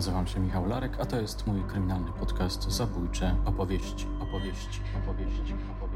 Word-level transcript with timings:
Nazywam 0.00 0.26
się 0.26 0.40
Michał 0.40 0.66
Larek, 0.66 1.00
a 1.00 1.06
to 1.06 1.20
jest 1.20 1.46
mój 1.46 1.62
kryminalny 1.62 2.12
podcast 2.12 2.70
Zabójcze 2.70 3.36
opowieści, 3.44 4.06
opowieści, 4.20 4.80
opowieści, 5.02 5.54
opowieści. 5.76 5.89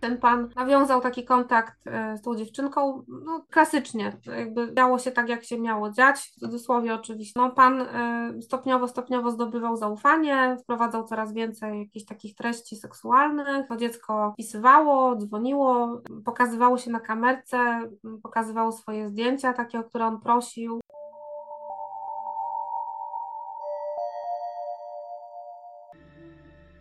Ten 0.00 0.18
pan 0.18 0.48
nawiązał 0.56 1.00
taki 1.00 1.24
kontakt 1.24 1.86
e, 1.86 2.16
z 2.16 2.22
tą 2.22 2.36
dziewczynką, 2.36 3.04
no 3.08 3.44
klasycznie, 3.50 4.12
jakby 4.36 4.74
działo 4.74 4.98
się 4.98 5.10
tak, 5.10 5.28
jak 5.28 5.44
się 5.44 5.60
miało 5.60 5.90
dziać, 5.90 6.18
w 6.18 6.40
cudzysłowie 6.40 6.94
oczywiście. 6.94 7.40
No 7.40 7.50
pan 7.50 7.80
e, 7.80 8.42
stopniowo, 8.42 8.88
stopniowo 8.88 9.30
zdobywał 9.30 9.76
zaufanie, 9.76 10.56
wprowadzał 10.62 11.04
coraz 11.04 11.32
więcej 11.32 11.78
jakichś 11.78 12.06
takich 12.06 12.34
treści 12.34 12.76
seksualnych, 12.76 13.68
to 13.68 13.76
dziecko 13.76 14.34
pisywało, 14.36 15.16
dzwoniło, 15.16 16.02
pokazywało 16.24 16.78
się 16.78 16.90
na 16.90 17.00
kamerce, 17.00 17.80
pokazywało 18.22 18.72
swoje 18.72 19.08
zdjęcia, 19.08 19.52
takie, 19.52 19.78
o 19.78 19.84
które 19.84 20.06
on 20.06 20.20
prosił. 20.20 20.79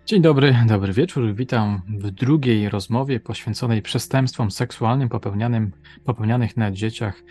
Dzień 0.10 0.22
dobry, 0.22 0.56
dobry 0.68 0.94
wieczór. 0.94 1.34
Witam 1.36 1.82
w 1.88 2.12
drugiej 2.12 2.70
rozmowie 2.70 3.20
poświęconej 3.20 3.82
przestępstwom 3.82 4.52
seksualnym 4.52 5.10
popełnianym, 5.10 5.72
popełnianych 6.04 6.58
na 6.58 6.72
dzieciach, 6.72 7.24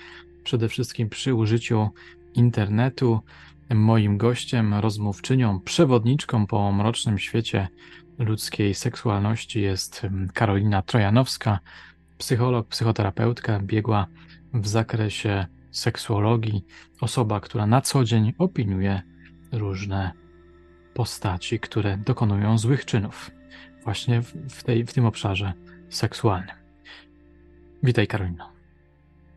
przede 0.45 0.69
wszystkim 0.69 1.09
przy 1.09 1.35
użyciu 1.35 1.89
internetu. 2.35 3.21
Moim 3.71 4.19
gościem, 4.19 4.75
rozmówczynią, 4.75 5.61
przewodniczką 5.61 6.47
po 6.47 6.73
mrocznym 6.73 7.19
świecie 7.19 7.69
ludzkiej 8.19 8.75
seksualności 8.75 9.63
jest 9.63 10.07
Karolina 10.35 10.83
Trojanowska, 10.83 11.59
psycholog, 12.19 12.69
psychoterapeutka, 12.69 13.61
biegła 13.61 14.07
w 14.55 14.69
zakresie 14.69 15.47
seksuologii, 15.71 16.65
osoba, 17.01 17.41
która 17.41 17.67
na 17.67 17.81
co 17.81 18.05
dzień 18.05 18.33
opiniuje 18.39 19.03
różne 19.53 20.28
postaci, 20.99 21.61
które 21.61 21.97
dokonują 21.97 22.59
złych 22.59 22.85
czynów, 22.85 23.31
właśnie 23.85 24.23
w, 24.23 24.63
tej, 24.65 24.87
w 24.87 24.93
tym 24.93 25.07
obszarze 25.07 25.53
seksualnym. 25.89 26.57
Witaj, 27.83 28.07
Karolino. 28.07 28.53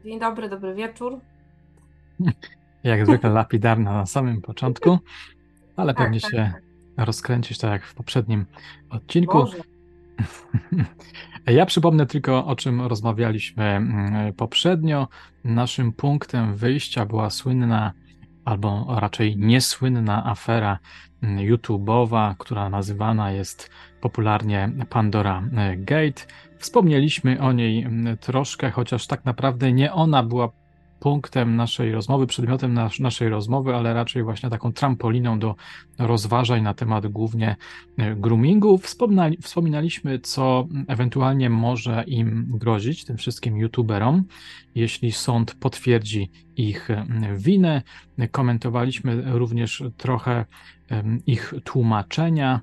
Dzień 0.04 0.20
dobry, 0.20 0.50
dobry 0.50 0.76
wieczór. 0.76 1.20
Jak 2.84 3.06
zwykle 3.06 3.30
lapidarna 3.30 3.94
na 3.94 4.06
samym 4.06 4.42
początku, 4.42 5.00
ale 5.76 5.94
tak, 5.94 6.04
pewnie 6.04 6.22
tak, 6.22 6.32
się 6.32 6.52
tak. 6.54 7.06
rozkręcisz 7.06 7.58
tak 7.58 7.72
jak 7.72 7.86
w 7.86 7.94
poprzednim 7.94 8.46
odcinku. 8.90 9.38
Boże. 9.38 9.58
Ja 11.46 11.66
przypomnę 11.66 12.06
tylko, 12.06 12.46
o 12.46 12.56
czym 12.56 12.82
rozmawialiśmy 12.82 13.64
mm, 13.64 14.34
poprzednio. 14.34 15.08
Naszym 15.44 15.94
punktem 15.94 16.56
wyjścia 16.56 17.06
była 17.06 17.30
słynna 17.30 17.94
albo 18.46 18.86
raczej 19.00 19.38
niesłynna 19.38 20.26
afera 20.26 20.80
mm, 21.24 21.38
YouTube'owa, 21.38 22.36
która 22.38 22.70
nazywana 22.70 23.32
jest 23.32 23.70
popularnie 24.02 24.72
Pandora 24.90 25.44
e, 25.58 25.78
Gate. 25.78 26.22
Wspomnieliśmy 26.58 27.42
o 27.42 27.52
niej 27.52 27.84
mm, 27.84 28.18
troszkę, 28.18 28.72
chociaż 28.72 29.08
tak 29.08 29.26
naprawdę 29.26 29.72
nie 29.72 29.94
ona 29.94 30.24
była 30.24 30.50
punktem 31.02 31.56
naszej 31.56 31.92
rozmowy, 31.92 32.28
przedmiotem 32.28 32.74
nas, 32.74 33.00
naszej 33.00 33.30
rozmowy, 33.30 33.76
ale 33.76 33.94
raczej 33.94 34.24
właśnie 34.24 34.50
taką 34.50 34.74
trampoliną 34.74 35.40
do 35.40 35.56
rozważań 36.00 36.62
na 36.64 36.74
temat 36.74 37.08
głównie 37.08 37.56
e, 37.98 38.16
groomingu. 38.16 38.78
Wspominali, 38.78 39.38
wspominaliśmy, 39.42 40.20
co 40.20 40.68
ewentualnie 40.88 41.50
może 41.50 42.04
im 42.08 42.48
grozić, 42.50 43.06
tym 43.06 43.18
wszystkim 43.18 43.58
youtuberom, 43.58 44.24
jeśli 44.76 45.12
sąd 45.12 45.56
potwierdzi 45.56 46.32
ich 46.56 46.92
e, 46.92 47.06
winę. 47.38 47.82
Komentowaliśmy 48.32 49.24
również 49.26 49.84
trochę 49.98 50.46
ich 51.26 51.54
tłumaczenia 51.64 52.62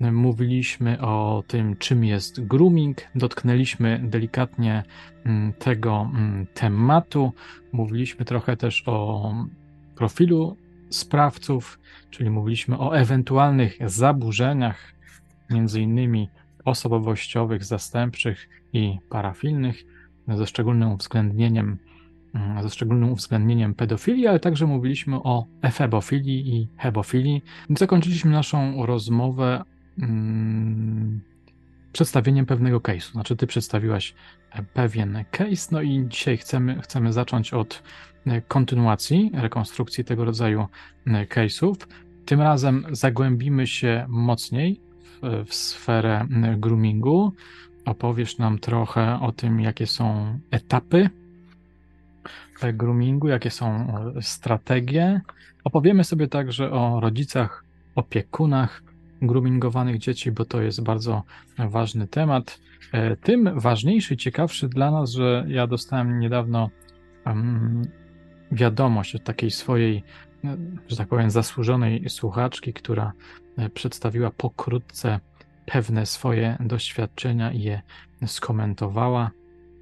mówiliśmy 0.00 1.00
o 1.00 1.44
tym, 1.46 1.76
czym 1.76 2.04
jest 2.04 2.46
grooming, 2.46 2.96
dotknęliśmy 3.14 4.00
delikatnie 4.04 4.82
mm, 5.24 5.52
tego 5.52 6.10
mm, 6.14 6.46
tematu, 6.54 7.32
mówiliśmy 7.72 8.24
trochę 8.24 8.56
też 8.56 8.82
o 8.86 9.34
profilu 9.96 10.56
sprawców, 10.90 11.80
czyli 12.10 12.30
mówiliśmy 12.30 12.78
o 12.78 12.96
ewentualnych 12.98 13.78
zaburzeniach, 13.86 14.92
między 15.50 15.80
innymi 15.80 16.28
osobowościowych, 16.64 17.64
zastępczych 17.64 18.48
i 18.72 18.98
parafilnych, 19.10 19.84
ze 20.28 20.46
szczególnym 20.46 20.92
uwzględnieniem 20.92 21.78
mm, 22.34 22.62
ze 22.62 22.70
szczególnym 22.70 23.12
uwzględnieniem 23.12 23.74
pedofilii, 23.74 24.26
ale 24.26 24.40
także 24.40 24.66
mówiliśmy 24.66 25.16
o 25.16 25.46
efebofilii 25.62 26.56
i 26.56 26.68
hebofilii. 26.76 27.44
Zakończyliśmy 27.70 28.30
naszą 28.30 28.86
rozmowę 28.86 29.64
mm, 29.98 31.20
przedstawieniem 31.92 32.46
pewnego 32.46 32.80
case'u. 32.80 33.12
Znaczy, 33.12 33.36
ty 33.36 33.46
przedstawiłaś 33.46 34.14
e, 34.52 34.62
pewien 34.62 35.24
case, 35.30 35.68
no 35.72 35.82
i 35.82 36.06
dzisiaj 36.08 36.36
chcemy, 36.36 36.82
chcemy 36.82 37.12
zacząć 37.12 37.54
od 37.54 37.82
e, 38.26 38.40
kontynuacji, 38.40 39.30
rekonstrukcji 39.34 40.04
tego 40.04 40.24
rodzaju 40.24 40.66
e, 41.06 41.26
case'ów. 41.26 41.74
Tym 42.26 42.40
razem 42.40 42.86
zagłębimy 42.90 43.66
się 43.66 44.06
mocniej 44.08 44.80
w, 45.02 45.44
w 45.46 45.54
sferę 45.54 46.26
groomingu. 46.56 47.32
Opowiesz 47.84 48.38
nam 48.38 48.58
trochę 48.58 49.20
o 49.20 49.32
tym, 49.32 49.60
jakie 49.60 49.86
są 49.86 50.38
etapy 50.50 51.10
groomingu, 52.72 53.28
jakie 53.28 53.50
są 53.50 53.92
strategie. 54.20 55.20
Opowiemy 55.64 56.04
sobie 56.04 56.28
także 56.28 56.70
o 56.70 57.00
rodzicach, 57.00 57.64
opiekunach, 57.94 58.82
groomingowanych 59.22 59.98
dzieci, 59.98 60.32
bo 60.32 60.44
to 60.44 60.62
jest 60.62 60.82
bardzo 60.82 61.22
ważny 61.58 62.08
temat. 62.08 62.60
E, 62.92 63.16
tym 63.16 63.60
ważniejszy, 63.60 64.16
ciekawszy 64.16 64.68
dla 64.68 64.90
nas, 64.90 65.10
że 65.10 65.44
ja 65.48 65.66
dostałem 65.66 66.18
niedawno 66.18 66.70
wiadomość 68.52 69.14
od 69.14 69.24
takiej 69.24 69.50
swojej, 69.50 70.02
e, 70.44 70.56
że 70.88 70.96
tak 70.96 71.08
powiem, 71.08 71.30
zasłużonej 71.30 72.08
słuchaczki, 72.08 72.72
która 72.72 73.12
e, 73.58 73.68
przedstawiła 73.68 74.30
pokrótce 74.30 75.20
pewne 75.66 76.06
swoje 76.06 76.56
doświadczenia 76.60 77.52
i 77.52 77.62
je 77.62 77.82
skomentowała. 78.26 79.30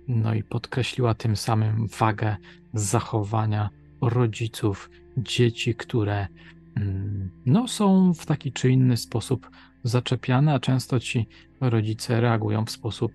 No 0.09 0.35
i 0.35 0.43
podkreśliła 0.43 1.15
tym 1.15 1.37
samym 1.37 1.87
wagę 1.99 2.37
zachowania 2.75 3.71
rodziców 4.01 4.91
dzieci, 5.17 5.75
które 5.75 6.27
no, 7.47 7.69
są 7.69 8.15
w 8.15 8.27
taki 8.27 8.53
czy 8.53 8.71
inny 8.71 8.97
sposób 8.97 9.51
zaczepiane, 9.83 10.55
a 10.55 10.61
często 10.61 11.01
ci 11.01 11.27
rodzice 11.61 12.21
reagują 12.21 12.65
w 12.65 12.71
sposób, 12.71 13.13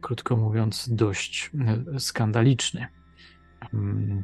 krótko 0.00 0.36
mówiąc, 0.36 0.88
dość 0.92 1.50
e, 1.94 2.00
skandaliczny. 2.00 2.86
Mm, 3.74 4.22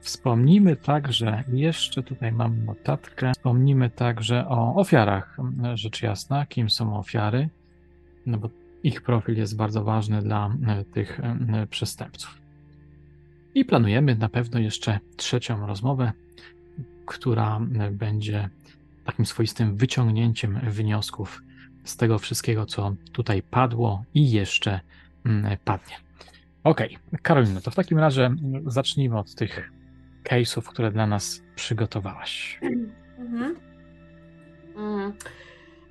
wspomnimy 0.00 0.76
także, 0.76 1.44
jeszcze 1.52 2.02
tutaj 2.02 2.32
mam 2.32 2.64
notatkę, 2.64 3.32
wspomnimy 3.32 3.90
także 3.90 4.48
o 4.48 4.74
ofiarach, 4.74 5.38
mm, 5.38 5.76
rzecz 5.76 6.02
jasna, 6.02 6.46
kim 6.46 6.70
są 6.70 6.98
ofiary, 6.98 7.48
no 8.26 8.38
bo 8.38 8.50
ich 8.82 9.02
profil 9.02 9.36
jest 9.36 9.56
bardzo 9.56 9.84
ważny 9.84 10.22
dla 10.22 10.54
e, 10.66 10.84
tych 10.84 11.20
przestępców. 11.70 12.40
I 13.54 13.64
planujemy 13.64 14.16
na 14.16 14.28
pewno 14.28 14.60
jeszcze 14.60 14.98
trzecią 15.16 15.66
rozmowę 15.66 16.12
która 17.06 17.60
e, 17.78 17.90
będzie 17.90 18.48
takim 19.04 19.26
swoistym 19.26 19.76
wyciągnięciem 19.76 20.60
wniosków 20.62 21.42
z 21.84 21.96
tego 21.96 22.18
wszystkiego, 22.18 22.66
co 22.66 22.94
tutaj 23.12 23.42
padło 23.42 24.04
i 24.14 24.30
jeszcze 24.30 24.80
mm, 25.26 25.56
padnie. 25.64 25.96
Ok, 26.64 26.80
Karolino, 27.22 27.60
to 27.60 27.70
w 27.70 27.74
takim 27.74 27.98
razie 27.98 28.34
zacznijmy 28.66 29.18
od 29.18 29.34
tych 29.34 29.72
case'ów, 30.24 30.62
które 30.62 30.92
dla 30.92 31.06
nas 31.06 31.42
przygotowałaś. 31.54 32.60
Mhm. 33.18 33.56
Mm. 34.76 35.12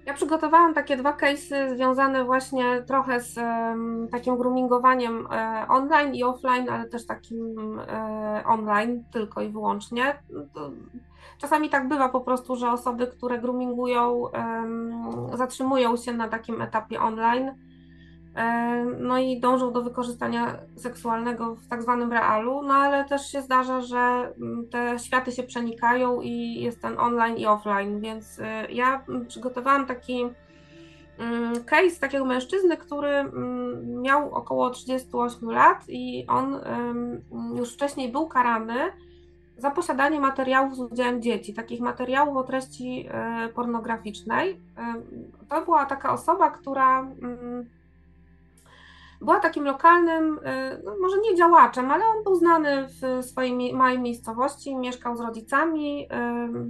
Ja 0.06 0.14
przygotowałam 0.14 0.74
takie 0.74 0.98
dwa 0.98 1.12
case'y 1.12 1.76
związane 1.76 2.24
właśnie 2.24 2.82
trochę 2.82 3.22
z 3.22 3.38
um, 3.38 4.08
takim 4.12 4.38
groomingowaniem 4.38 5.16
um, 5.16 5.28
online 5.70 6.16
i 6.16 6.24
offline, 6.24 6.70
ale 6.70 6.90
też 6.90 7.06
takim 7.06 7.56
um, 7.58 7.80
online 8.46 9.04
tylko 9.12 9.42
i 9.42 9.50
wyłącznie. 9.50 10.20
To 10.54 10.72
czasami 11.38 11.70
tak 11.70 11.88
bywa 11.88 12.10
po 12.10 12.22
prostu, 12.22 12.56
że 12.56 12.72
osoby, 12.72 13.08
które 13.08 13.40
groomingują, 13.40 14.24
zatrzymują 15.34 15.98
się 15.98 16.14
na 16.14 16.28
takim 16.28 16.62
etapie 16.62 17.02
online 17.02 17.52
no 19.00 19.18
i 19.18 19.40
dążą 19.40 19.74
do 19.74 19.84
wykorzystania 19.84 20.58
seksualnego 20.76 21.56
w 21.56 21.68
tak 21.68 21.82
zwanym 21.82 22.12
realu, 22.12 22.62
no 22.64 22.74
ale 22.74 23.06
też 23.06 23.32
się 23.32 23.42
zdarza, 23.42 23.82
że 23.82 23.98
mm, 23.98 24.68
te 24.72 25.00
światy 25.00 25.32
się 25.32 25.44
przenikają 25.44 26.22
i 26.22 26.62
jest 26.62 26.82
ten 26.82 27.00
online 27.00 27.38
i 27.38 27.46
offline, 27.46 28.00
więc 28.02 28.40
y, 28.40 28.44
ja 28.70 29.06
przygotowałam 29.28 29.86
taki 29.86 30.26
mm, 31.20 31.64
case 31.64 32.00
takiego 32.00 32.26
mężczyzny, 32.26 32.78
który 32.78 33.10
mm, 33.10 34.02
miał 34.02 34.34
około 34.34 34.70
38 34.70 35.52
lat 35.52 35.84
i 35.88 36.26
on 36.28 36.60
już 37.58 37.74
wcześniej 37.74 38.12
był 38.12 38.28
karany 38.28 38.76
za 39.58 39.72
posiadanie 39.72 40.20
materiałów 40.20 40.76
z 40.76 40.80
udziałem 40.80 41.22
dzieci, 41.22 41.54
takich 41.54 41.82
materiałów 41.82 42.38
o 42.38 42.44
treści 42.44 43.08
e, 43.12 43.50
pornograficznej. 43.50 44.62
To 45.50 45.62
była 45.62 45.86
taka 45.86 46.14
osoba, 46.14 46.52
która 46.52 47.00
mm, 47.00 47.66
była 49.26 49.40
takim 49.40 49.64
lokalnym, 49.64 50.40
e, 50.44 50.78
no 50.84 50.92
może 51.02 51.18
nie 51.18 51.36
działaczem, 51.36 51.92
ale 51.92 52.06
on 52.06 52.24
był 52.24 52.36
znany 52.36 52.88
w 52.88 53.26
swojej 53.26 53.74
małej 53.74 54.00
miejscowości, 54.00 54.76
mieszkał 54.76 55.18
z 55.18 55.22
rodzicami, 55.22 56.08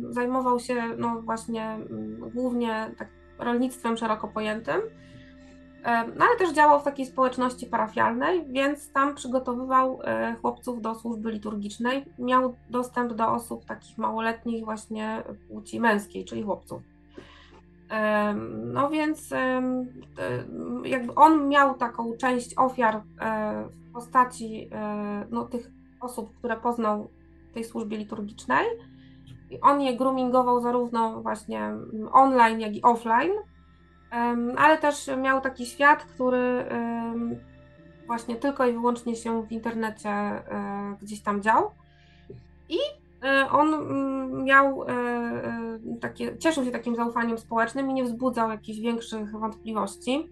zajmował 0.09 0.59
się 0.59 0.75
no 0.97 1.21
właśnie 1.21 1.65
mm, 1.65 2.31
głównie 2.35 2.91
tak 2.97 3.07
rolnictwem 3.39 3.97
szeroko 3.97 4.27
pojętym, 4.27 4.81
no 6.15 6.25
ale 6.25 6.37
też 6.39 6.53
działał 6.53 6.79
w 6.79 6.83
takiej 6.83 7.05
społeczności 7.05 7.65
parafialnej, 7.65 8.45
więc 8.49 8.91
tam 8.91 9.15
przygotowywał 9.15 9.99
chłopców 10.41 10.81
do 10.81 10.95
służby 10.95 11.31
liturgicznej. 11.31 12.05
Miał 12.19 12.55
dostęp 12.69 13.13
do 13.13 13.31
osób 13.31 13.65
takich 13.65 13.97
małoletnich 13.97 14.65
właśnie 14.65 15.23
płci 15.49 15.79
męskiej, 15.79 16.25
czyli 16.25 16.43
chłopców. 16.43 16.94
No 18.73 18.89
więc 18.89 19.33
jakby 20.83 21.15
on 21.15 21.49
miał 21.49 21.77
taką 21.77 22.17
część 22.17 22.57
ofiar 22.57 22.95
e, 22.95 23.01
w 23.69 23.91
postaci 23.91 24.69
e, 24.71 25.25
no, 25.31 25.45
tych 25.45 25.71
osób, 26.01 26.37
które 26.37 26.57
poznał 26.57 27.09
w 27.49 27.53
tej 27.53 27.63
służbie 27.63 27.97
liturgicznej. 27.97 28.65
I 29.51 29.61
on 29.61 29.81
je 29.81 29.97
groomingował 29.97 30.61
zarówno 30.61 31.21
właśnie 31.21 31.73
online, 32.11 32.59
jak 32.59 32.75
i 32.75 32.81
offline, 32.81 33.31
ale 34.57 34.77
też 34.77 35.09
miał 35.21 35.41
taki 35.41 35.65
świat, 35.65 36.03
który 36.03 36.65
właśnie 38.07 38.35
tylko 38.35 38.65
i 38.65 38.73
wyłącznie 38.73 39.15
się 39.15 39.43
w 39.43 39.51
internecie 39.51 40.09
e, 40.09 40.43
gdzieś 41.01 41.21
tam 41.21 41.41
dział. 41.41 41.71
I 42.69 42.77
on 43.51 43.73
mm, 43.73 44.44
miał 44.44 44.83
e, 44.83 44.88
e, 44.88 45.79
takie, 46.01 46.38
cieszył 46.38 46.65
się 46.65 46.71
takim 46.71 46.95
zaufaniem 46.95 47.38
społecznym 47.38 47.89
i 47.89 47.94
nie 47.94 48.03
wzbudzał 48.03 48.50
jakichś 48.50 48.79
większych 48.79 49.31
wątpliwości. 49.31 50.29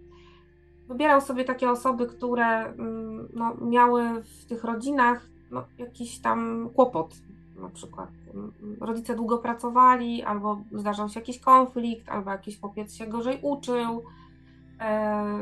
Wybierał 0.87 1.21
sobie 1.21 1.45
takie 1.45 1.71
osoby, 1.71 2.07
które 2.07 2.45
mm, 2.45 3.27
no, 3.33 3.55
miały 3.61 4.23
w 4.23 4.45
tych 4.45 4.63
rodzinach 4.63 5.27
no, 5.51 5.63
jakiś 5.77 6.21
tam 6.21 6.69
kłopot. 6.75 7.15
Na 7.61 7.69
przykład 7.69 8.09
mm, 8.33 8.53
rodzice 8.81 9.15
długo 9.15 9.37
pracowali, 9.37 10.23
albo 10.23 10.61
zdarzał 10.71 11.09
się 11.09 11.19
jakiś 11.19 11.39
konflikt, 11.39 12.09
albo 12.09 12.31
jakiś 12.31 12.59
chłopiec 12.59 12.95
się 12.95 13.07
gorzej 13.07 13.39
uczył, 13.41 14.03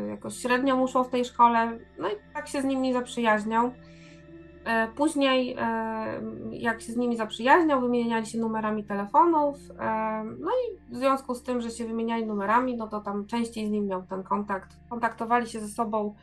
jakoś 0.09 0.37
średnio 0.37 0.75
mu 0.75 0.87
w 0.87 1.09
tej 1.09 1.25
szkole. 1.25 1.79
No 1.99 2.09
i 2.09 2.13
tak 2.33 2.47
się 2.47 2.61
z 2.61 2.65
nimi 2.65 2.93
zaprzyjaźniał. 2.93 3.71
E, 4.65 4.87
później, 4.87 5.55
e, 5.59 6.21
jak 6.51 6.81
się 6.81 6.93
z 6.93 6.97
nimi 6.97 7.17
zaprzyjaźniał, 7.17 7.81
wymieniali 7.81 8.25
się 8.25 8.37
numerami 8.37 8.83
telefonów. 8.83 9.57
E, 9.79 10.23
no 10.39 10.49
i 10.51 10.93
w 10.93 10.97
związku 10.97 11.35
z 11.35 11.43
tym, 11.43 11.61
że 11.61 11.69
się 11.69 11.85
wymieniali 11.85 12.25
numerami, 12.25 12.77
no 12.77 12.87
to 12.87 13.01
tam 13.01 13.25
częściej 13.25 13.67
z 13.67 13.71
nim 13.71 13.87
miał 13.87 14.03
ten 14.03 14.23
kontakt. 14.23 14.77
Kontaktowali 14.89 15.47
się 15.47 15.59
ze 15.59 15.67
sobą 15.67 16.15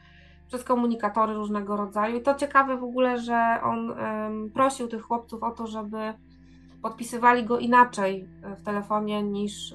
przez 0.46 0.64
komunikatory 0.64 1.34
różnego 1.34 1.76
rodzaju. 1.76 2.16
I 2.16 2.22
to 2.22 2.34
ciekawe 2.34 2.76
w 2.76 2.84
ogóle, 2.84 3.18
że 3.18 3.58
on 3.62 3.94
prosił 4.54 4.88
tych 4.88 5.02
chłopców 5.02 5.42
o 5.42 5.50
to, 5.50 5.66
żeby 5.66 6.14
podpisywali 6.82 7.44
go 7.44 7.58
inaczej 7.58 8.28
w 8.58 8.62
telefonie 8.62 9.22
niż, 9.22 9.74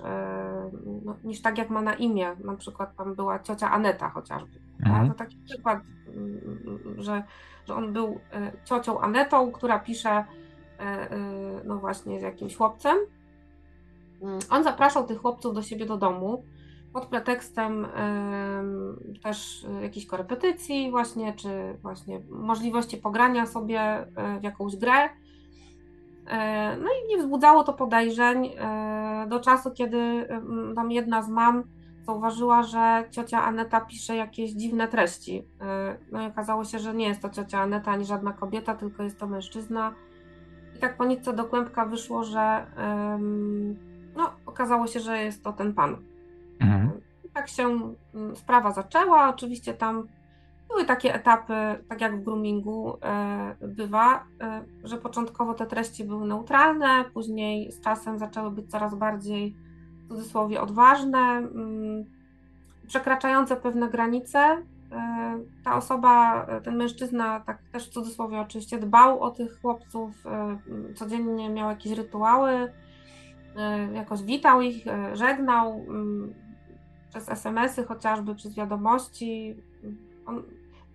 no, 1.06 1.16
niż 1.24 1.42
tak, 1.42 1.58
jak 1.58 1.70
ma 1.70 1.82
na 1.82 1.94
imię. 1.94 2.36
Na 2.44 2.56
przykład 2.56 2.96
tam 2.96 3.16
była 3.16 3.40
ciocia 3.40 3.72
Aneta 3.72 4.10
chociażby. 4.10 4.63
Mhm. 4.80 5.10
To 5.10 5.14
taki 5.14 5.38
przykład, 5.38 5.80
że 6.98 7.24
że 7.68 7.76
on 7.76 7.94
był 7.94 8.20
e, 8.32 8.52
ciocią 8.66 9.00
Anetą, 9.00 9.52
która 9.52 9.80
pisze 9.80 10.10
e, 10.10 10.26
e, 10.80 11.18
no 11.66 11.78
właśnie 11.78 12.20
z 12.20 12.24
jakimś 12.24 12.56
chłopcem. 12.56 12.98
Mm, 14.22 14.40
on 14.50 14.64
zapraszał 14.64 15.08
tych 15.08 15.18
chłopców 15.18 15.56
do 15.56 15.62
siebie 15.62 15.86
do 15.86 15.98
domu 15.98 16.44
pod 16.94 17.06
pretekstem 17.06 17.88
też 19.24 19.66
jakiejś 19.82 20.06
korepetycji 20.06 20.92
właśnie, 20.92 21.34
czy 21.34 21.78
właśnie 21.82 22.22
możliwości 22.30 22.98
pogrania 22.98 23.46
sobie 23.46 24.06
w 24.40 24.44
jakąś 24.44 24.76
grę. 24.76 25.10
No 26.80 26.90
i 26.90 27.08
nie 27.08 27.18
wzbudzało 27.18 27.64
to 27.64 27.74
podejrzeń 27.74 28.50
do 29.28 29.40
czasu, 29.40 29.72
kiedy 29.72 30.28
tam 30.76 30.92
jedna 30.92 31.22
z 31.22 31.30
mam 31.30 31.64
zauważyła, 32.06 32.64
że 32.64 33.04
ciocia 33.12 33.44
Aneta 33.44 33.82
pisze 33.82 34.16
jakieś 34.16 34.52
dziwne 34.52 34.88
treści. 34.88 35.40
Y, 35.40 36.12
no 36.12 36.24
i 36.24 36.28
okazało 36.28 36.64
się, 36.66 36.80
że 36.80 36.94
nie 36.94 37.08
jest 37.08 37.22
to 37.22 37.30
ciocia 37.30 37.60
Aneta 37.60 37.92
ani 37.92 38.06
żadna 38.06 38.34
kobieta, 38.34 38.76
tylko 38.76 39.04
jest 39.04 39.20
to 39.20 39.28
mężczyzna. 39.28 39.94
I 40.76 40.80
tak 40.80 40.98
po 40.98 41.06
nitce 41.06 41.34
do 41.34 41.46
kłębka 41.46 41.86
wyszło, 41.86 42.24
że 42.24 42.66
no, 44.16 44.34
okazało 44.46 44.88
się, 44.88 45.00
że 45.00 45.24
jest 45.24 45.44
to 45.44 45.54
ten 45.54 45.74
pan. 45.74 45.98
Mhm. 46.60 46.92
I 47.24 47.30
tak 47.30 47.48
się 47.48 47.64
mm, 48.14 48.36
sprawa 48.36 48.72
zaczęła. 48.72 49.30
Oczywiście 49.30 49.74
tam 49.74 50.08
były 50.68 50.86
takie 50.86 51.14
etapy, 51.14 51.54
tak 51.90 52.02
jak 52.02 52.20
w 52.20 52.24
groomingu 52.24 52.98
y, 53.62 53.68
bywa, 53.68 54.24
y, 54.84 54.88
że 54.88 54.98
początkowo 54.98 55.54
te 55.54 55.66
treści 55.66 56.04
były 56.04 56.28
neutralne, 56.28 57.06
później 57.14 57.72
z 57.72 57.82
czasem 57.82 58.20
zaczęły 58.20 58.52
być 58.52 58.72
coraz 58.72 58.96
bardziej 58.96 59.56
cudzysłowie 60.14 60.62
odważne, 60.62 61.20
mm, 61.20 62.06
przekraczające 62.88 63.56
pewne 63.56 63.90
granice. 63.90 64.58
E, 64.92 65.40
ta 65.64 65.76
osoba, 65.76 66.46
e, 66.46 66.62
ten 66.62 66.78
mężczyzna, 66.78 67.40
tak 67.40 67.58
też 67.72 67.90
w 67.90 67.94
cudzysłowie 67.94 68.40
oczywiście, 68.40 68.80
dbał 68.80 69.22
o 69.22 69.32
tych 69.32 69.62
chłopców, 69.62 70.26
e, 70.26 70.58
codziennie 70.96 71.50
miał 71.50 71.70
jakieś 71.70 71.92
rytuały, 71.92 72.74
jakoś 73.94 74.24
witał 74.24 74.62
ich, 74.62 74.86
żegnał 75.14 75.74
mm, 75.74 76.34
przez 77.10 77.30
SMS-y 77.30 77.84
chociażby, 77.84 78.36
przez 78.36 78.56
wiadomości. 78.56 79.56
On 80.26 80.44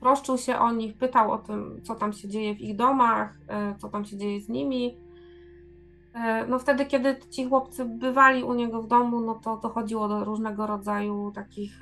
troszczył 0.01 0.39
się 0.39 0.59
o 0.59 0.73
nich, 0.73 0.99
pytał 0.99 1.33
o 1.33 1.39
tym, 1.39 1.81
co 1.83 1.95
tam 1.95 2.13
się 2.13 2.29
dzieje 2.29 2.55
w 2.55 2.61
ich 2.61 2.77
domach, 2.77 3.39
co 3.79 3.89
tam 3.89 4.05
się 4.05 4.17
dzieje 4.17 4.41
z 4.41 4.49
nimi. 4.49 4.97
E, 6.25 6.47
no 6.47 6.59
wtedy, 6.59 6.87
kiedy 6.87 7.17
ci 7.31 7.45
chłopcy 7.45 7.85
bywali 7.85 8.45
u 8.45 8.55
niego 8.55 8.83
w 8.83 8.87
domu, 8.87 9.21
no 9.21 9.35
to 9.35 9.57
dochodziło 9.57 10.09
do 10.09 10.25
różnego 10.25 10.67
rodzaju 10.67 11.33
takich 11.35 11.81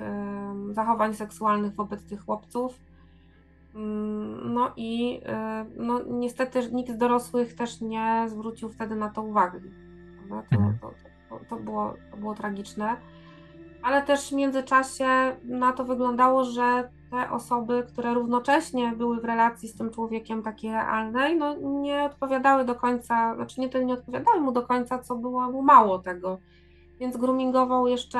zachowań 0.71 1.13
seksualnych 1.13 1.75
wobec 1.75 2.05
tych 2.05 2.25
chłopców. 2.25 2.79
Mm, 3.75 4.53
no 4.53 4.71
i 4.75 5.21
e, 5.25 5.65
no, 5.77 6.01
niestety 6.09 6.71
nikt 6.71 6.91
z 6.91 6.97
dorosłych 6.97 7.55
też 7.55 7.81
nie 7.81 8.25
zwrócił 8.27 8.69
wtedy 8.69 8.95
na 8.95 9.09
to 9.09 9.21
uwagi. 9.21 9.57
Mhm. 10.31 10.77
to, 10.81 10.91
to, 11.29 11.39
to, 11.49 11.55
było, 11.55 11.93
to 12.11 12.17
było 12.17 12.35
tragiczne. 12.35 12.97
Ale 13.83 14.01
też 14.01 14.29
w 14.29 14.31
międzyczasie 14.31 15.35
na 15.43 15.73
to 15.73 15.85
wyglądało, 15.85 16.43
że 16.43 16.89
te 17.11 17.31
osoby, 17.31 17.83
które 17.87 18.13
równocześnie 18.13 18.93
były 18.97 19.21
w 19.21 19.25
relacji 19.25 19.69
z 19.69 19.75
tym 19.75 19.89
człowiekiem 19.89 20.43
takiej 20.43 20.71
realnej, 20.71 21.37
no 21.37 21.55
nie 21.55 22.03
odpowiadały 22.03 22.65
do 22.65 22.75
końca, 22.75 23.35
znaczy 23.35 23.61
nie 23.61 23.85
nie 23.85 23.93
odpowiadały 23.93 24.41
mu 24.41 24.51
do 24.51 24.61
końca, 24.61 24.99
co 24.99 25.15
było 25.15 25.51
mu 25.51 25.61
mało 25.61 25.99
tego. 25.99 26.37
Więc 26.99 27.17
groomingował 27.17 27.87
jeszcze 27.87 28.19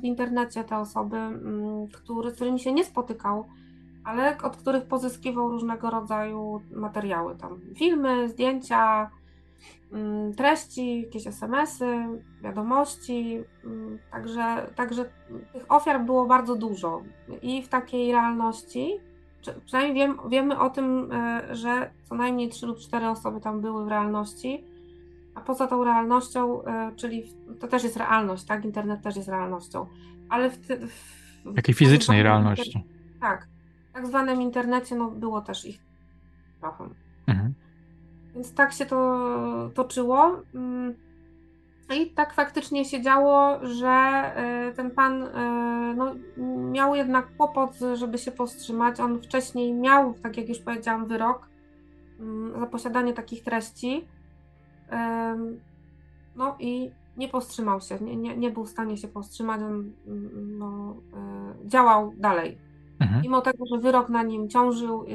w 0.00 0.04
internecie 0.04 0.64
te 0.64 0.78
osoby, 0.78 1.16
mm, 1.16 1.88
który, 1.88 2.30
z 2.30 2.34
którymi 2.34 2.60
się 2.60 2.72
nie 2.72 2.84
spotykał, 2.84 3.44
ale 4.04 4.38
od 4.42 4.56
których 4.56 4.84
pozyskiwał 4.84 5.50
różnego 5.50 5.90
rodzaju 5.90 6.60
materiały, 6.70 7.36
tam 7.36 7.60
filmy, 7.74 8.28
zdjęcia, 8.28 9.10
treści, 10.36 11.02
jakieś 11.02 11.26
SMS-y, 11.26 11.86
wiadomości. 12.42 13.44
Mm, 13.64 13.98
także, 14.10 14.70
także 14.76 15.04
tych 15.52 15.72
ofiar 15.72 16.04
było 16.04 16.26
bardzo 16.26 16.56
dużo 16.56 17.02
i 17.42 17.62
w 17.62 17.68
takiej 17.68 18.12
realności. 18.12 18.98
Przynajmniej 19.64 19.94
wiem, 19.94 20.18
wiemy 20.30 20.58
o 20.58 20.70
tym, 20.70 21.12
e, 21.12 21.56
że 21.56 21.90
co 22.04 22.14
najmniej 22.14 22.48
3 22.48 22.66
lub 22.66 22.78
4 22.78 23.08
osoby 23.08 23.40
tam 23.40 23.60
były 23.60 23.84
w 23.84 23.88
realności, 23.88 24.64
a 25.34 25.40
poza 25.40 25.66
tą 25.66 25.84
realnością, 25.84 26.64
e, 26.64 26.92
czyli 26.96 27.24
to 27.60 27.68
też 27.68 27.84
jest 27.84 27.96
realność, 27.96 28.44
tak? 28.44 28.64
Internet 28.64 29.02
też 29.02 29.16
jest 29.16 29.28
realnością, 29.28 29.86
ale 30.28 30.50
w, 30.50 30.58
w 31.44 31.54
takiej 31.54 31.74
fizycznej 31.74 32.22
realności. 32.22 32.84
Tak, 33.20 33.48
w 33.90 33.92
tak 33.92 34.06
zwanym 34.06 34.42
internecie 34.42 34.94
no, 34.94 35.10
było 35.10 35.40
też 35.40 35.64
ich 35.64 35.80
trochę. 36.60 36.88
Więc 38.34 38.54
tak 38.54 38.72
się 38.72 38.86
to 38.86 39.70
toczyło. 39.74 40.42
Mm. 40.54 40.94
I 41.94 42.10
tak 42.10 42.34
faktycznie 42.34 42.84
się 42.84 43.02
działo, 43.02 43.66
że 43.66 43.88
e, 43.88 44.72
ten 44.76 44.90
pan 44.90 45.22
e, 45.22 45.94
no, 45.96 46.14
miał 46.70 46.94
jednak 46.94 47.36
kłopot, 47.36 47.70
żeby 47.94 48.18
się 48.18 48.32
powstrzymać. 48.32 49.00
On 49.00 49.22
wcześniej 49.22 49.72
miał, 49.72 50.14
tak 50.14 50.36
jak 50.36 50.48
już 50.48 50.58
powiedziałam, 50.58 51.06
wyrok 51.06 51.48
mm, 52.20 52.60
za 52.60 52.66
posiadanie 52.66 53.12
takich 53.12 53.44
treści. 53.44 54.04
No 56.36 56.56
i 56.58 56.90
nie 57.16 57.28
powstrzymał 57.28 57.80
się, 57.80 57.98
nie, 58.00 58.16
nie, 58.16 58.36
nie 58.36 58.50
był 58.50 58.64
w 58.64 58.70
stanie 58.70 58.96
się 58.96 59.08
powstrzymać, 59.08 59.60
on 59.62 59.92
no, 60.58 60.96
y, 61.64 61.68
działał 61.68 62.12
dalej. 62.16 62.58
Mhm. 63.00 63.22
Mimo 63.22 63.40
tego, 63.40 63.66
że 63.66 63.78
wyrok 63.78 64.08
na 64.08 64.22
nim 64.22 64.48
ciążył, 64.48 65.04
y, 65.04 65.06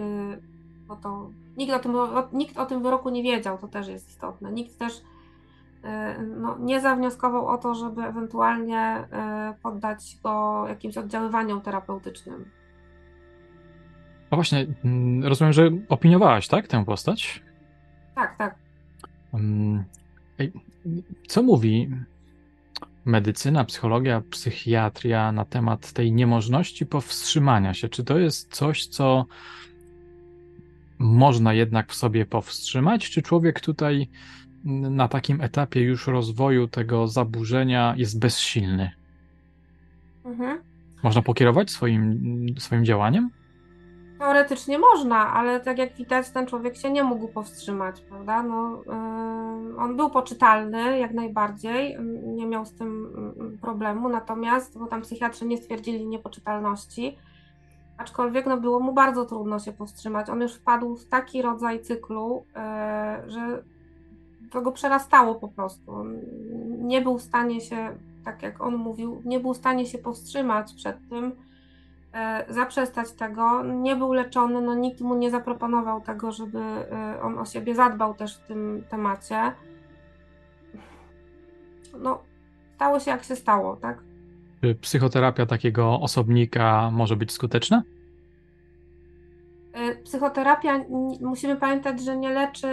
no 0.88 0.95
to 0.95 1.29
nikt 1.57 1.74
o, 1.74 1.79
tym, 1.79 1.95
nikt 2.33 2.57
o 2.57 2.65
tym 2.65 2.83
wyroku 2.83 3.09
nie 3.09 3.24
wiedział, 3.24 3.57
to 3.57 3.67
też 3.67 3.88
jest 3.88 4.09
istotne. 4.09 4.51
Nikt 4.51 4.79
też 4.79 4.97
y, 4.97 5.01
no, 6.38 6.57
nie 6.59 6.81
zawnioskował 6.81 7.47
o 7.47 7.57
to, 7.57 7.75
żeby 7.75 8.03
ewentualnie 8.03 9.07
y, 9.51 9.62
poddać 9.62 10.17
go 10.24 10.65
jakimś 10.67 10.97
oddziaływaniom 10.97 11.62
terapeutycznym. 11.62 12.45
A 14.29 14.35
właśnie, 14.35 14.67
mm, 14.85 15.24
rozumiem, 15.24 15.53
że 15.53 15.71
opiniowałaś, 15.89 16.47
tak, 16.47 16.67
tę 16.67 16.85
postać? 16.85 17.43
Tak, 18.15 18.38
tak. 18.38 18.55
Co 21.27 21.43
mówi 21.43 21.89
medycyna, 23.05 23.65
psychologia, 23.65 24.21
psychiatria 24.29 25.31
na 25.31 25.45
temat 25.45 25.91
tej 25.91 26.12
niemożności 26.12 26.85
powstrzymania 26.85 27.74
się? 27.74 27.89
Czy 27.89 28.03
to 28.03 28.17
jest 28.17 28.53
coś, 28.53 28.88
co 28.88 29.25
można 31.00 31.54
jednak 31.54 31.92
w 31.92 31.96
sobie 31.96 32.25
powstrzymać? 32.25 33.10
Czy 33.10 33.22
człowiek 33.22 33.60
tutaj 33.60 34.08
na 34.66 35.08
takim 35.08 35.42
etapie 35.42 35.82
już 35.82 36.08
rozwoju 36.08 36.68
tego 36.68 37.08
zaburzenia 37.08 37.94
jest 37.98 38.20
bezsilny? 38.20 38.92
Mhm. 40.25 40.60
Można 41.04 41.22
pokierować 41.22 41.72
swoim, 41.72 42.46
swoim 42.60 42.86
działaniem? 42.86 43.30
Teoretycznie 44.20 44.80
można, 44.80 45.34
ale 45.34 45.60
tak 45.60 45.78
jak 45.78 45.96
widać, 45.96 46.30
ten 46.30 46.48
człowiek 46.48 46.78
się 46.78 46.92
nie 46.92 47.04
mógł 47.04 47.28
powstrzymać, 47.28 48.02
prawda? 48.02 48.44
No, 48.44 48.82
yy, 48.86 49.78
on 49.78 49.98
był 49.98 50.10
poczytalny 50.10 51.00
jak 51.00 51.14
najbardziej, 51.14 51.98
nie 52.24 52.46
miał 52.46 52.66
z 52.66 52.74
tym 52.74 53.14
mm, 53.18 53.58
problemu, 53.58 54.10
natomiast, 54.10 54.80
bo 54.80 54.88
tam 54.88 55.02
psychiatrzy 55.02 55.46
nie 55.46 55.58
stwierdzili 55.58 56.08
niepoczytalności, 56.08 57.18
aczkolwiek 57.98 58.46
no, 58.46 58.58
było 58.58 58.80
mu 58.80 58.94
bardzo 58.94 59.25
trudno 59.25 59.60
się 59.60 59.74
powstrzymać. 59.74 60.30
On 60.30 60.42
już 60.42 60.54
wpadł 60.54 60.96
w 60.96 61.06
taki 61.06 61.42
rodzaj 61.42 61.82
cyklu, 61.82 62.46
yy, 62.56 63.32
że 63.32 63.64
to 64.52 64.62
go 64.62 64.72
przerastało 64.72 65.36
po 65.36 65.48
prostu. 65.48 66.06
Nie 66.68 67.02
był 67.02 67.18
w 67.18 67.22
stanie 67.22 67.62
się, 67.62 67.98
tak 68.25 68.44
jak 68.44 68.62
on 68.62 68.75
mówił, 68.75 69.22
nie 69.25 69.40
był 69.40 69.54
w 69.54 69.58
stanie 69.58 69.86
się 69.86 69.98
powstrzymać 69.98 70.74
przed 70.74 71.10
tym, 71.10 71.32
E, 72.16 72.46
zaprzestać 72.50 73.12
tego. 73.12 73.64
Nie 73.64 73.96
był 73.96 74.14
leczony, 74.14 74.62
no 74.62 74.75
nikt 74.75 75.02
mu 75.02 75.16
nie 75.16 75.32
zaproponował 75.32 76.02
tego, 76.02 76.32
żeby 76.32 76.60
e, 76.60 77.22
on 77.22 77.40
o 77.40 77.46
siebie 77.46 77.75
zadbał 77.75 78.14
też 78.14 78.38
w 78.38 78.48
tym 78.48 78.84
temacie. 78.90 79.52
No, 82.00 82.24
stało 82.75 83.00
się 83.00 83.12
jak 83.12 83.24
się 83.24 83.36
stało, 83.36 83.75
tak? 83.75 83.98
Czy 84.65 84.75
psychoterapia 84.75 85.45
takiego 85.45 86.00
osobnika 86.01 86.91
może 86.91 87.15
być 87.15 87.31
skuteczna? 87.31 87.84
E, 89.74 89.95
psychoterapia, 89.95 90.86
musimy 91.22 91.55
pamiętać, 91.55 92.01
że 92.01 92.17
nie 92.17 92.29
leczy, 92.29 92.67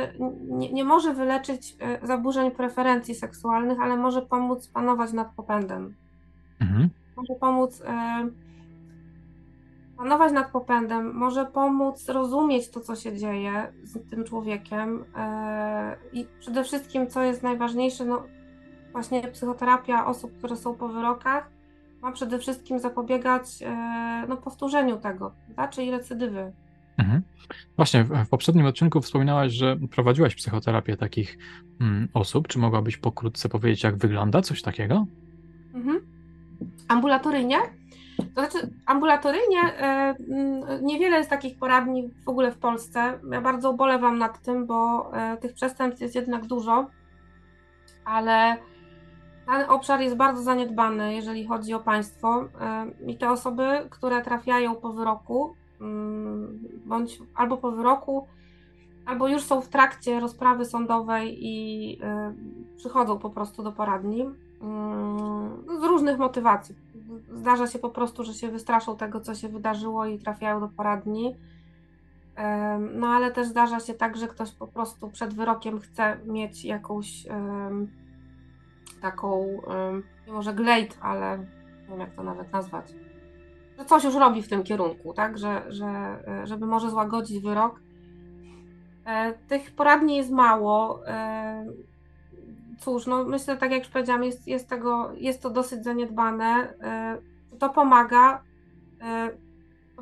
nie, 0.49 0.73
nie 0.73 0.85
może 0.85 1.15
wyleczyć 1.15 1.77
zaburzeń 2.03 2.51
preferencji 2.51 3.15
seksualnych, 3.15 3.81
ale 3.81 3.97
może 3.97 4.23
pomóc 4.23 4.69
panować 4.69 5.13
nad 5.13 5.35
popędem. 5.35 5.95
Mhm. 6.61 6.89
Może 7.17 7.35
pomóc 7.41 7.83
panować 9.97 10.33
nad 10.33 10.51
popędem, 10.51 11.15
może 11.15 11.47
pomóc 11.47 12.09
rozumieć 12.09 12.71
to, 12.71 12.81
co 12.81 12.97
się 12.97 13.19
dzieje 13.19 13.73
z 13.83 14.11
tym 14.11 14.25
człowiekiem 14.25 15.05
e, 15.17 15.97
i 16.13 16.27
przede 16.41 16.65
wszystkim, 16.65 17.07
co 17.07 17.23
jest 17.23 17.43
najważniejsze, 17.43 18.05
no 18.05 18.23
właśnie 18.93 19.23
psychoterapia 19.23 20.07
osób, 20.07 20.39
które 20.39 20.57
są 20.57 20.75
po 20.75 20.89
wyrokach, 20.89 21.52
ma 22.03 22.13
przede 22.13 22.39
wszystkim 22.39 22.79
zapobiegać 22.79 23.63
e, 23.63 24.27
no, 24.29 24.37
powtórzeniu 24.37 24.97
tego, 24.97 25.33
tak? 25.57 25.71
czyli 25.71 25.91
recydywy. 25.91 26.53
Mhm. 26.99 27.23
Właśnie, 27.77 28.05
w, 28.05 28.29
poprzednim 28.29 28.67
odcinku 28.67 29.01
wspominałaś, 29.01 29.53
że 29.53 29.77
prowadziłaś 29.77 30.35
psychoterapię 30.35 30.97
takich 30.97 31.39
mm, 31.81 32.09
osób. 32.15 32.49
Czy 32.49 32.59
mogłabyś 32.59 32.97
pokrótce 32.97 33.49
powiedzieć, 33.49 33.85
jak 33.85 33.97
wygląda 33.97 34.43
coś 34.43 34.63
takiego? 34.63 35.07
Mhm. 35.75 36.01
Ambulatoryjnie? 36.89 37.57
To 38.17 38.41
znaczy, 38.41 38.71
ambulatoryjnie 38.87 39.61
e, 39.61 40.15
niewiele 40.83 41.17
jest 41.17 41.31
takich 41.31 41.59
poradni 41.59 42.11
w 42.25 42.29
ogóle 42.29 42.53
w 42.53 42.59
Polsce. 42.59 43.19
Ja 43.33 43.41
bardzo 43.41 43.71
ubolewam 43.71 44.19
nad 44.19 44.43
tym, 44.43 44.67
bo 44.67 45.11
e, 45.17 45.37
tych 45.37 45.55
przestępstw 45.55 46.03
jest 46.03 46.15
jednak 46.15 46.47
dużo, 46.47 46.87
ale 48.05 48.57
ten 49.53 49.71
obszar 49.71 50.01
jest 50.01 50.17
bardzo 50.17 50.43
zaniedbany, 50.43 51.15
jeżeli 51.15 51.47
chodzi 51.47 51.75
o 51.75 51.81
państwo. 51.81 52.45
E, 52.61 52.87
I 53.07 53.19
te 53.19 53.31
osoby, 53.31 53.65
które 53.91 54.23
trafiają 54.23 54.75
po 54.75 54.93
wyroku, 54.93 55.55
mm, 55.81 56.59
bądź 56.87 57.19
albo 57.35 57.57
po 57.57 57.73
wyroku, 57.73 58.27
albo 59.07 59.29
już 59.29 59.43
są 59.43 59.61
w 59.61 59.69
trakcie 59.69 60.21
rozprawy 60.21 60.65
sądowej 60.65 61.39
i 61.41 61.99
przychodzą 62.77 63.19
po 63.19 63.31
prostu 63.31 63.63
do 63.63 63.73
poradni 63.73 64.23
mm, 64.63 65.81
z 65.81 65.85
różnych 65.85 66.19
motywacji 66.19 66.75
zdarza 67.33 67.67
się 67.67 67.79
po 67.79 67.91
prostu, 67.91 68.25
że 68.25 68.35
się 68.35 68.49
wystraszą 68.49 68.97
tego, 68.97 69.21
co 69.21 69.35
się 69.35 69.49
wydarzyło 69.49 70.07
i 70.07 70.19
trafiają 70.19 70.61
do 70.61 70.69
poradni. 70.69 71.37
No 72.95 73.07
ale 73.07 73.31
też 73.31 73.47
zdarza 73.47 73.81
się 73.81 73.95
tak, 73.95 74.17
że 74.17 74.29
ktoś 74.29 74.53
po 74.53 74.67
prostu 74.67 75.11
przed 75.11 75.35
wyrokiem 75.35 75.81
chce 75.81 76.19
mieć 76.27 76.65
jakąś 76.65 77.27
taką, 79.03 79.61
nie 80.27 80.33
może 80.33 80.55
glejt, 80.55 80.99
ale 81.01 81.39
nie 81.39 81.89
wiem 81.89 82.01
jak 82.01 82.15
to 82.15 82.23
nawet 82.23 82.53
nazwać, 82.53 82.93
że 83.79 83.85
coś 83.85 84.05
już 84.05 84.15
robi 84.15 84.43
w 84.43 84.49
tym 84.49 84.63
kierunku, 84.63 85.15
tak, 85.15 85.39
że, 85.39 85.63
że 85.69 85.87
e, 85.87 86.47
żeby 86.47 86.67
może 86.67 86.91
złagodzić 86.91 87.43
wyrok. 87.43 87.81
E, 89.07 89.33
tych 89.33 89.75
poradni 89.75 90.17
jest 90.17 90.31
mało. 90.31 91.01
Cóż, 92.79 93.07
no 93.07 93.25
myślę, 93.25 93.57
tak 93.57 93.71
jak 93.71 93.83
już 93.83 93.93
powiedziałam, 93.93 94.25
jest, 94.25 94.49
jest, 94.49 94.69
tego, 94.69 95.13
jest 95.15 95.43
to 95.43 95.51
dosyć 95.51 95.85
zaniedbane 95.85 96.75
to 97.59 97.69
pomaga. 97.69 98.43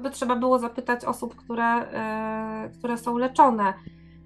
By 0.01 0.11
trzeba 0.11 0.37
było 0.37 0.59
zapytać 0.59 1.05
osób, 1.05 1.37
które, 1.37 1.65
e, 1.65 2.71
które 2.79 2.99
są 2.99 3.19
leczone. 3.19 3.75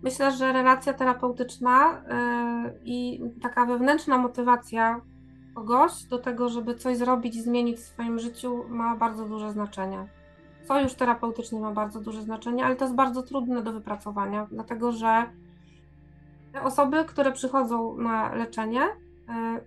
Myślę, 0.04 0.32
że 0.32 0.52
relacja 0.52 0.92
terapeutyczna 0.92 2.02
e, 2.08 2.72
i 2.84 3.20
taka 3.42 3.66
wewnętrzna 3.66 4.18
motywacja 4.18 5.00
kogoś 5.54 6.04
do 6.04 6.18
tego, 6.18 6.48
żeby 6.48 6.74
coś 6.74 6.96
zrobić 6.96 7.36
i 7.36 7.42
zmienić 7.42 7.76
w 7.78 7.84
swoim 7.84 8.18
życiu, 8.18 8.64
ma 8.68 8.96
bardzo 8.96 9.28
duże 9.28 9.52
znaczenie. 9.52 10.08
Sojusz 10.68 10.94
terapeutyczny 10.94 11.60
ma 11.60 11.72
bardzo 11.72 12.00
duże 12.00 12.22
znaczenie, 12.22 12.64
ale 12.64 12.76
to 12.76 12.84
jest 12.84 12.94
bardzo 12.94 13.22
trudne 13.22 13.62
do 13.62 13.72
wypracowania, 13.72 14.46
dlatego 14.50 14.92
że 14.92 15.26
osoby, 16.62 17.04
które 17.04 17.32
przychodzą 17.32 17.96
na 17.96 18.34
leczenie, 18.34 18.82
e, 19.28 19.60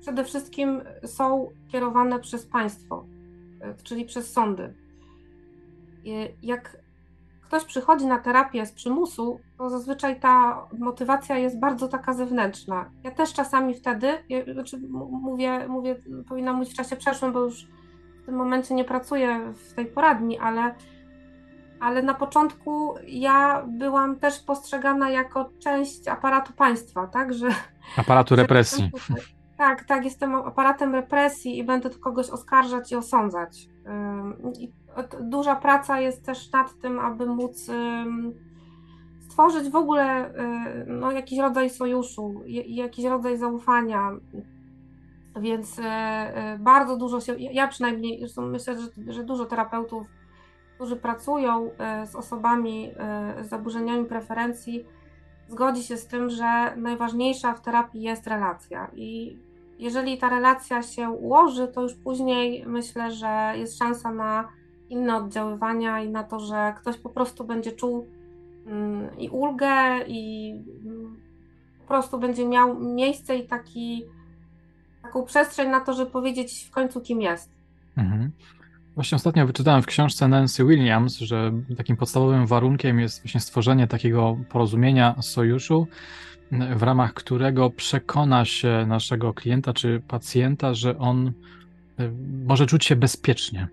przede 0.00 0.24
wszystkim 0.24 0.80
są 1.04 1.50
kierowane 1.68 2.20
przez 2.20 2.46
państwo, 2.46 3.06
e, 3.60 3.74
czyli 3.74 4.04
przez 4.04 4.32
sądy. 4.32 4.74
Jak 6.42 6.87
ktoś 7.48 7.64
przychodzi 7.64 8.06
na 8.06 8.18
terapię 8.18 8.66
z 8.66 8.72
przymusu, 8.72 9.40
to 9.58 9.70
zazwyczaj 9.70 10.20
ta 10.20 10.66
motywacja 10.78 11.38
jest 11.38 11.60
bardzo 11.60 11.88
taka 11.88 12.12
zewnętrzna. 12.12 12.90
Ja 13.04 13.10
też 13.10 13.32
czasami 13.32 13.74
wtedy, 13.74 14.08
znaczy 14.52 14.80
mówię, 15.10 15.68
mówię, 15.68 15.96
powinnam 16.28 16.56
mówić 16.56 16.72
w 16.72 16.76
czasie 16.76 16.96
przeszłym, 16.96 17.32
bo 17.32 17.40
już 17.40 17.66
w 18.22 18.26
tym 18.26 18.34
momencie 18.34 18.74
nie 18.74 18.84
pracuję 18.84 19.52
w 19.52 19.74
tej 19.74 19.86
poradni, 19.86 20.38
ale, 20.38 20.74
ale 21.80 22.02
na 22.02 22.14
początku 22.14 22.94
ja 23.06 23.64
byłam 23.68 24.18
też 24.18 24.40
postrzegana 24.42 25.10
jako 25.10 25.50
część 25.58 26.08
aparatu 26.08 26.52
państwa, 26.52 27.06
tak, 27.06 27.34
że... 27.34 27.48
Aparatu 27.96 28.36
represji. 28.36 28.90
Tak, 29.56 29.84
tak, 29.84 30.04
jestem 30.04 30.34
aparatem 30.34 30.94
represji 30.94 31.58
i 31.58 31.64
będę 31.64 31.90
tu 31.90 32.00
kogoś 32.00 32.30
oskarżać 32.30 32.92
i 32.92 32.96
osądzać. 32.96 33.68
I 34.60 34.72
duża 35.20 35.56
praca 35.56 36.00
jest 36.00 36.26
też 36.26 36.52
nad 36.52 36.78
tym, 36.78 36.98
aby 36.98 37.26
móc 37.26 37.70
stworzyć 39.20 39.70
w 39.70 39.76
ogóle 39.76 40.32
no, 40.86 41.12
jakiś 41.12 41.38
rodzaj 41.38 41.70
sojuszu, 41.70 42.42
jakiś 42.66 43.04
rodzaj 43.04 43.38
zaufania. 43.38 44.10
Więc 45.40 45.78
e, 45.78 45.84
e, 45.84 46.58
bardzo 46.58 46.96
dużo 46.96 47.20
się, 47.20 47.34
ja 47.38 47.68
przynajmniej, 47.68 48.26
myślę, 48.38 48.76
że, 48.80 49.12
że 49.12 49.24
dużo 49.24 49.44
terapeutów, 49.44 50.06
którzy 50.74 50.96
pracują 50.96 51.70
z 52.06 52.16
osobami 52.16 52.90
z 53.42 53.48
zaburzeniami 53.48 54.04
preferencji, 54.04 54.84
zgodzi 55.48 55.82
się 55.82 55.96
z 55.96 56.06
tym, 56.06 56.30
że 56.30 56.76
najważniejsza 56.76 57.54
w 57.54 57.60
terapii 57.60 58.02
jest 58.02 58.26
relacja. 58.26 58.90
I 58.94 59.38
jeżeli 59.78 60.18
ta 60.18 60.28
relacja 60.28 60.82
się 60.82 61.10
ułoży, 61.10 61.68
to 61.68 61.82
już 61.82 61.94
później 61.94 62.64
myślę, 62.66 63.10
że 63.10 63.52
jest 63.56 63.78
szansa 63.78 64.12
na 64.12 64.48
inne 64.90 65.16
oddziaływania 65.16 66.00
i 66.00 66.08
na 66.08 66.24
to, 66.24 66.40
że 66.40 66.74
ktoś 66.76 66.96
po 66.96 67.08
prostu 67.08 67.44
będzie 67.44 67.72
czuł 67.72 68.06
mm, 68.66 69.18
i 69.18 69.28
ulgę, 69.28 70.06
i 70.06 70.50
mm, 70.84 71.16
po 71.80 71.88
prostu 71.88 72.18
będzie 72.18 72.48
miał 72.48 72.80
miejsce 72.80 73.36
i 73.36 73.46
taki, 73.46 74.04
taką 75.02 75.24
przestrzeń 75.24 75.70
na 75.70 75.80
to, 75.80 75.92
żeby 75.92 76.10
powiedzieć 76.10 76.66
w 76.68 76.70
końcu, 76.70 77.00
kim 77.00 77.22
jest. 77.22 77.50
Mhm. 77.96 78.30
Właśnie 78.94 79.16
ostatnio 79.16 79.46
wyczytałem 79.46 79.82
w 79.82 79.86
książce 79.86 80.28
Nancy 80.28 80.64
Williams, 80.64 81.18
że 81.18 81.52
takim 81.76 81.96
podstawowym 81.96 82.46
warunkiem 82.46 83.00
jest 83.00 83.22
właśnie 83.22 83.40
stworzenie 83.40 83.86
takiego 83.86 84.38
porozumienia, 84.48 85.14
sojuszu, 85.22 85.86
w 86.76 86.82
ramach 86.82 87.14
którego 87.14 87.70
przekona 87.70 88.44
się 88.44 88.84
naszego 88.88 89.34
klienta 89.34 89.72
czy 89.72 90.02
pacjenta, 90.08 90.74
że 90.74 90.98
on 90.98 91.26
y, 91.26 91.32
może 92.46 92.66
czuć 92.66 92.84
się 92.84 92.96
bezpiecznie. 92.96 93.68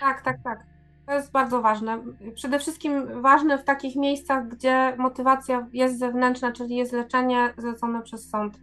Tak, 0.00 0.22
tak, 0.22 0.42
tak. 0.42 0.58
To 1.06 1.12
jest 1.14 1.32
bardzo 1.32 1.62
ważne. 1.62 1.98
Przede 2.34 2.58
wszystkim 2.58 3.22
ważne 3.22 3.58
w 3.58 3.64
takich 3.64 3.96
miejscach, 3.96 4.48
gdzie 4.48 4.96
motywacja 4.98 5.66
jest 5.72 5.98
zewnętrzna, 5.98 6.52
czyli 6.52 6.76
jest 6.76 6.92
leczenie 6.92 7.54
zlecone 7.58 8.02
przez 8.02 8.30
sąd. 8.30 8.58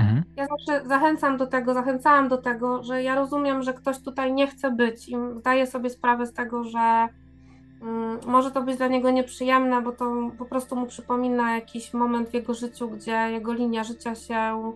Mhm. 0.00 0.22
Ja 0.36 0.46
zawsze 0.46 0.88
zachęcam 0.88 1.36
do 1.36 1.46
tego, 1.46 1.74
zachęcałam 1.74 2.28
do 2.28 2.38
tego, 2.38 2.82
że 2.82 3.02
ja 3.02 3.14
rozumiem, 3.14 3.62
że 3.62 3.74
ktoś 3.74 3.98
tutaj 3.98 4.32
nie 4.32 4.46
chce 4.46 4.70
być 4.70 5.08
i 5.08 5.16
zdaję 5.38 5.66
sobie 5.66 5.90
sprawę 5.90 6.26
z 6.26 6.32
tego, 6.32 6.64
że 6.64 7.08
um, 7.82 8.18
może 8.26 8.50
to 8.50 8.62
być 8.62 8.76
dla 8.76 8.88
niego 8.88 9.10
nieprzyjemne, 9.10 9.82
bo 9.82 9.92
to 9.92 10.30
po 10.38 10.44
prostu 10.44 10.76
mu 10.76 10.86
przypomina 10.86 11.54
jakiś 11.54 11.94
moment 11.94 12.28
w 12.28 12.34
jego 12.34 12.54
życiu, 12.54 12.90
gdzie 12.90 13.30
jego 13.30 13.52
linia 13.52 13.84
życia 13.84 14.14
się 14.14 14.72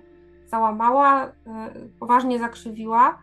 załamała, 0.47 1.27
y, 1.27 1.31
poważnie 2.01 2.39
zakrzywiła. 2.39 3.19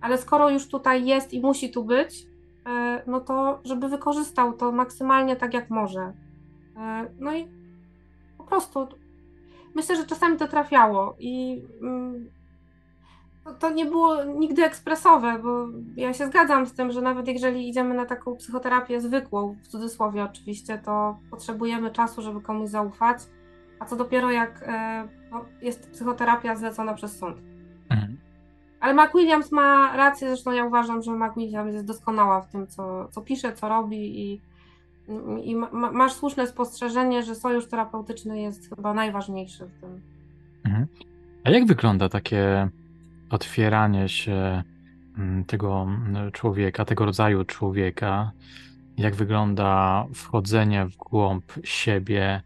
Ale 0.00 0.18
skoro 0.18 0.50
już 0.50 0.68
tutaj 0.68 1.06
jest 1.06 1.32
i 1.32 1.40
musi 1.40 1.70
tu 1.70 1.84
być, 1.84 2.22
y, 2.22 2.26
no 3.06 3.20
to 3.20 3.60
żeby 3.64 3.88
wykorzystał 3.88 4.52
to 4.52 4.72
maksymalnie 4.72 5.36
tak 5.36 5.54
jak 5.54 5.70
może. 5.70 6.00
Y, 6.00 6.12
no 7.18 7.34
i 7.34 7.48
po 8.38 8.44
prostu 8.44 8.88
myślę, 9.74 9.96
że 9.96 10.06
czasami 10.06 10.36
to 10.36 10.48
trafiało 10.48 11.16
i 11.18 11.62
mm, 11.82 12.30
to, 13.44 13.54
to, 13.54 13.70
nie 13.70 13.86
było 13.86 14.24
nigdy 14.24 14.64
ekspresowe, 14.64 15.38
bo 15.38 15.66
ja 15.96 16.14
się 16.14 16.26
zgadzam 16.26 16.66
z 16.66 16.74
tym, 16.74 16.92
że 16.92 17.00
nawet 17.00 17.28
jeżeli 17.28 17.68
idziemy 17.68 17.94
na 17.94 18.06
taką 18.06 18.36
psychoterapię 18.36 19.00
zwykłą, 19.00 19.56
w 19.62 19.68
cudzysłowie 19.68 20.24
oczywiście, 20.24 20.78
to 20.78 21.18
potrzebujemy 21.30 21.90
czasu, 21.90 22.22
żeby 22.22 22.40
komuś 22.40 22.70
zaufać, 22.70 23.18
a 23.80 23.84
co 23.84 23.96
dopiero 23.96 24.30
jak 24.30 24.62
e, 24.66 25.08
no, 25.30 25.44
jest 25.62 25.90
psychoterapia 25.90 26.56
zlecona 26.56 26.94
przez 26.94 27.18
sąd. 27.18 27.36
Ale 28.80 28.94
McWilliams 28.94 29.52
ma 29.52 29.96
rację, 29.96 30.28
zresztą 30.28 30.52
ja 30.52 30.64
uważam, 30.64 31.02
że 31.02 31.12
McWilliams 31.12 31.74
jest 31.74 31.86
doskonała 31.86 32.40
w 32.40 32.50
tym, 32.50 32.66
co, 32.66 33.08
co 33.08 33.22
pisze, 33.22 33.52
co 33.52 33.68
robi 33.68 34.20
i 34.20 34.40
i 35.44 35.56
ma, 35.56 35.92
masz 35.92 36.12
słuszne 36.12 36.46
spostrzeżenie, 36.46 37.22
że 37.22 37.34
sojusz 37.34 37.68
terapeutyczny 37.68 38.40
jest 38.40 38.68
chyba 38.68 38.94
najważniejszy 38.94 39.66
w 39.66 39.80
tym. 39.80 40.00
Mhm. 40.64 40.86
A 41.44 41.50
jak 41.50 41.66
wygląda 41.66 42.08
takie 42.08 42.68
otwieranie 43.30 44.08
się 44.08 44.62
mm, 45.18 45.44
tego 45.44 45.82
mm, 45.82 46.32
człowieka, 46.32 46.84
tego 46.84 47.04
rodzaju 47.04 47.44
człowieka? 47.44 48.32
Jak 48.96 49.14
wygląda 49.14 50.06
wchodzenie 50.14 50.86
w 50.86 50.96
głąb 50.96 51.44
siebie 51.64 52.42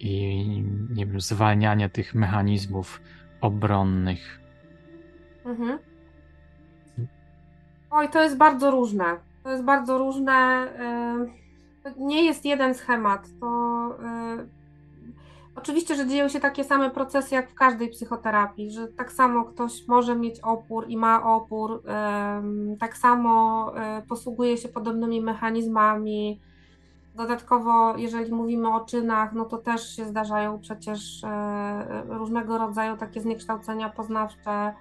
i 0.00 0.44
nie 0.90 1.06
wiem, 1.06 1.20
zwalnianie 1.20 1.88
tych 1.88 2.14
mechanizmów 2.14 3.00
obronnych? 3.40 4.39
Mhm. 5.44 5.78
Oj, 7.90 8.08
to 8.08 8.22
jest 8.22 8.36
bardzo 8.36 8.70
różne. 8.70 9.04
To 9.42 9.50
jest 9.50 9.64
bardzo 9.64 9.98
różne. 9.98 10.68
Yy 11.24 11.40
nie 11.96 12.24
jest 12.24 12.44
jeden 12.44 12.74
schemat. 12.74 13.28
To 13.40 13.46
yy, 14.36 14.48
oczywiście, 15.56 15.94
że 15.94 16.06
dzieją 16.06 16.28
się 16.28 16.40
takie 16.40 16.64
same 16.64 16.90
procesy 16.90 17.34
jak 17.34 17.50
w 17.50 17.54
każdej 17.54 17.88
psychoterapii, 17.88 18.70
że 18.70 18.88
tak 18.88 19.12
samo 19.12 19.44
ktoś 19.44 19.88
może 19.88 20.16
mieć 20.16 20.40
opór 20.40 20.84
i 20.88 20.96
ma 20.96 21.34
opór, 21.34 21.82
yy, 21.84 22.76
tak 22.76 22.96
samo 22.96 23.72
posługuje 24.08 24.56
się 24.56 24.68
podobnymi 24.68 25.20
mechanizmami. 25.20 26.40
Dodatkowo, 27.14 27.96
jeżeli 27.96 28.32
mówimy 28.32 28.74
o 28.74 28.80
czynach, 28.80 29.32
no 29.32 29.44
to 29.44 29.58
też 29.58 29.96
się 29.96 30.04
zdarzają 30.04 30.58
przecież 30.58 31.22
różnego 32.08 32.58
rodzaju 32.58 32.96
takie 32.96 33.20
zniekształcenia 33.20 33.88
poznawcze 33.88 34.74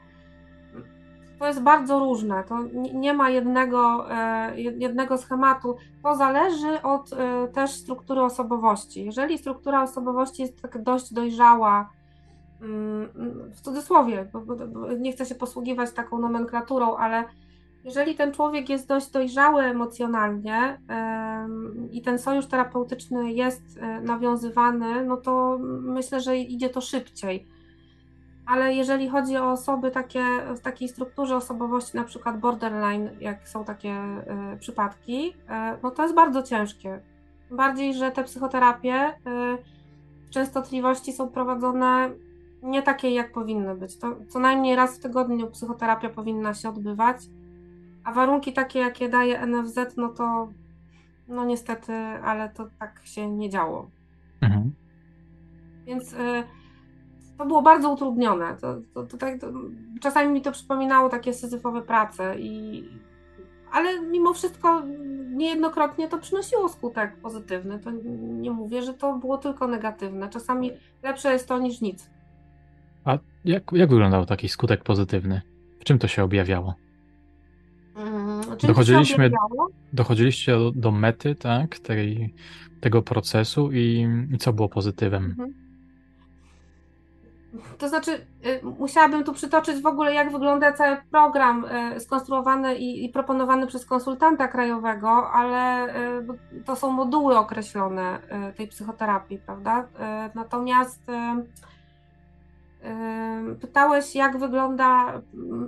to 1.39 1.47
jest 1.47 1.62
bardzo 1.62 1.99
różne. 1.99 2.43
To 2.43 2.58
nie 2.93 3.13
ma 3.13 3.30
jednego, 3.30 4.12
e, 4.12 4.62
jednego 4.62 5.17
schematu. 5.17 5.75
To 6.04 6.15
zależy 6.15 6.82
od 6.82 7.13
e, 7.13 7.47
też 7.47 7.71
struktury 7.71 8.21
osobowości. 8.21 9.06
Jeżeli 9.06 9.38
struktura 9.38 9.84
osobowości 9.84 10.41
jest 10.41 10.62
tak 10.62 10.84
dość 10.84 11.13
dojrzała, 11.13 11.89
mm, 12.62 13.10
w 13.52 13.62
cudzysłowie, 13.62 14.30
bo 14.34 14.45
nie 14.99 15.12
chcę 15.12 15.25
się 15.25 15.36
posługiwać 15.36 15.91
taką 15.91 16.19
nomenklaturą, 16.19 16.95
ale 16.95 17.23
jeżeli 17.84 18.15
ten 18.15 18.32
człowiek 18.32 18.69
jest 18.69 18.88
dość 18.88 19.12
dojrzały 19.12 19.63
emocjonalnie 19.63 20.80
i 21.91 22.02
ten 22.02 22.19
sojusz 22.19 22.45
terapeutyczny 22.45 23.34
jest 23.34 23.78
e, 23.78 24.02
nawiązywany, 24.02 25.06
no 25.06 25.17
to 25.17 25.58
myślę, 25.82 26.21
że 26.21 26.38
idzie 26.38 26.69
to 26.69 26.82
szybciej 26.82 27.47
ale 28.49 28.73
jeżeli 28.73 29.09
chodzi 29.09 29.38
o 29.38 29.51
osoby 29.51 29.91
takie 29.91 30.23
w 30.55 30.59
takiej 30.59 30.89
strukturze 30.89 31.35
osobowości, 31.35 31.97
na 31.97 32.03
przykład 32.03 32.39
borderline, 32.39 33.09
jak 33.19 33.49
są 33.49 33.65
takie 33.65 33.93
y, 34.53 34.57
przypadki, 34.59 35.29
y, 35.29 35.33
no 35.83 35.91
to 35.91 36.03
jest 36.03 36.15
bardzo 36.15 36.43
ciężkie. 36.43 36.99
Bardziej, 37.51 37.93
że 37.93 38.12
te 38.12 38.23
psychoterapie 38.23 39.09
y, 39.09 39.13
w 40.25 40.29
częstotliwości 40.29 41.13
są 41.13 41.29
prowadzone 41.29 42.12
nie 42.63 42.81
takie, 42.81 43.09
jak 43.09 43.31
powinny 43.31 43.75
być. 43.75 43.97
To 43.97 44.15
co 44.27 44.39
najmniej 44.39 44.75
raz 44.75 44.97
w 44.97 45.01
tygodniu 45.01 45.47
psychoterapia 45.47 46.09
powinna 46.09 46.53
się 46.53 46.69
odbywać, 46.69 47.17
a 48.03 48.13
warunki 48.13 48.53
takie, 48.53 48.79
jakie 48.79 49.09
daje 49.09 49.47
NFZ, 49.47 49.79
no 49.97 50.09
to 50.09 50.49
no 51.27 51.45
niestety, 51.45 51.93
ale 52.23 52.49
to 52.49 52.67
tak 52.79 53.01
się 53.03 53.29
nie 53.31 53.49
działo. 53.49 53.89
Mhm. 54.41 54.71
Więc 55.85 56.15
to 57.39 57.45
było 57.45 57.62
bardzo 57.62 57.93
utrudnione. 57.93 58.58
To, 58.62 58.82
to, 58.93 59.04
to, 59.04 59.17
tak, 59.17 59.39
czasami 60.02 60.34
mi 60.34 60.41
to 60.41 60.52
przypominało 60.52 61.10
takie 61.10 61.34
syzyfowe 61.34 61.82
prace, 61.82 62.39
i, 62.39 62.84
ale 63.71 64.02
mimo 64.02 64.34
wszystko 64.34 64.84
niejednokrotnie 65.32 66.08
to 66.08 66.17
przynosiło 66.17 66.69
skutek 66.69 67.15
pozytywny. 67.15 67.80
To 67.80 67.91
nie 68.21 68.52
mówię, 68.52 68.82
że 68.82 68.93
to 68.93 69.13
było 69.13 69.38
tylko 69.38 69.67
negatywne. 69.67 70.30
Czasami 70.30 70.71
lepsze 71.04 71.34
jest 71.34 71.47
to 71.47 71.60
niż 71.60 71.82
nic. 71.82 72.10
A 73.06 73.17
jak, 73.45 73.63
jak 73.71 73.89
wyglądał 73.89 74.25
taki 74.25 74.49
skutek 74.49 74.84
pozytywny? 74.84 75.41
W 75.80 75.84
czym 75.84 75.99
to 75.99 76.08
się 76.08 76.23
objawiało? 76.23 76.75
Hmm, 77.95 78.41
Dochodziliśmy, 78.67 79.25
objawiało? 79.25 79.67
Dochodziliście 79.93 80.52
do, 80.52 80.71
do 80.71 80.91
mety 80.91 81.36
tak, 81.36 81.80
tej, 81.80 82.34
tego 82.82 83.02
procesu 83.02 83.71
i, 83.71 84.08
i 84.34 84.38
co 84.38 84.54
było 84.54 84.69
pozytywem? 84.69 85.25
Mhm. 85.25 85.68
To 87.77 87.89
znaczy, 87.89 88.12
y, 88.45 88.62
musiałabym 88.79 89.23
tu 89.23 89.33
przytoczyć 89.33 89.81
w 89.81 89.85
ogóle, 89.85 90.13
jak 90.13 90.31
wygląda 90.31 90.73
cały 90.73 90.97
program 91.12 91.65
y, 91.95 91.99
skonstruowany 91.99 92.75
i, 92.75 93.05
i 93.05 93.09
proponowany 93.09 93.67
przez 93.67 93.85
konsultanta 93.85 94.47
krajowego, 94.47 95.31
ale 95.31 95.88
y, 96.59 96.63
to 96.65 96.75
są 96.75 96.91
moduły 96.91 97.38
określone 97.38 98.19
tej 98.57 98.67
psychoterapii, 98.67 99.38
prawda? 99.38 99.88
Natomiast 100.35 101.01
pytałeś, 103.62 104.15
jak 104.15 104.38
wygląda, 104.38 105.21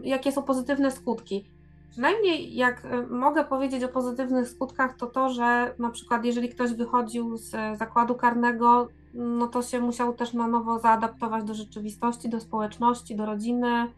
jakie 0.03 0.31
są 0.31 0.43
pozytywne 0.43 0.91
skutki. 0.91 1.49
Przynajmniej 1.89 2.55
jak 2.55 2.87
mogę 3.09 3.43
powiedzieć 3.43 3.83
o 3.83 3.87
pozytywnych 3.87 4.49
skutkach, 4.49 4.97
to 4.97 5.07
to, 5.07 5.29
że 5.29 5.75
na 5.79 5.89
przykład 5.89 6.25
jeżeli 6.25 6.49
ktoś 6.49 6.73
wychodził 6.73 7.37
z 7.37 7.77
zakładu 7.77 8.15
karnego, 8.15 8.87
no 9.13 9.47
to 9.47 9.61
się 9.61 9.79
musiał 9.79 10.13
też 10.13 10.33
na 10.33 10.47
nowo 10.47 10.79
zaadaptować 10.79 11.43
do 11.43 11.53
rzeczywistości, 11.53 12.29
do 12.29 12.39
społeczności, 12.39 13.15
do 13.15 13.25
rodziny. 13.25 13.91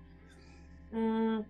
Mm, 0.94 1.44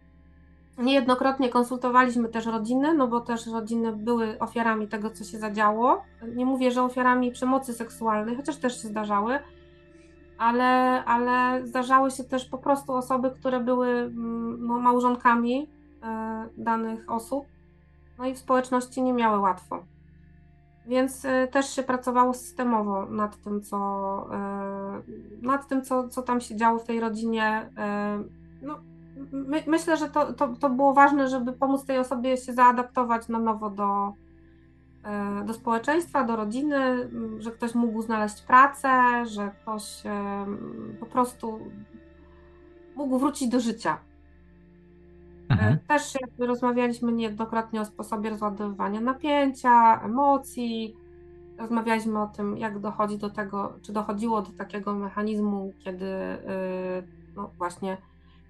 niejednokrotnie 0.77 1.49
konsultowaliśmy 1.49 2.29
też 2.29 2.45
rodziny, 2.45 2.93
no 2.93 3.07
bo 3.07 3.19
też 3.19 3.47
rodziny 3.47 3.93
były 3.93 4.39
ofiarami 4.39 4.87
tego, 4.87 5.09
co 5.09 5.23
się 5.23 5.39
zadziało. 5.39 6.03
Nie 6.35 6.45
mówię, 6.45 6.71
że 6.71 6.83
ofiarami 6.83 7.31
przemocy 7.31 7.73
seksualnej, 7.73 8.35
chociaż 8.35 8.57
też 8.57 8.81
się 8.81 8.87
zdarzały, 8.87 9.39
ale, 10.37 11.03
ale 11.05 11.67
zdarzały 11.67 12.11
się 12.11 12.23
też 12.23 12.45
po 12.45 12.57
prostu 12.57 12.93
osoby, 12.93 13.31
które 13.31 13.59
były 13.59 13.87
mm, 13.87 14.67
no, 14.67 14.79
małżonkami 14.79 15.69
e, 16.03 16.49
danych 16.57 17.11
osób, 17.11 17.45
no 18.17 18.25
i 18.25 18.33
w 18.33 18.37
społeczności 18.37 19.01
nie 19.01 19.13
miały 19.13 19.39
łatwo. 19.39 19.92
Więc 20.87 21.25
y, 21.25 21.47
też 21.51 21.69
się 21.69 21.83
pracowało 21.83 22.33
systemowo 22.33 23.05
nad 23.05 23.37
tym, 23.37 23.61
co, 23.61 23.77
y, 25.41 25.45
nad 25.45 25.67
tym, 25.67 25.81
co, 25.81 26.09
co 26.09 26.21
tam 26.21 26.41
się 26.41 26.55
działo 26.55 26.79
w 26.79 26.83
tej 26.83 26.99
rodzinie. 26.99 27.69
Y, 28.61 28.65
no, 28.65 28.79
my, 29.31 29.63
myślę, 29.67 29.97
że 29.97 30.09
to, 30.09 30.33
to, 30.33 30.47
to 30.47 30.69
było 30.69 30.93
ważne, 30.93 31.27
żeby 31.27 31.53
pomóc 31.53 31.85
tej 31.85 31.97
osobie 31.97 32.37
się 32.37 32.53
zaadaptować 32.53 33.27
na 33.27 33.39
nowo 33.39 33.69
do, 33.69 34.13
do 35.45 35.53
społeczeństwa, 35.53 36.23
do 36.23 36.35
rodziny, 36.35 37.09
że 37.39 37.51
ktoś 37.51 37.75
mógł 37.75 38.01
znaleźć 38.01 38.41
pracę, 38.41 39.25
że 39.25 39.51
ktoś 39.61 40.03
po 40.99 41.05
prostu 41.05 41.59
mógł 42.95 43.19
wrócić 43.19 43.49
do 43.49 43.59
życia. 43.59 43.97
Mhm. 45.49 45.77
Też 45.87 46.15
jakby 46.21 46.47
rozmawialiśmy 46.47 47.11
niejednokrotnie 47.11 47.81
o 47.81 47.85
sposobie 47.85 48.29
rozładowywania 48.29 49.01
napięcia, 49.01 50.01
emocji. 50.03 50.95
Rozmawialiśmy 51.57 52.21
o 52.21 52.27
tym, 52.27 52.57
jak 52.57 52.79
dochodzi 52.79 53.17
do 53.17 53.29
tego, 53.29 53.73
czy 53.81 53.93
dochodziło 53.93 54.41
do 54.41 54.51
takiego 54.51 54.93
mechanizmu, 54.93 55.73
kiedy 55.83 56.05
no 57.35 57.51
właśnie 57.57 57.97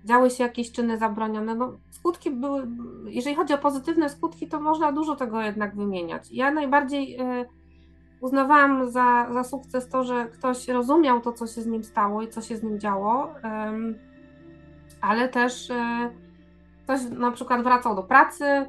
działy 0.06 0.30
się 0.30 0.44
jakieś 0.44 0.72
czyny 0.72 0.98
zabronione. 0.98 1.56
No, 1.56 1.78
skutki 1.90 2.32
były, 2.32 2.68
jeżeli 3.06 3.36
chodzi 3.36 3.54
o 3.54 3.58
pozytywne 3.58 4.10
skutki, 4.10 4.48
to 4.48 4.60
można 4.60 4.92
dużo 4.92 5.16
tego 5.16 5.42
jednak 5.42 5.76
wymieniać. 5.76 6.32
Ja 6.32 6.52
najbardziej 6.52 7.22
y, 7.22 7.46
uznawałam 8.22 8.92
za, 8.92 9.28
za 9.34 9.44
sukces 9.44 9.90
to, 9.90 10.04
że 10.04 10.26
ktoś 10.26 10.68
rozumiał 10.68 11.22
to, 11.22 11.34
co 11.34 11.48
się 11.48 11.62
z 11.62 11.68
nim 11.68 11.84
stało 11.84 12.22
i 12.22 12.28
co 12.28 12.42
się 12.42 12.58
z 12.58 12.64
nim 12.64 12.80
działo, 12.80 13.34
ale 15.02 15.30
też 15.30 15.70
y, 15.70 15.74
ktoś 16.84 17.02
na 17.04 17.32
przykład 17.32 17.64
wracał 17.64 17.96
do 17.96 18.04
pracy 18.04 18.46
y, 18.46 18.66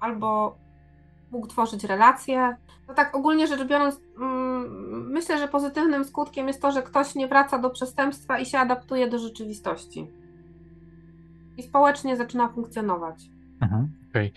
albo 0.00 0.56
mógł 1.30 1.46
tworzyć 1.46 1.84
relacje. 1.84 2.56
No 2.88 2.94
tak 2.94 3.14
ogólnie 3.14 3.46
rzecz 3.46 3.64
biorąc, 3.64 4.00
mm, 4.16 5.10
myślę, 5.10 5.38
że 5.38 5.48
pozytywnym 5.48 6.04
skutkiem 6.04 6.48
jest 6.48 6.62
to, 6.62 6.72
że 6.72 6.82
ktoś 6.82 7.14
nie 7.14 7.28
wraca 7.28 7.58
do 7.58 7.70
przestępstwa 7.70 8.38
i 8.38 8.46
się 8.46 8.58
adaptuje 8.58 9.08
do 9.08 9.18
rzeczywistości. 9.18 10.06
I 11.56 11.62
społecznie 11.62 12.16
zaczyna 12.16 12.48
funkcjonować. 12.48 13.30
Mhm. 13.62 13.88
Okay. 14.10 14.30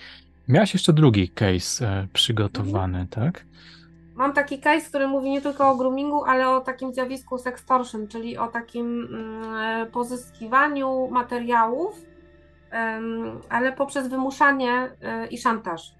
Miałaś 0.48 0.74
jeszcze 0.74 0.93
drugi 0.93 1.30
case 1.30 1.88
e, 1.88 2.08
przygotowany, 2.13 3.00
mhm. 3.00 3.08
tak? 3.08 3.46
Mam 4.15 4.34
taki 4.34 4.60
case, 4.60 4.89
który 4.89 5.08
mówi 5.08 5.30
nie 5.30 5.41
tylko 5.41 5.69
o 5.69 5.76
groomingu, 5.76 6.24
ale 6.24 6.50
o 6.50 6.62
takim 6.62 6.93
zjawisku 6.93 7.38
sextortion, 7.38 8.08
czyli 8.08 8.38
o 8.38 8.48
takim 8.48 9.06
mm, 9.06 9.91
pozyskiwaniu 9.91 11.08
materiałów, 11.12 12.12
ale 13.50 13.74
poprzez 13.74 14.08
wymuszanie 14.08 14.92
e, 15.02 15.28
i 15.28 15.38
szantaż 15.38 15.96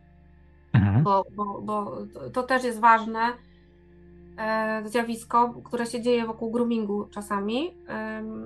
mhm. 0.74 1.04
bo, 1.04 1.26
bo, 1.36 1.62
bo 1.62 1.98
to 2.34 2.44
też 2.44 2.64
jest 2.64 2.80
ważne 2.80 3.20
e, 4.38 4.84
zjawisko, 4.86 5.54
które 5.64 5.86
się 5.86 6.02
dzieje 6.02 6.26
wokół 6.26 6.52
groomingu 6.52 7.08
czasami. 7.12 7.74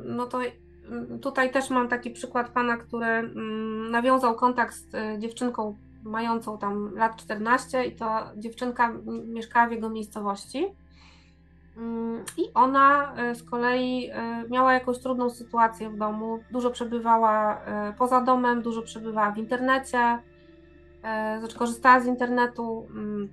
No 0.05 0.27
to 0.27 0.39
mm, 0.43 1.19
tutaj 1.19 1.51
też 1.51 1.69
mam 1.69 1.87
taki 1.87 2.11
przykład 2.11 2.49
pana, 2.49 2.77
który 2.77 3.05
mm, 3.05 3.91
nawiązał 3.91 4.35
kontakt 4.35 4.75
z 4.75 4.95
e, 4.95 5.19
dziewczynką 5.19 5.77
mającą 6.03 6.57
tam 6.57 6.95
lat 6.95 7.15
14 7.15 7.85
i 7.85 7.95
ta 7.95 8.31
dziewczynka 8.37 8.93
mieszkała 9.27 9.67
w 9.67 9.71
jego 9.71 9.89
miejscowości. 9.89 10.65
Mm, 11.77 12.23
I 12.37 12.53
ona 12.53 13.15
e, 13.15 13.35
z 13.35 13.43
kolei 13.43 14.11
miała 14.49 14.73
jakąś 14.73 14.99
trudną 14.99 15.29
sytuację 15.29 15.89
w 15.89 15.97
domu, 15.97 16.39
dużo 16.51 16.69
przebywała 16.71 17.61
poza 17.97 18.21
domem, 18.21 18.61
dużo 18.61 18.81
przebywała 18.81 19.31
w 19.31 19.37
internecie, 19.37 20.19
E, 21.07 21.39
znaczy 21.39 21.57
korzystała 21.57 21.99
z 21.99 22.05
internetu. 22.05 22.87
Mm, 22.89 23.29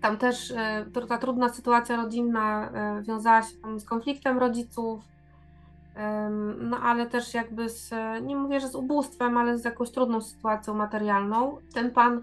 tam 0.00 0.16
też 0.16 0.50
e, 0.50 0.86
ta 1.08 1.18
trudna 1.18 1.48
sytuacja 1.48 1.96
rodzinna 1.96 2.70
e, 2.70 3.02
wiązała 3.02 3.42
się 3.42 3.80
z 3.80 3.84
konfliktem 3.84 4.38
rodziców, 4.38 5.00
no 6.60 6.76
ale 6.78 7.06
też 7.06 7.34
jakby 7.34 7.68
z, 7.68 7.90
nie 8.22 8.36
mówię, 8.36 8.60
że 8.60 8.68
z 8.68 8.74
ubóstwem, 8.74 9.36
ale 9.36 9.58
z 9.58 9.64
jakąś 9.64 9.90
trudną 9.90 10.20
sytuacją 10.20 10.74
materialną. 10.74 11.58
Ten 11.74 11.90
pan 11.90 12.22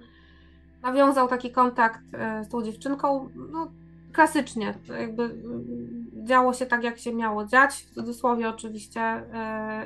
nawiązał 0.82 1.28
taki 1.28 1.52
kontakt 1.52 2.02
z 2.43 2.50
tą 2.50 2.62
dziewczynką, 2.62 3.30
no 3.36 3.67
klasycznie, 4.15 4.73
jakby 4.99 5.23
mm, 5.23 6.06
działo 6.23 6.54
się 6.54 6.65
tak, 6.65 6.84
jak 6.84 6.97
się 6.97 7.13
miało 7.13 7.45
dziać, 7.45 7.73
w 7.73 7.93
cudzysłowie 7.93 8.49
oczywiście 8.49 9.23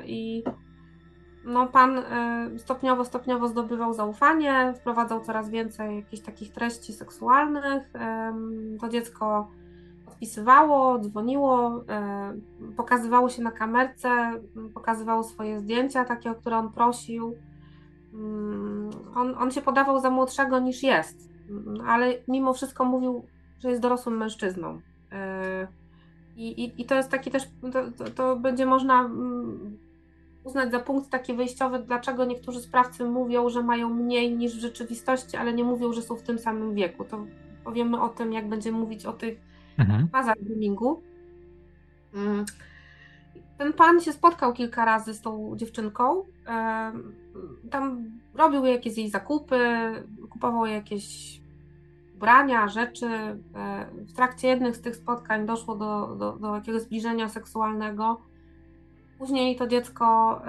i 0.06 0.44
no, 1.44 1.66
pan 1.66 1.98
y, 1.98 2.58
stopniowo, 2.58 3.04
stopniowo 3.04 3.48
zdobywał 3.48 3.94
zaufanie, 3.94 4.74
wprowadzał 4.76 5.20
coraz 5.20 5.50
więcej 5.50 5.96
jakichś 5.96 6.22
takich 6.22 6.52
treści 6.52 6.92
seksualnych. 6.92 7.90
To 8.80 8.88
dziecko 8.88 9.48
odpisywało, 10.08 10.98
dzwoniło, 10.98 11.84
y, 12.70 12.74
pokazywało 12.76 13.28
się 13.28 13.42
na 13.42 13.50
kamerce, 13.50 14.10
pokazywało 14.74 15.22
swoje 15.22 15.60
zdjęcia, 15.60 16.04
takie, 16.04 16.30
o 16.30 16.34
które 16.34 16.56
on 16.56 16.72
prosił. 16.72 17.34
Mm, 18.14 18.90
on, 19.14 19.34
on 19.38 19.50
się 19.50 19.62
podawał 19.62 20.00
za 20.00 20.10
młodszego 20.10 20.58
niż 20.58 20.82
jest, 20.82 21.30
ale 21.86 22.14
mimo 22.28 22.54
wszystko 22.54 22.84
mówił, 22.84 23.24
że 23.60 23.70
jest 23.70 23.82
dorosłym 23.82 24.16
mężczyzną. 24.16 24.76
Y, 24.76 24.80
I, 26.36 26.64
i, 26.64 26.82
i 26.82 26.84
to 26.84 26.94
jest 26.94 27.10
taki 27.10 27.30
też, 27.30 27.42
to, 27.72 28.10
to, 28.10 28.36
będzie 28.36 28.66
można 28.66 29.00
mm, 29.00 29.78
uznać 30.44 30.70
za 30.70 30.80
punkt 30.80 31.10
taki 31.10 31.34
wyjściowy, 31.34 31.78
dlaczego 31.78 32.24
niektórzy 32.24 32.60
sprawcy 32.60 33.04
mówią, 33.04 33.48
że 33.48 33.62
mają 33.62 33.88
mniej 33.88 34.36
niż 34.36 34.56
w 34.56 34.60
rzeczywistości, 34.60 35.36
ale 35.36 35.52
nie 35.52 35.64
mówią, 35.64 35.92
że 35.92 36.02
są 36.02 36.16
w 36.16 36.22
tym 36.22 36.38
samym 36.38 36.74
wieku. 36.74 37.04
To 37.04 37.26
powiemy 37.64 38.00
o 38.00 38.08
tym, 38.08 38.32
jak 38.32 38.48
będziemy 38.48 38.78
mówić 38.78 39.06
o 39.06 39.12
tych 39.12 39.40
mhm. 39.78 40.06
bazach 40.06 40.40
groomingu. 40.40 41.02
Mm. 42.14 42.44
Ten 43.58 43.72
pan 43.72 44.00
się 44.00 44.12
spotkał 44.12 44.52
kilka 44.52 44.84
razy 44.84 45.14
z 45.14 45.20
tą 45.20 45.56
dziewczynką. 45.56 46.24
Tam 47.70 48.10
robił 48.34 48.64
jakieś 48.64 48.98
jej 48.98 49.10
zakupy, 49.10 49.58
kupował 50.30 50.66
jakieś 50.66 51.40
ubrania, 52.20 52.68
rzeczy. 52.68 53.06
E, 53.06 53.38
w 54.08 54.12
trakcie 54.12 54.48
jednych 54.48 54.76
z 54.76 54.80
tych 54.80 54.96
spotkań 54.96 55.46
doszło 55.46 55.74
do, 55.74 56.16
do, 56.16 56.32
do 56.32 56.54
jakiegoś 56.54 56.82
zbliżenia 56.82 57.28
seksualnego. 57.28 58.20
Później 59.18 59.56
to 59.56 59.66
dziecko 59.66 60.40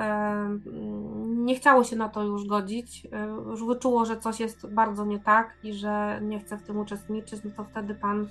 nie 1.26 1.56
chciało 1.56 1.84
się 1.84 1.96
na 1.96 2.10
to 2.10 2.24
już 2.24 2.48
godzić, 2.48 3.08
już 3.50 3.66
wyczuło, 3.66 4.06
że 4.06 4.18
coś 4.18 4.40
jest 4.40 4.74
bardzo 4.74 5.06
nie 5.06 5.20
tak 5.20 5.58
i 5.64 5.74
że 5.74 6.20
nie 6.22 6.40
chce 6.40 6.58
w 6.58 6.64
tym 6.64 6.80
uczestniczyć, 6.80 7.44
no 7.44 7.52
to 7.58 7.64
wtedy 7.64 7.96
pan 7.96 8.28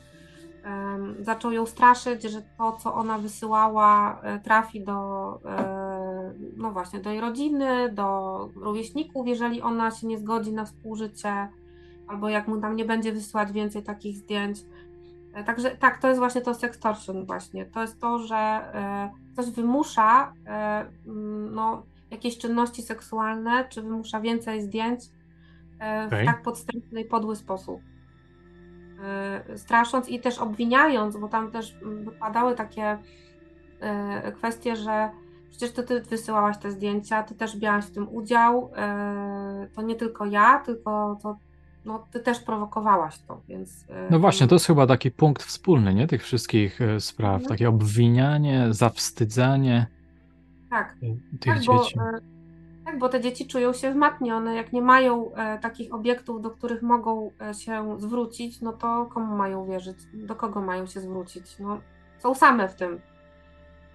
zaczął 1.21 1.53
ją 1.53 1.67
straszyć, 1.67 2.23
że 2.23 2.43
to, 2.59 2.73
co 2.73 2.95
ona 2.95 3.19
wysyłała, 3.19 4.21
e, 4.23 4.41
trafi 4.41 4.85
do, 4.85 5.41
e, 5.45 6.35
no 6.57 6.71
właśnie, 6.71 7.01
do 7.01 7.11
jej 7.11 7.21
rodziny, 7.21 7.93
do 7.93 8.49
rówieśników, 8.57 9.29
jeżeli 9.29 9.63
ona 9.63 9.91
się 9.91 10.07
nie 10.07 10.19
zgodzi 10.19 10.53
na 10.53 10.65
współżycie, 10.65 11.49
albo 12.11 12.29
jak 12.29 12.49
mu 12.49 12.61
tam 12.61 12.77
nie 12.77 12.85
będzie 12.85 13.13
wysyłać 13.13 13.53
więcej 13.53 13.83
takich 13.83 14.17
zdjęć. 14.17 14.59
E, 15.35 15.45
także 15.45 15.71
tak, 15.71 15.99
to 15.99 16.09
jest 16.09 16.19
właśnie 16.21 16.41
to 16.41 16.55
sextortion 16.55 17.27
właśnie. 17.27 17.67
To 17.67 17.81
jest 17.83 18.01
to, 18.01 18.19
że 18.19 18.73
ktoś 19.33 19.51
wymusza 19.51 20.33
e, 20.47 20.87
mm, 21.07 21.55
no, 21.55 21.83
jakieś 22.11 22.39
czynności 22.39 22.83
seksualne, 22.83 23.65
czy 23.69 23.83
wymusza 23.83 24.21
więcej 24.21 24.63
zdjęć 24.63 25.01
e, 25.79 26.05
w 26.05 26.07
okay. 26.07 26.25
tak 26.25 26.43
podstępny 26.43 27.01
i 27.01 27.05
podły 27.05 27.37
sposób. 27.37 27.81
E, 29.03 29.59
strasząc 29.59 30.09
i 30.09 30.21
też 30.21 30.39
obwiniając, 30.39 31.17
bo 31.17 31.29
tam 31.29 31.51
też 31.51 31.77
wypadały 31.83 32.55
takie 32.55 32.99
kwestie, 34.35 34.77
że 34.77 35.11
przecież 35.51 35.73
to 35.73 35.83
ty 35.83 36.01
wysyłałaś 36.01 36.59
te 36.59 36.71
zdjęcia, 36.71 37.23
ty 37.23 37.35
też 37.35 37.57
białaś 37.57 37.85
w 37.85 37.91
tym 37.91 38.09
udział, 38.09 38.71
to 39.75 39.83
nie 39.83 39.95
tylko 39.95 40.27
ja, 40.27 40.59
tylko 40.59 41.19
to 41.23 41.37
no, 41.85 42.07
ty 42.11 42.21
też 42.21 42.41
prowokowałaś 42.41 43.19
to, 43.19 43.41
więc... 43.49 43.85
E, 43.89 44.09
no 44.11 44.19
właśnie, 44.19 44.47
to 44.47 44.55
jest 44.55 44.67
chyba 44.67 44.87
taki 44.87 45.11
punkt 45.11 45.43
wspólny, 45.43 45.95
nie? 45.95 46.07
Tych 46.07 46.23
wszystkich 46.23 46.81
e, 46.81 47.01
spraw, 47.01 47.35
mhm. 47.35 47.49
takie 47.49 47.69
obwinianie, 47.69 48.67
zawstydzanie 48.71 49.87
tak. 50.71 50.97
tych 51.41 51.55
tak, 51.55 51.59
dzieci. 51.59 51.97
Bo, 51.97 52.05
tak, 52.85 52.99
bo 52.99 53.09
te 53.09 53.21
dzieci 53.21 53.47
czują 53.47 53.73
się 53.73 53.93
wmatnione, 53.93 54.55
jak 54.55 54.73
nie 54.73 54.83
mają 54.83 55.35
e, 55.35 55.59
takich 55.59 55.95
obiektów, 55.95 56.43
do 56.43 56.51
których 56.51 56.83
mogą 56.83 57.31
e, 57.41 57.55
się 57.55 57.97
zwrócić, 57.99 58.61
no 58.61 58.73
to 58.73 59.07
komu 59.07 59.37
mają 59.37 59.67
wierzyć, 59.67 59.99
do 60.15 60.37
kogo 60.37 60.61
mają 60.61 60.87
się 60.87 61.01
zwrócić, 61.01 61.59
no 61.59 61.81
są 62.19 62.35
same 62.35 62.69
w 62.69 62.75
tym. 62.75 63.01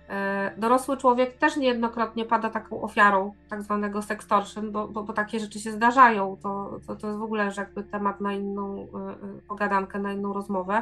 E, 0.10 0.52
dorosły 0.58 0.98
człowiek 0.98 1.38
też 1.38 1.58
niejednokrotnie 1.58 2.26
pada 2.26 2.50
taką 2.50 2.82
ofiarą 2.82 3.34
tak 3.50 3.63
zwanego 3.63 4.02
sextortion, 4.02 4.72
bo, 4.72 4.88
bo, 4.88 5.04
bo 5.04 5.13
takie 5.13 5.39
rzeczy 5.39 5.60
się 5.60 5.72
zdarzają. 5.72 6.38
To, 6.44 6.80
to, 6.88 6.96
to 6.96 7.08
jest 7.08 7.20
w 7.20 7.24
ogóle 7.24 7.52
jakby 7.58 7.84
temat 7.84 8.22
na 8.22 8.34
inną 8.34 8.78
e, 8.78 8.84
e, 8.84 9.41
pogadankę, 9.48 10.00
na 10.00 10.13
inną 10.13 10.34
rozmowę. 10.34 10.82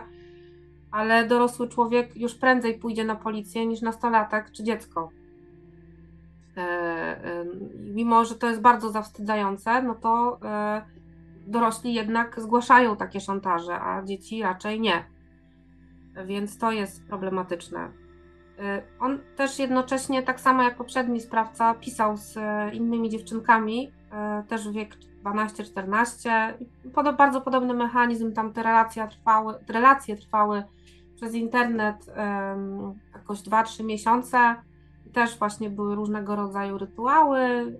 Ale 0.91 1.27
dorosły 1.27 1.67
człowiek 1.67 2.17
już 2.17 2.36
prędzej 2.36 2.79
pójdzie 2.79 3.05
na 3.05 3.15
policję 3.15 3.65
niż 3.65 3.81
nastolatek 3.81 4.51
czy 4.51 4.63
dziecko. 4.63 5.09
Mimo, 7.79 8.25
że 8.25 8.36
to 8.36 8.49
jest 8.49 8.62
bardzo 8.62 8.89
zawstydzające, 8.89 9.81
no 9.81 9.95
to 9.95 10.39
dorośli 11.47 11.93
jednak 11.93 12.41
zgłaszają 12.41 12.95
takie 12.95 13.19
szantaże, 13.19 13.81
a 13.81 14.03
dzieci 14.03 14.41
raczej 14.41 14.79
nie. 14.79 15.05
Więc 16.25 16.57
to 16.57 16.71
jest 16.71 17.07
problematyczne. 17.07 18.02
Y, 18.63 18.99
on 18.99 19.19
też 19.36 19.60
jednocześnie, 19.60 20.23
tak 20.23 20.39
samo 20.39 20.63
jak 20.63 20.76
poprzedni 20.76 21.21
sprawca, 21.21 21.73
pisał 21.73 22.17
z 22.17 22.38
innymi 22.73 23.10
dziewczynkami, 23.10 23.91
y, 24.41 24.47
też 24.47 24.69
wiek 24.71 24.95
12-14. 25.23 26.54
Pod, 26.93 27.17
bardzo 27.17 27.41
podobny 27.41 27.73
mechanizm, 27.73 28.34
tam 28.34 28.54
te 28.54 28.63
relacje 28.63 29.08
trwały, 29.08 29.54
relacje 29.67 30.15
trwały 30.15 30.63
przez 31.15 31.36
internet 31.36 32.06
um, 32.08 32.93
jakoś 33.13 33.39
2-3 33.39 33.84
miesiące. 33.84 34.56
Też 35.13 35.38
właśnie 35.39 35.69
były 35.69 35.95
różnego 35.95 36.36
rodzaju 36.36 36.78
rytuały, 36.78 37.39
y, 37.39 37.76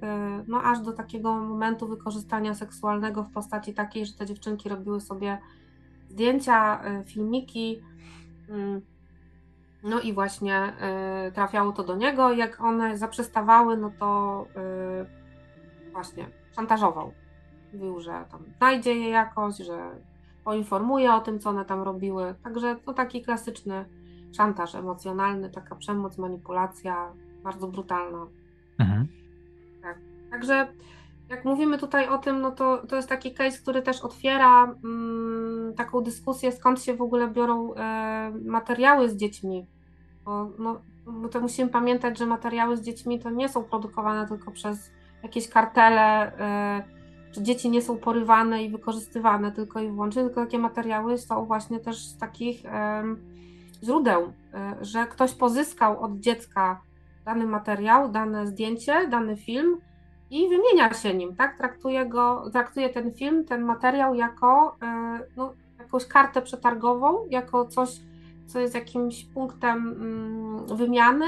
no 0.48 0.64
aż 0.64 0.80
do 0.80 0.94
takiego 0.94 1.34
momentu 1.34 1.88
wykorzystania 1.88 2.54
seksualnego 2.54 3.24
w 3.24 3.32
postaci 3.32 3.74
takiej, 3.74 4.06
że 4.06 4.14
te 4.14 4.26
dziewczynki 4.26 4.70
robiły 4.70 5.02
sobie 5.02 5.38
zdjęcia, 6.10 6.82
y, 7.02 7.04
filmiki. 7.06 7.82
No 9.84 10.02
i 10.02 10.14
właśnie 10.14 10.74
y, 11.28 11.32
trafiało 11.32 11.72
to 11.72 11.84
do 11.84 11.96
niego. 11.96 12.32
Jak 12.32 12.62
one 12.62 12.98
zaprzestawały, 12.98 13.78
no 13.78 13.92
to 14.00 14.46
właśnie 15.92 16.28
szantażował. 16.56 17.14
Mówił, 17.74 18.02
że 18.02 18.26
tam 18.32 18.44
znajdzie 18.58 18.96
je 18.96 19.10
jakoś, 19.10 19.58
że 19.58 19.92
poinformuje 20.44 21.14
o 21.14 21.20
tym, 21.20 21.40
co 21.40 21.50
one 21.50 21.66
tam 21.66 21.82
robiły. 21.82 22.36
Także 22.44 22.76
to 22.86 22.94
taki 22.94 23.22
klasyczny 23.22 23.86
szantaż 24.38 24.76
emocjonalny, 24.76 25.50
taka 25.50 25.76
przemoc, 25.76 26.18
manipulacja, 26.18 27.14
bardzo 27.44 27.68
brutalna. 27.68 28.28
Mhm. 28.80 29.08
Tak. 29.82 29.98
Także 30.32 30.68
jak 31.30 31.46
mówimy 31.46 31.78
tutaj 31.78 32.08
o 32.08 32.18
tym, 32.18 32.42
no 32.42 32.52
to, 32.52 32.88
to 32.88 32.96
jest 32.96 33.10
taki 33.10 33.34
case, 33.34 33.58
który 33.58 33.82
też 33.82 34.02
otwiera 34.02 34.64
mm, 34.64 35.74
taką 35.74 36.02
dyskusję, 36.02 36.52
skąd 36.52 36.82
się 36.82 36.94
w 36.94 37.02
ogóle 37.02 37.28
biorą 37.28 37.74
e, 37.74 38.32
materiały 38.46 39.10
z 39.10 39.16
dziećmi. 39.16 39.68
Bo, 40.26 40.50
no, 40.60 40.82
bo 41.06 41.30
to 41.30 41.42
musimy 41.42 41.70
pamiętać, 41.70 42.18
że 42.18 42.26
materiały 42.26 42.78
z 42.78 42.82
dziećmi 42.82 43.20
to 43.20 43.30
nie 43.30 43.50
są 43.50 43.64
produkowane 43.64 44.28
tylko 44.28 44.52
przez 44.52 44.92
jakieś 45.24 45.50
kartele, 45.50 46.38
e, 46.40 46.84
że 47.32 47.44
dzieci 47.44 47.70
nie 47.70 47.82
są 47.82 47.98
porywane 47.98 48.64
i 48.64 48.70
wykorzystywane 48.70 49.52
tylko 49.52 49.80
i 49.80 49.88
wyłącznie, 49.88 50.24
tylko 50.24 50.42
takie 50.42 50.60
materiały 50.60 51.18
są 51.18 51.46
właśnie 51.46 51.80
też 51.80 52.06
z 52.08 52.18
takich 52.18 52.66
e, 52.66 53.04
źródeł, 53.84 54.34
że 54.82 55.08
ktoś 55.08 55.34
pozyskał 55.34 56.04
od 56.04 56.20
dziecka 56.20 56.82
dany 57.26 57.46
materiał, 57.46 58.12
dane 58.12 58.48
zdjęcie, 58.48 59.08
dany 59.08 59.38
film 59.38 59.78
i 60.34 60.50
wymienia 60.50 60.94
się 60.94 61.14
nim, 61.14 61.36
tak? 61.36 61.58
Traktuje 61.58 62.06
go, 62.06 62.50
traktuje 62.52 62.90
ten 62.90 63.14
film, 63.14 63.46
ten 63.46 63.62
materiał 63.62 64.16
jako 64.16 64.78
no, 65.38 65.54
jakąś 65.80 66.06
kartę 66.06 66.42
przetargową, 66.42 67.26
jako 67.30 67.66
coś, 67.66 67.90
co 68.48 68.60
jest 68.60 68.76
jakimś 68.76 69.26
punktem 69.26 69.78
mm, 69.88 70.78
wymiany. 70.78 71.26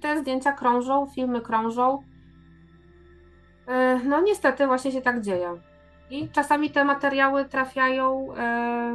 Te 0.00 0.20
zdjęcia 0.20 0.52
krążą, 0.52 1.06
filmy 1.14 1.40
krążą 1.40 1.98
E, 3.68 4.00
no 4.04 4.20
niestety 4.20 4.66
właśnie 4.66 4.92
się 4.92 5.02
tak 5.02 5.20
dzieje. 5.20 5.60
I 6.10 6.28
czasami 6.28 6.70
te 6.70 6.84
materiały 6.84 7.44
trafiają 7.44 8.34
e, 8.34 8.94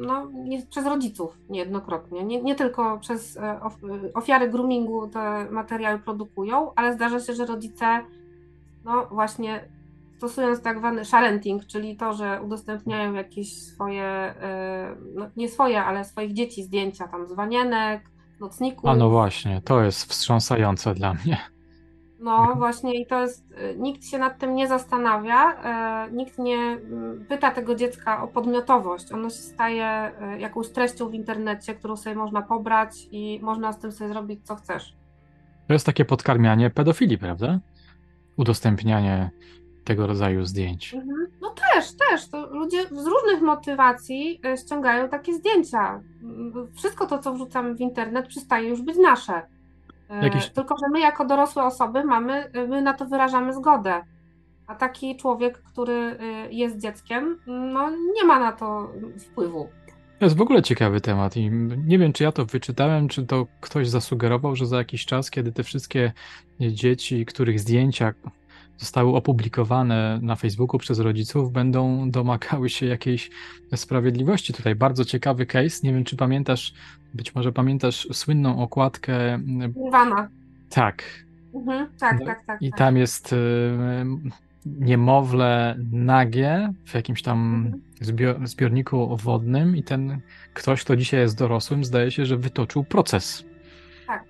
no, 0.00 0.30
nie, 0.32 0.66
przez 0.66 0.86
rodziców 0.86 1.38
niejednokrotnie. 1.48 2.24
Nie, 2.24 2.42
nie 2.42 2.54
tylko 2.54 2.98
przez 2.98 3.36
e, 3.36 3.60
ofiary 4.14 4.48
groomingu 4.48 5.08
te 5.08 5.50
materiały 5.50 5.98
produkują, 5.98 6.74
ale 6.74 6.94
zdarza 6.94 7.20
się, 7.20 7.32
że 7.32 7.46
rodzice 7.46 8.00
no 8.84 9.06
właśnie 9.06 9.64
stosując 10.16 10.62
tak 10.62 10.78
zwany 10.78 11.04
sharenting, 11.04 11.66
czyli 11.66 11.96
to, 11.96 12.12
że 12.12 12.42
udostępniają 12.42 13.14
jakieś 13.14 13.62
swoje, 13.62 14.34
no 15.14 15.26
nie 15.36 15.48
swoje, 15.48 15.82
ale 15.84 16.04
swoich 16.04 16.32
dzieci 16.32 16.62
zdjęcia 16.62 17.08
tam 17.08 17.26
z 17.26 17.36
nocników. 18.40 18.90
A 18.90 18.96
no 18.96 19.10
właśnie, 19.10 19.62
to 19.64 19.82
jest 19.82 20.04
wstrząsające 20.04 20.94
dla 20.94 21.14
mnie. 21.14 21.51
No 22.22 22.38
mhm. 22.38 22.58
właśnie 22.58 23.00
i 23.00 23.06
to 23.06 23.22
jest, 23.22 23.52
y, 23.52 23.76
nikt 23.78 24.04
się 24.04 24.18
nad 24.18 24.38
tym 24.38 24.54
nie 24.54 24.68
zastanawia, 24.68 25.62
e, 25.62 26.12
nikt 26.12 26.38
nie 26.38 26.56
mm, 26.56 27.26
pyta 27.28 27.50
tego 27.50 27.74
dziecka 27.74 28.22
o 28.22 28.28
podmiotowość. 28.28 29.12
Ono 29.12 29.30
się 29.30 29.36
staje 29.36 29.84
e, 29.84 30.40
jakąś 30.40 30.68
treścią 30.68 31.08
w 31.08 31.14
internecie, 31.14 31.74
którą 31.74 31.96
sobie 31.96 32.16
można 32.16 32.42
pobrać 32.42 33.08
i 33.10 33.40
można 33.42 33.72
z 33.72 33.78
tym 33.78 33.92
sobie 33.92 34.10
zrobić 34.10 34.46
co 34.46 34.56
chcesz. 34.56 34.96
To 35.66 35.72
jest 35.72 35.86
takie 35.86 36.04
podkarmianie 36.04 36.70
pedofilii, 36.70 37.18
prawda? 37.18 37.58
Udostępnianie 38.36 39.30
tego 39.84 40.06
rodzaju 40.06 40.44
zdjęć. 40.44 40.94
Mhm. 40.94 41.26
No 41.40 41.54
też, 41.74 41.96
też. 41.96 42.28
To 42.28 42.46
ludzie 42.46 42.82
z 42.82 43.06
różnych 43.06 43.42
motywacji 43.42 44.40
ściągają 44.66 45.08
takie 45.08 45.34
zdjęcia. 45.34 46.00
Wszystko 46.76 47.06
to, 47.06 47.18
co 47.18 47.34
wrzucamy 47.34 47.74
w 47.74 47.80
internet, 47.80 48.28
przestaje 48.28 48.68
już 48.68 48.82
być 48.82 48.96
nasze. 48.96 49.42
Jakiś... 50.22 50.48
Tylko, 50.48 50.76
że 50.78 50.88
my 50.92 51.00
jako 51.00 51.24
dorosłe 51.24 51.64
osoby 51.64 52.04
mamy, 52.04 52.50
my 52.68 52.82
na 52.82 52.92
to 52.92 53.06
wyrażamy 53.06 53.54
zgodę. 53.54 54.02
A 54.66 54.74
taki 54.74 55.16
człowiek, 55.16 55.62
który 55.62 55.92
y, 55.92 56.52
jest 56.52 56.80
dzieckiem, 56.80 57.38
no 57.46 57.90
nie 57.90 58.24
ma 58.24 58.38
na 58.38 58.52
to 58.52 58.92
wpływu. 59.18 59.68
To 60.18 60.26
jest 60.26 60.36
w 60.36 60.40
ogóle 60.40 60.62
ciekawy 60.62 61.00
temat 61.00 61.36
i 61.36 61.50
nie 61.86 61.98
wiem, 61.98 62.12
czy 62.12 62.24
ja 62.24 62.32
to 62.32 62.44
wyczytałem, 62.44 63.08
czy 63.08 63.26
to 63.26 63.46
ktoś 63.60 63.88
zasugerował, 63.88 64.56
że 64.56 64.66
za 64.66 64.76
jakiś 64.76 65.06
czas, 65.06 65.30
kiedy 65.30 65.52
te 65.52 65.62
wszystkie 65.62 66.12
dzieci, 66.60 67.26
których 67.26 67.60
zdjęcia 67.60 68.12
zostały 68.82 69.16
opublikowane 69.16 70.18
na 70.22 70.36
Facebooku 70.36 70.78
przez 70.78 70.98
rodziców, 70.98 71.52
będą 71.52 72.10
domagały 72.10 72.70
się 72.70 72.86
jakiejś 72.86 73.30
sprawiedliwości. 73.76 74.52
Tutaj 74.52 74.74
bardzo 74.74 75.04
ciekawy 75.04 75.46
case. 75.46 75.80
Nie 75.82 75.92
wiem, 75.92 76.04
czy 76.04 76.16
pamiętasz, 76.16 76.74
być 77.14 77.34
może 77.34 77.52
pamiętasz 77.52 78.08
słynną 78.12 78.62
okładkę. 78.62 79.38
Nirvana. 79.76 80.28
Tak. 80.70 81.04
Mhm, 81.54 81.88
tak, 81.98 82.20
no, 82.20 82.26
tak, 82.26 82.46
tak. 82.46 82.62
I 82.62 82.70
tak. 82.70 82.78
tam 82.78 82.96
jest 82.96 83.32
y, 83.32 83.36
niemowlę 84.66 85.76
nagie 85.92 86.72
w 86.84 86.94
jakimś 86.94 87.22
tam 87.22 87.70
mhm. 87.98 88.46
zbiorniku 88.46 89.16
wodnym 89.16 89.76
i 89.76 89.82
ten 89.82 90.20
ktoś, 90.54 90.84
kto 90.84 90.96
dzisiaj 90.96 91.20
jest 91.20 91.38
dorosłym, 91.38 91.84
zdaje 91.84 92.10
się, 92.10 92.26
że 92.26 92.36
wytoczył 92.36 92.84
proces. 92.84 93.44
Tak. 94.06 94.24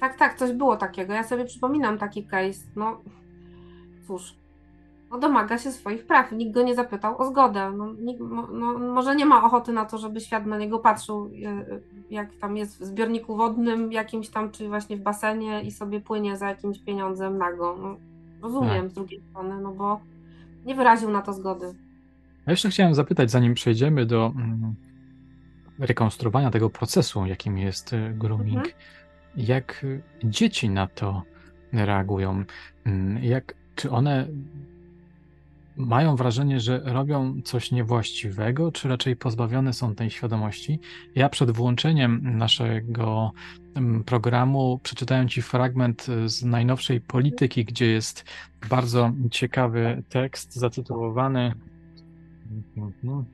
Tak, 0.00 0.18
tak, 0.18 0.38
coś 0.38 0.52
było 0.52 0.76
takiego. 0.76 1.12
Ja 1.12 1.24
sobie 1.24 1.44
przypominam 1.44 1.98
taki 1.98 2.26
case. 2.26 2.60
No, 2.76 3.02
cóż, 4.08 4.34
no 5.10 5.18
domaga 5.18 5.58
się 5.58 5.72
swoich 5.72 6.06
praw. 6.06 6.32
Nikt 6.32 6.52
go 6.52 6.62
nie 6.62 6.74
zapytał 6.74 7.18
o 7.18 7.24
zgodę. 7.24 7.72
No, 7.76 7.92
nikt, 7.92 8.20
no, 8.52 8.78
może 8.78 9.16
nie 9.16 9.26
ma 9.26 9.44
ochoty 9.44 9.72
na 9.72 9.84
to, 9.84 9.98
żeby 9.98 10.20
świat 10.20 10.46
na 10.46 10.58
niego 10.58 10.78
patrzył, 10.78 11.30
jak 12.10 12.36
tam 12.36 12.56
jest 12.56 12.80
w 12.80 12.84
zbiorniku 12.84 13.36
wodnym 13.36 13.92
jakimś 13.92 14.28
tam, 14.28 14.50
czy 14.50 14.68
właśnie 14.68 14.96
w 14.96 15.00
basenie 15.00 15.62
i 15.62 15.70
sobie 15.70 16.00
płynie 16.00 16.36
za 16.36 16.48
jakimś 16.48 16.78
pieniądzem 16.78 17.38
nago. 17.38 17.76
No, 17.82 17.96
rozumiem 18.42 18.82
tak. 18.82 18.90
z 18.90 18.94
drugiej 18.94 19.20
strony, 19.30 19.60
no 19.60 19.72
bo 19.72 20.00
nie 20.64 20.74
wyraził 20.74 21.10
na 21.10 21.22
to 21.22 21.32
zgody. 21.32 21.74
A 22.46 22.50
jeszcze 22.50 22.70
chciałem 22.70 22.94
zapytać, 22.94 23.30
zanim 23.30 23.54
przejdziemy 23.54 24.06
do 24.06 24.32
mm, 24.36 24.74
rekonstruowania 25.78 26.50
tego 26.50 26.70
procesu, 26.70 27.26
jakim 27.26 27.58
jest 27.58 27.92
e, 27.92 28.10
grooming, 28.10 28.56
mhm. 28.56 28.74
jak 29.36 29.86
dzieci 30.24 30.70
na 30.70 30.86
to 30.86 31.22
reagują? 31.72 32.44
Mm, 32.84 33.24
jak 33.24 33.54
czy 33.78 33.90
one 33.90 34.28
mają 35.76 36.16
wrażenie, 36.16 36.60
że 36.60 36.80
robią 36.84 37.42
coś 37.44 37.70
niewłaściwego, 37.70 38.72
czy 38.72 38.88
raczej 38.88 39.16
pozbawione 39.16 39.72
są 39.72 39.94
tej 39.94 40.10
świadomości? 40.10 40.80
Ja 41.14 41.28
przed 41.28 41.50
włączeniem 41.50 42.36
naszego 42.38 43.32
mm, 43.74 44.04
programu 44.04 44.80
przeczytałem 44.82 45.28
Ci 45.28 45.42
fragment 45.42 46.06
z 46.26 46.44
najnowszej 46.44 47.00
polityki, 47.00 47.64
gdzie 47.64 47.86
jest 47.86 48.24
bardzo 48.70 49.12
ciekawy 49.30 50.02
tekst 50.08 50.54
zatytułowany 50.54 51.52
mhm, 52.76 53.24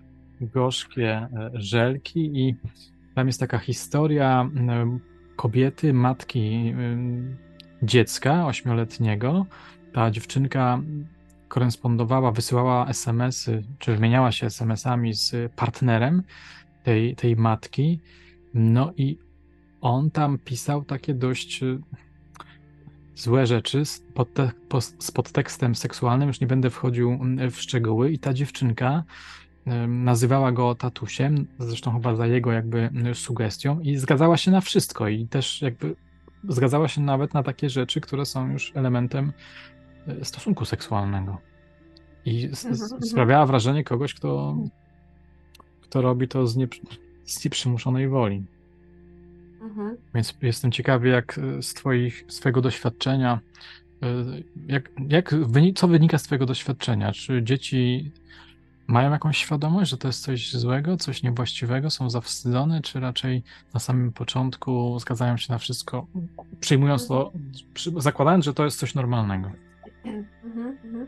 Gorzkie 0.40 1.11
e, 1.12 1.50
żelki 1.54 2.20
i 2.20 2.54
tam 3.14 3.26
jest 3.26 3.40
taka 3.40 3.59
historia 3.59 4.50
mm, 4.57 5.00
kobiety, 5.37 5.92
matki 5.92 6.68
mm, 6.68 7.37
dziecka 7.83 8.46
ośmioletniego, 8.46 9.46
ta 9.94 10.11
dziewczynka 10.11 10.80
korespondowała, 11.48 12.33
wysyłała 12.33 12.87
SMS-y, 12.88 13.62
czy 13.78 13.94
wymieniała 13.94 14.33
się 14.33 14.46
SMS-ami 14.46 15.14
z 15.14 15.52
partnerem 15.52 16.22
tej, 16.83 17.16
tej 17.16 17.37
matki. 17.37 18.00
No 18.54 18.92
i 18.96 19.18
on 19.80 20.11
tam 20.11 20.38
pisał 20.38 20.85
takie 20.85 21.14
dość 21.14 21.62
y, 21.62 21.78
złe 23.14 23.46
rzeczy 23.46 23.85
z, 23.85 24.02
podte 24.14 24.50
z 24.98 25.11
podtekstem 25.11 25.74
seksualnym, 25.74 26.28
już 26.28 26.40
nie 26.40 26.46
będę 26.46 26.70
wchodził 26.70 27.11
mm, 27.11 27.50
w 27.50 27.61
szczegóły. 27.61 28.12
I 28.12 28.18
ta 28.18 28.35
dziewczynka 28.35 29.04
nazywała 29.88 30.52
go 30.52 30.74
tatusiem, 30.74 31.46
zresztą 31.59 31.92
chyba 31.92 32.16
za 32.16 32.26
jego 32.26 32.52
jakby 32.52 32.90
y, 33.11 33.14
sugestią 33.14 33.80
i 33.80 33.96
zgadzała 33.96 34.37
się 34.37 34.50
na 34.50 34.61
wszystko 34.61 35.09
i 35.09 35.26
też 35.26 35.62
jakby 35.62 35.96
zgadzała 36.48 36.88
się 36.88 37.00
nawet 37.00 37.35
na 37.35 37.42
takie 37.42 37.70
rzeczy, 37.70 38.00
które 38.00 38.26
są 38.26 38.52
już 38.52 38.72
elementem 38.74 39.33
stosunku 40.22 40.64
seksualnego. 40.64 41.38
I 42.24 42.44
mhm, 42.44 42.74
mhm. 42.74 43.02
sprawiała 43.02 43.46
wrażenie 43.46 43.84
kogoś, 43.84 44.14
kto, 44.14 44.56
kto 45.82 46.02
robi 46.02 46.28
to 46.28 46.46
z, 46.46 46.56
nie, 46.56 46.68
z 47.24 47.44
nieprzymuszonej 47.44 48.08
woli. 48.08 48.44
Mhm. 49.62 49.96
Więc 50.14 50.34
jestem 50.42 50.72
ciekawy, 50.72 51.08
jak 51.08 51.40
z 51.60 51.74
twoich, 51.74 52.24
swojego 52.28 52.60
doświadczenia 52.60 53.40
jak, 54.68 54.90
jak, 55.08 55.34
co 55.74 55.88
wynika 55.88 56.18
z 56.18 56.22
Twojego 56.22 56.46
doświadczenia? 56.46 57.12
Czy 57.12 57.42
dzieci 57.42 58.10
mają 58.86 59.10
jakąś 59.10 59.38
świadomość, 59.38 59.90
że 59.90 59.98
to 59.98 60.08
jest 60.08 60.22
coś 60.22 60.52
złego, 60.52 60.96
coś 60.96 61.22
niewłaściwego, 61.22 61.90
są 61.90 62.10
zawstydzone, 62.10 62.82
czy 62.82 63.00
raczej 63.00 63.42
na 63.74 63.80
samym 63.80 64.12
początku 64.12 64.98
zgadzają 64.98 65.36
się 65.36 65.52
na 65.52 65.58
wszystko, 65.58 66.06
przyjmując 66.60 67.08
to, 67.08 67.32
zakładając, 67.96 68.44
że 68.44 68.54
to 68.54 68.64
jest 68.64 68.78
coś 68.78 68.94
normalnego? 68.94 69.50
Mhm, 70.04 70.78
mhm. 70.84 71.06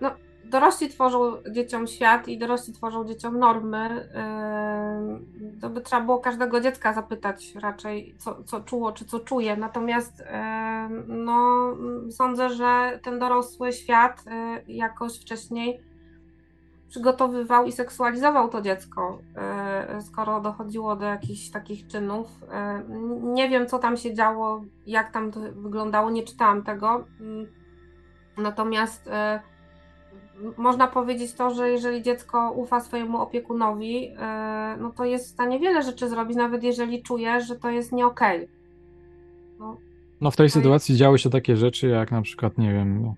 No, 0.00 0.10
dorośli 0.44 0.88
tworzą 0.88 1.32
dzieciom 1.50 1.86
świat 1.86 2.28
i 2.28 2.38
dorośli 2.38 2.72
tworzą 2.72 3.04
dzieciom 3.04 3.38
normy. 3.38 4.08
To 5.60 5.70
by 5.70 5.80
trzeba 5.80 6.02
było 6.02 6.18
każdego 6.18 6.60
dziecka 6.60 6.92
zapytać 6.92 7.54
raczej, 7.54 8.14
co, 8.18 8.42
co 8.42 8.60
czuło, 8.60 8.92
czy 8.92 9.04
co 9.04 9.20
czuje. 9.20 9.56
Natomiast 9.56 10.24
no, 11.06 11.66
sądzę, 12.10 12.50
że 12.50 13.00
ten 13.02 13.18
dorosły 13.18 13.72
świat 13.72 14.24
y, 14.68 14.72
jakoś 14.72 15.20
wcześniej 15.20 15.89
przygotowywał 16.90 17.66
i 17.66 17.72
seksualizował 17.72 18.48
to 18.48 18.62
dziecko, 18.62 19.18
y, 19.98 20.02
skoro 20.02 20.40
dochodziło 20.40 20.96
do 20.96 21.04
jakichś 21.04 21.50
takich 21.50 21.86
czynów. 21.86 22.42
Y, 22.42 22.46
nie 23.22 23.48
wiem, 23.48 23.66
co 23.66 23.78
tam 23.78 23.96
się 23.96 24.14
działo, 24.14 24.62
jak 24.86 25.12
tam 25.12 25.32
to 25.32 25.40
wyglądało, 25.40 26.10
nie 26.10 26.22
czytałam 26.22 26.62
tego. 26.62 27.04
Natomiast 28.36 29.10
można 30.56 30.86
powiedzieć 30.86 31.34
to, 31.34 31.54
że 31.54 31.70
jeżeli 31.70 32.02
dziecko 32.02 32.52
ufa 32.52 32.80
swojemu 32.80 33.18
opiekunowi, 33.18 34.14
e, 34.18 34.76
no 34.80 34.90
to 34.90 35.04
jest 35.04 35.26
w 35.26 35.30
stanie 35.30 35.58
wiele 35.58 35.82
rzeczy 35.82 36.08
zrobić, 36.08 36.36
nawet 36.36 36.62
jeżeli 36.62 37.02
czuje, 37.02 37.40
że 37.40 37.56
to 37.56 37.70
jest 37.70 37.92
nie 37.92 38.06
okej. 38.06 38.36
Okay. 38.36 38.48
No, 39.58 39.76
no, 40.20 40.30
w 40.30 40.36
tej 40.36 40.50
sytuacji 40.50 40.92
jest... 40.92 41.00
działy 41.00 41.18
się 41.18 41.30
takie 41.30 41.56
rzeczy, 41.56 41.88
jak 41.88 42.12
na 42.12 42.22
przykład, 42.22 42.58
nie 42.58 42.72
wiem, 42.72 43.02
no, 43.02 43.14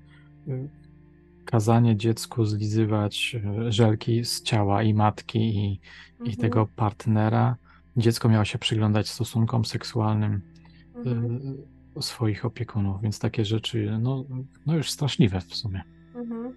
y, 0.54 0.68
kazanie 1.52 1.96
dziecku 1.96 2.44
zlizywać 2.44 3.36
e, 3.36 3.72
żelki 3.72 4.24
z 4.24 4.42
ciała 4.42 4.82
i 4.82 4.94
matki 4.94 5.38
i, 5.38 5.80
mhm. 6.12 6.30
i 6.30 6.36
tego 6.36 6.68
partnera. 6.76 7.56
Dziecko 7.96 8.28
miało 8.28 8.44
się 8.44 8.58
przyglądać 8.58 9.08
stosunkom 9.08 9.64
seksualnym 9.64 10.40
mhm. 10.96 11.56
Y, 11.98 12.02
swoich 12.02 12.44
opiekunów, 12.44 13.02
więc 13.02 13.18
takie 13.18 13.44
rzeczy, 13.44 13.98
no, 14.00 14.24
no 14.66 14.76
już 14.76 14.90
straszliwe 14.90 15.40
w 15.40 15.54
sumie. 15.54 15.82
Mhm 16.14 16.54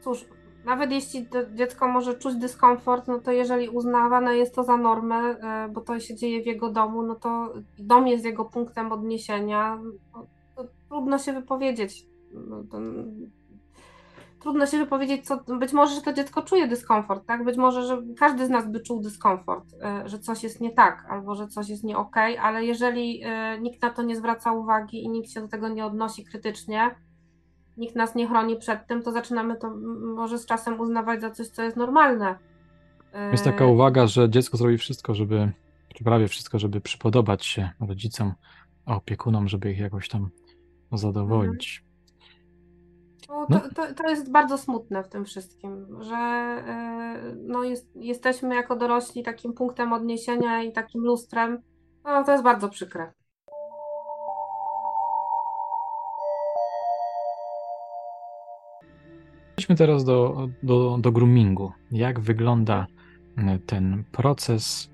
cóż, 0.00 0.24
nawet 0.64 0.90
jeśli 0.92 1.26
dziecko 1.54 1.88
może 1.88 2.14
czuć 2.14 2.34
dyskomfort, 2.34 3.08
no 3.08 3.18
to 3.18 3.32
jeżeli 3.32 3.68
uznawane 3.68 4.36
jest 4.36 4.54
to 4.54 4.64
za 4.64 4.76
normę, 4.76 5.16
e, 5.16 5.68
bo 5.68 5.80
to 5.80 6.00
się 6.00 6.14
dzieje 6.14 6.42
w 6.42 6.46
jego 6.46 6.70
domu, 6.70 7.02
no 7.02 7.14
to 7.14 7.52
dom 7.78 8.08
jest 8.08 8.24
jego 8.24 8.44
punktem 8.44 8.92
odniesienia, 8.92 9.78
no 10.56 10.66
trudno 10.88 11.18
się 11.18 11.32
wypowiedzieć. 11.32 12.06
No 12.34 12.64
to, 12.70 12.78
trudno 14.40 14.66
się 14.66 14.78
wypowiedzieć, 14.78 15.26
co, 15.26 15.44
być 15.58 15.72
może, 15.72 15.94
że 15.94 16.00
to 16.00 16.12
dziecko 16.12 16.42
czuje 16.42 16.68
dyskomfort, 16.68 17.26
tak? 17.26 17.44
Być 17.44 17.56
może, 17.56 17.82
że 17.82 18.02
każdy 18.18 18.46
z 18.46 18.50
nas 18.50 18.70
by 18.70 18.80
czuł 18.80 19.00
dyskomfort, 19.00 19.64
e, 19.82 20.08
że 20.08 20.18
coś 20.18 20.42
jest 20.42 20.60
nie 20.60 20.70
tak, 20.70 21.06
albo 21.08 21.34
że 21.34 21.48
coś 21.48 21.68
jest 21.68 21.84
nie 21.84 21.98
okej, 21.98 22.34
okay, 22.34 22.46
ale 22.46 22.64
jeżeli 22.64 23.22
e, 23.24 23.60
nikt 23.60 23.82
na 23.82 23.90
to 23.90 24.02
nie 24.02 24.16
zwraca 24.16 24.52
uwagi 24.52 25.04
i 25.04 25.08
nikt 25.08 25.30
się 25.30 25.40
do 25.40 25.48
tego 25.48 25.68
nie 25.68 25.86
odnosi 25.86 26.24
krytycznie, 26.24 26.94
nikt 27.76 27.96
nas 27.96 28.14
nie 28.14 28.28
chroni 28.28 28.56
przed 28.56 28.86
tym, 28.86 29.02
to 29.02 29.12
zaczynamy 29.12 29.56
to 29.56 29.70
może 30.16 30.38
z 30.38 30.46
czasem 30.46 30.80
uznawać 30.80 31.20
za 31.20 31.30
coś, 31.30 31.48
co 31.48 31.62
jest 31.62 31.76
normalne. 31.76 32.38
Jest 33.32 33.44
taka 33.44 33.66
uwaga, 33.66 34.06
że 34.06 34.30
dziecko 34.30 34.56
zrobi 34.56 34.78
wszystko, 34.78 35.14
żeby, 35.14 35.52
czy 35.94 36.04
prawie 36.04 36.28
wszystko, 36.28 36.58
żeby 36.58 36.80
przypodobać 36.80 37.46
się 37.46 37.70
rodzicom, 37.80 38.32
opiekunom, 38.86 39.48
żeby 39.48 39.72
ich 39.72 39.78
jakoś 39.78 40.08
tam 40.08 40.30
zadowolić. 40.92 41.89
No, 43.30 43.46
no. 43.48 43.60
To, 43.60 43.68
to, 43.74 43.94
to, 43.94 44.10
jest 44.10 44.30
bardzo 44.30 44.58
smutne 44.58 45.02
w 45.02 45.08
tym 45.08 45.24
wszystkim, 45.24 45.86
że 46.00 46.14
e, 46.16 47.34
no 47.36 47.64
jest, 47.64 47.96
jesteśmy 47.96 48.54
jako 48.54 48.76
dorośli 48.76 49.22
takim 49.22 49.52
punktem 49.52 49.92
odniesienia 49.92 50.62
i 50.62 50.72
takim 50.72 51.02
lustrem. 51.02 51.62
No, 52.04 52.24
to 52.24 52.32
jest 52.32 52.44
bardzo 52.44 52.68
przykre. 52.68 53.12
Przejdźmy 59.56 59.76
teraz 59.76 60.04
do, 60.04 60.48
do, 60.62 60.98
do 61.00 61.12
groomingu. 61.12 61.72
Jak 61.90 62.20
wygląda 62.20 62.86
e, 63.36 63.58
ten 63.58 64.04
proces? 64.12 64.90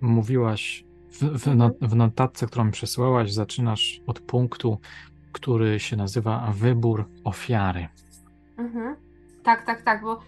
Mówiłaś 0.00 0.84
w, 1.10 1.22
w, 1.22 1.44
w 1.80 1.96
notatce, 1.96 2.46
którą 2.46 2.64
mi 2.64 2.72
przesłałaś, 2.72 3.32
zaczynasz 3.32 4.00
od 4.06 4.20
punktu, 4.20 4.78
który 5.32 5.80
się 5.80 5.96
nazywa 5.96 6.52
wybór 6.54 7.04
ofiary. 7.24 7.88
Mhm. 8.58 8.96
Tak, 9.42 9.66
tak, 9.66 9.82
tak, 9.82 10.02
bo 10.02 10.20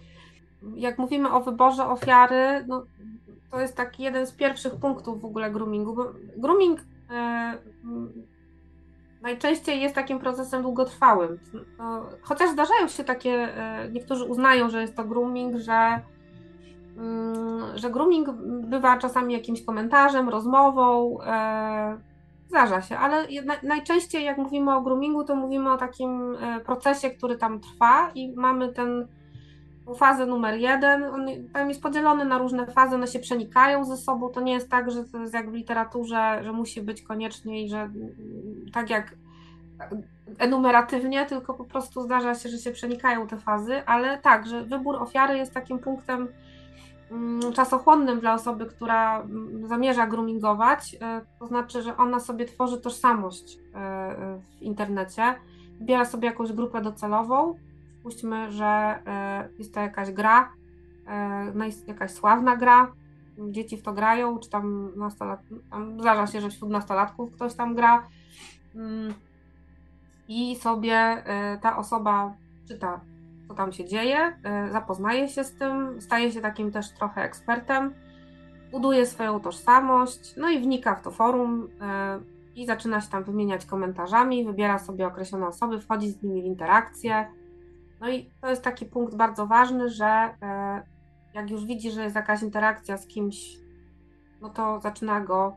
jak 0.75 0.97
mówimy 0.97 1.31
o 1.31 1.41
wyborze 1.41 1.85
ofiary, 1.85 2.65
no, 2.67 2.83
to 3.51 3.61
jest 3.61 3.77
taki 3.77 4.03
jeden 4.03 4.27
z 4.27 4.31
pierwszych 4.31 4.75
punktów 4.75 5.21
w 5.21 5.25
ogóle 5.25 5.51
groomingu, 5.51 5.95
bo 5.95 6.13
grooming 6.37 6.79
e, 7.09 7.57
najczęściej 9.21 9.81
jest 9.81 9.95
takim 9.95 10.19
procesem 10.19 10.61
długotrwałym. 10.61 11.39
Chociaż 12.21 12.49
zdarzają 12.49 12.87
się 12.87 13.03
takie, 13.03 13.31
e, 13.31 13.89
niektórzy 13.91 14.25
uznają, 14.25 14.69
że 14.69 14.81
jest 14.81 14.95
to 14.95 15.03
grooming, 15.03 15.57
że, 15.57 16.01
mm, 16.97 17.77
że 17.77 17.91
grooming 17.91 18.29
bywa 18.63 18.97
czasami 18.97 19.33
jakimś 19.33 19.61
komentarzem, 19.61 20.29
rozmową. 20.29 21.17
Zdarza 22.53 22.81
się, 22.81 22.97
ale 22.97 23.27
najczęściej 23.63 24.23
jak 24.23 24.37
mówimy 24.37 24.75
o 24.75 24.81
groomingu, 24.81 25.23
to 25.23 25.35
mówimy 25.35 25.71
o 25.71 25.77
takim 25.77 26.35
e, 26.35 26.59
procesie, 26.59 27.09
który 27.09 27.37
tam 27.37 27.59
trwa 27.59 28.11
i 28.15 28.33
mamy 28.35 28.69
ten 28.69 29.07
fazę 29.97 30.25
numer 30.25 30.59
jeden, 30.59 31.03
on 31.03 31.27
tam 31.53 31.69
jest 31.69 31.81
podzielony 31.81 32.25
na 32.25 32.37
różne 32.37 32.65
fazy, 32.65 32.95
one 32.95 33.07
się 33.07 33.19
przenikają 33.19 33.85
ze 33.85 33.97
sobą. 33.97 34.29
To 34.29 34.41
nie 34.41 34.53
jest 34.53 34.69
tak, 34.69 34.91
że 34.91 35.03
to 35.03 35.17
jest 35.17 35.33
jak 35.33 35.51
w 35.51 35.53
literaturze, 35.53 36.39
że 36.43 36.53
musi 36.53 36.81
być 36.81 37.01
koniecznie 37.01 37.63
i 37.63 37.69
że 37.69 37.81
mm, 37.81 37.93
tak 38.73 38.89
jak 38.89 39.15
enumeratywnie, 40.37 41.25
tylko 41.25 41.53
po 41.53 41.65
prostu 41.65 42.01
zdarza 42.01 42.35
się, 42.35 42.49
że 42.49 42.57
się 42.57 42.71
przenikają 42.71 43.27
te 43.27 43.37
fazy, 43.37 43.85
ale 43.85 44.17
tak, 44.17 44.47
że 44.47 44.63
wybór 44.63 44.95
ofiary 44.95 45.37
jest 45.37 45.53
takim 45.53 45.79
punktem 45.79 46.27
czasochłonnym 47.55 48.19
dla 48.19 48.33
osoby, 48.33 48.65
która 48.65 49.21
mm, 49.21 49.67
zamierza 49.67 50.07
groomingować, 50.07 50.95
e, 51.01 51.21
to 51.39 51.47
znaczy, 51.47 51.81
że 51.81 51.97
ona 51.97 52.19
sobie 52.19 52.45
tworzy 52.45 52.81
tożsamość 52.81 53.57
e, 53.57 54.39
w 54.59 54.61
internecie, 54.61 55.35
wybiera 55.79 56.05
sobie 56.05 56.27
jakąś 56.27 56.53
grupę 56.53 56.81
docelową, 56.81 57.55
Puśćmy, 58.03 58.51
że 58.51 58.99
jest 59.59 59.73
to 59.73 59.79
jakaś 59.79 60.11
gra, 60.11 60.51
no 61.55 61.65
jakaś 61.87 62.11
sławna 62.11 62.55
gra, 62.55 62.91
dzieci 63.37 63.77
w 63.77 63.83
to 63.83 63.93
grają, 63.93 64.39
czy 64.39 64.49
tam, 64.49 64.91
nastolat... 64.95 65.39
tam 65.71 65.99
zdarza 65.99 66.27
się, 66.27 66.41
że 66.41 66.49
wśród 66.49 66.71
nastolatków 66.71 67.31
ktoś 67.31 67.53
tam 67.53 67.75
gra. 67.75 68.07
Mm, 68.75 69.13
i 70.27 70.55
sobie 70.55 71.23
ta 71.61 71.77
osoba 71.77 72.33
czyta, 72.67 72.99
co 73.53 73.57
tam 73.57 73.73
się 73.73 73.85
dzieje, 73.85 74.39
zapoznaje 74.71 75.29
się 75.29 75.43
z 75.43 75.55
tym, 75.55 76.01
staje 76.01 76.31
się 76.31 76.41
takim 76.41 76.71
też 76.71 76.91
trochę 76.91 77.21
ekspertem, 77.23 77.93
buduje 78.71 79.05
swoją 79.05 79.39
tożsamość, 79.39 80.35
no 80.37 80.49
i 80.49 80.59
wnika 80.59 80.95
w 80.95 81.01
to 81.01 81.11
forum 81.11 81.69
i 82.55 82.65
zaczyna 82.65 83.01
się 83.01 83.09
tam 83.09 83.23
wymieniać 83.23 83.65
komentarzami, 83.65 84.45
wybiera 84.45 84.79
sobie 84.79 85.07
określone 85.07 85.47
osoby, 85.47 85.81
wchodzi 85.81 86.09
z 86.09 86.23
nimi 86.23 86.41
w 86.41 86.45
interakcję, 86.45 87.27
no 88.01 88.09
i 88.09 88.29
to 88.41 88.49
jest 88.49 88.63
taki 88.63 88.85
punkt 88.85 89.15
bardzo 89.15 89.47
ważny, 89.47 89.89
że 89.89 90.05
e, 90.05 90.83
jak 91.33 91.51
już 91.51 91.65
widzi, 91.65 91.91
że 91.91 92.03
jest 92.03 92.15
jakaś 92.15 92.41
interakcja 92.41 92.97
z 92.97 93.07
kimś, 93.07 93.57
no 94.41 94.49
to 94.49 94.79
zaczyna 94.79 95.21
go 95.21 95.55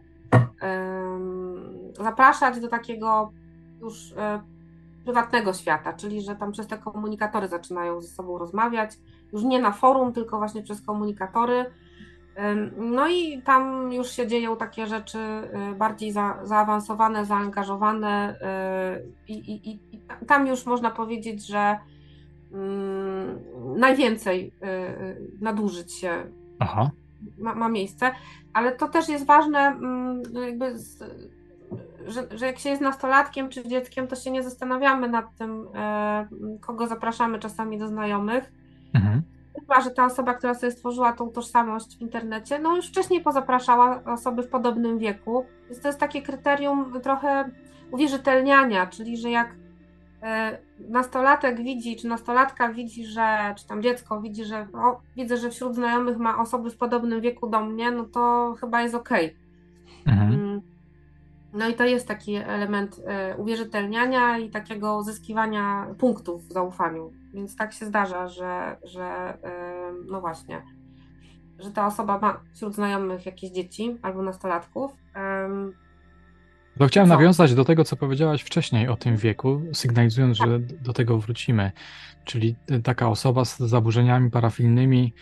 zapraszać 1.99 2.61
do 2.61 2.69
takiego 2.69 3.33
już 3.81 4.15
prywatnego 5.07 5.53
świata, 5.53 5.93
czyli 5.93 6.23
że 6.23 6.37
tam 6.37 6.53
przez 6.53 6.67
te 6.67 6.79
komunikatory 6.79 7.49
zaczynają 7.49 8.01
ze 8.01 8.09
sobą 8.09 8.39
rozmawiać, 8.39 8.91
już 9.33 9.43
nie 9.43 9.61
na 9.63 9.73
forum, 9.73 10.13
tylko 10.13 10.39
właśnie 10.39 10.63
przez 10.63 10.83
komunikatory. 10.83 11.65
No 12.77 13.09
i 13.09 13.43
tam 13.43 13.93
już 13.93 14.11
się 14.11 14.27
dzieją 14.27 14.57
takie 14.57 14.87
rzeczy 14.87 15.19
e, 15.19 15.75
bardziej 15.79 16.13
za, 16.13 16.39
zaawansowane, 16.43 17.25
zaangażowane 17.25 18.39
i, 19.29 19.33
i, 19.33 19.71
i 19.71 20.01
tam 20.27 20.47
już 20.47 20.67
można 20.67 20.91
powiedzieć, 20.91 21.47
że 21.47 21.79
Mm, 22.53 23.39
najwięcej 23.77 24.53
y, 24.63 25.41
nadużyć 25.41 25.93
się 25.93 26.25
ma, 27.39 27.55
ma, 27.55 27.69
miejsce, 27.69 28.13
ale 28.53 28.73
to 28.73 28.89
też 28.89 29.09
jest 29.09 29.27
ważne, 29.27 29.59
mm, 29.59 30.23
jakby 30.35 30.79
z, 30.79 30.99
że, 32.07 32.39
że 32.39 32.47
jak 32.47 32.59
się 32.59 32.71
jest 32.71 32.83
nastolatkiem 32.83 33.49
czy 33.49 33.69
dzieckiem, 33.69 34.09
to 34.09 34.17
się 34.17 34.31
nie 34.31 34.43
zastanawiamy 34.43 35.09
nad 35.09 35.37
tym, 35.37 35.69
e, 35.75 36.27
kogo 36.61 36.87
zapraszamy 36.87 37.39
czasami 37.39 37.79
do 37.79 37.89
znajomych. 37.89 38.53
Mhm. 38.95 39.23
Chyba, 39.61 39.81
że 39.81 39.91
ta 39.91 40.05
osoba, 40.05 40.35
która 40.35 40.55
sobie 40.55 40.73
stworzyła 40.73 41.13
tą 41.13 41.31
tożsamość 41.31 41.99
w 41.99 42.01
internecie, 42.01 42.59
no 42.59 42.77
już 42.77 42.89
wcześniej 42.89 43.21
pozapraszała 43.21 44.05
osoby 44.05 44.43
w 44.43 44.49
podobnym 44.49 44.99
wieku. 44.99 45.45
Więc 45.71 45.83
to 45.83 45.89
jest 45.89 46.01
takie 46.01 46.23
kryterium 46.23 47.01
trochę 47.03 47.51
uwierzytelniania, 47.91 48.87
czyli 48.87 49.17
że 49.17 49.31
jak 49.31 49.55
nastolatek 50.89 51.63
widzi, 51.63 51.97
czy 51.97 52.07
nastolatka 52.07 52.73
widzi, 52.73 53.07
że, 53.07 53.55
czy 53.59 53.67
tam 53.67 53.83
dziecko 53.83 54.21
widzi, 54.21 54.45
że 54.45 54.67
o, 54.73 55.01
widzę, 55.17 55.37
że 55.37 55.51
wśród 55.51 55.75
znajomych 55.75 56.19
ma 56.19 56.39
osoby 56.39 56.71
w 56.71 56.77
podobnym 56.77 57.21
wieku 57.21 57.51
do 57.51 57.61
mnie, 57.61 57.91
no 57.91 58.05
to 58.05 58.55
chyba 58.61 58.83
jest 58.83 58.95
okej. 58.95 59.37
Okay. 60.03 60.15
Mhm. 60.15 60.63
No 61.57 61.69
i 61.69 61.75
to 61.75 61.85
jest 61.85 62.09
taki 62.09 62.35
element 62.35 63.01
e, 63.07 63.37
uwierzytelniania 63.37 64.39
i 64.39 64.51
takiego 64.51 64.97
uzyskiwania 64.97 65.87
punktów 65.99 66.49
w 66.49 66.53
zaufaniu. 66.53 67.13
Więc 67.35 67.57
tak 67.57 67.73
się 67.73 67.87
zdarza, 67.87 68.29
że, 68.29 68.77
że 68.85 69.05
e, 69.05 69.93
no 70.11 70.21
właśnie, 70.21 70.63
że 71.59 71.71
ta 71.71 71.87
osoba 71.87 72.19
ma 72.19 72.41
wśród 72.55 72.75
znajomych 72.75 73.27
jakieś 73.27 73.51
dzieci 73.51 73.99
albo 74.03 74.23
nastolatków. 74.23 74.93
To 76.79 76.87
chciałem 76.87 77.09
co? 77.09 77.15
nawiązać 77.15 77.55
do 77.55 77.65
tego, 77.65 77.85
co 77.85 77.97
powiedziałaś 77.97 78.43
wcześniej 78.43 78.89
o 78.89 78.97
tym 78.97 79.17
wieku, 79.17 79.63
sygnalizując, 79.73 80.39
tak. 80.39 80.49
że 80.49 80.59
do 80.59 80.93
tego 80.93 81.19
wrócimy. 81.19 81.73
Czyli 82.25 82.57
taka 82.83 83.09
osoba 83.09 83.45
z 83.45 83.59
zaburzeniami 83.59 84.31
parafilnymi 84.31 85.13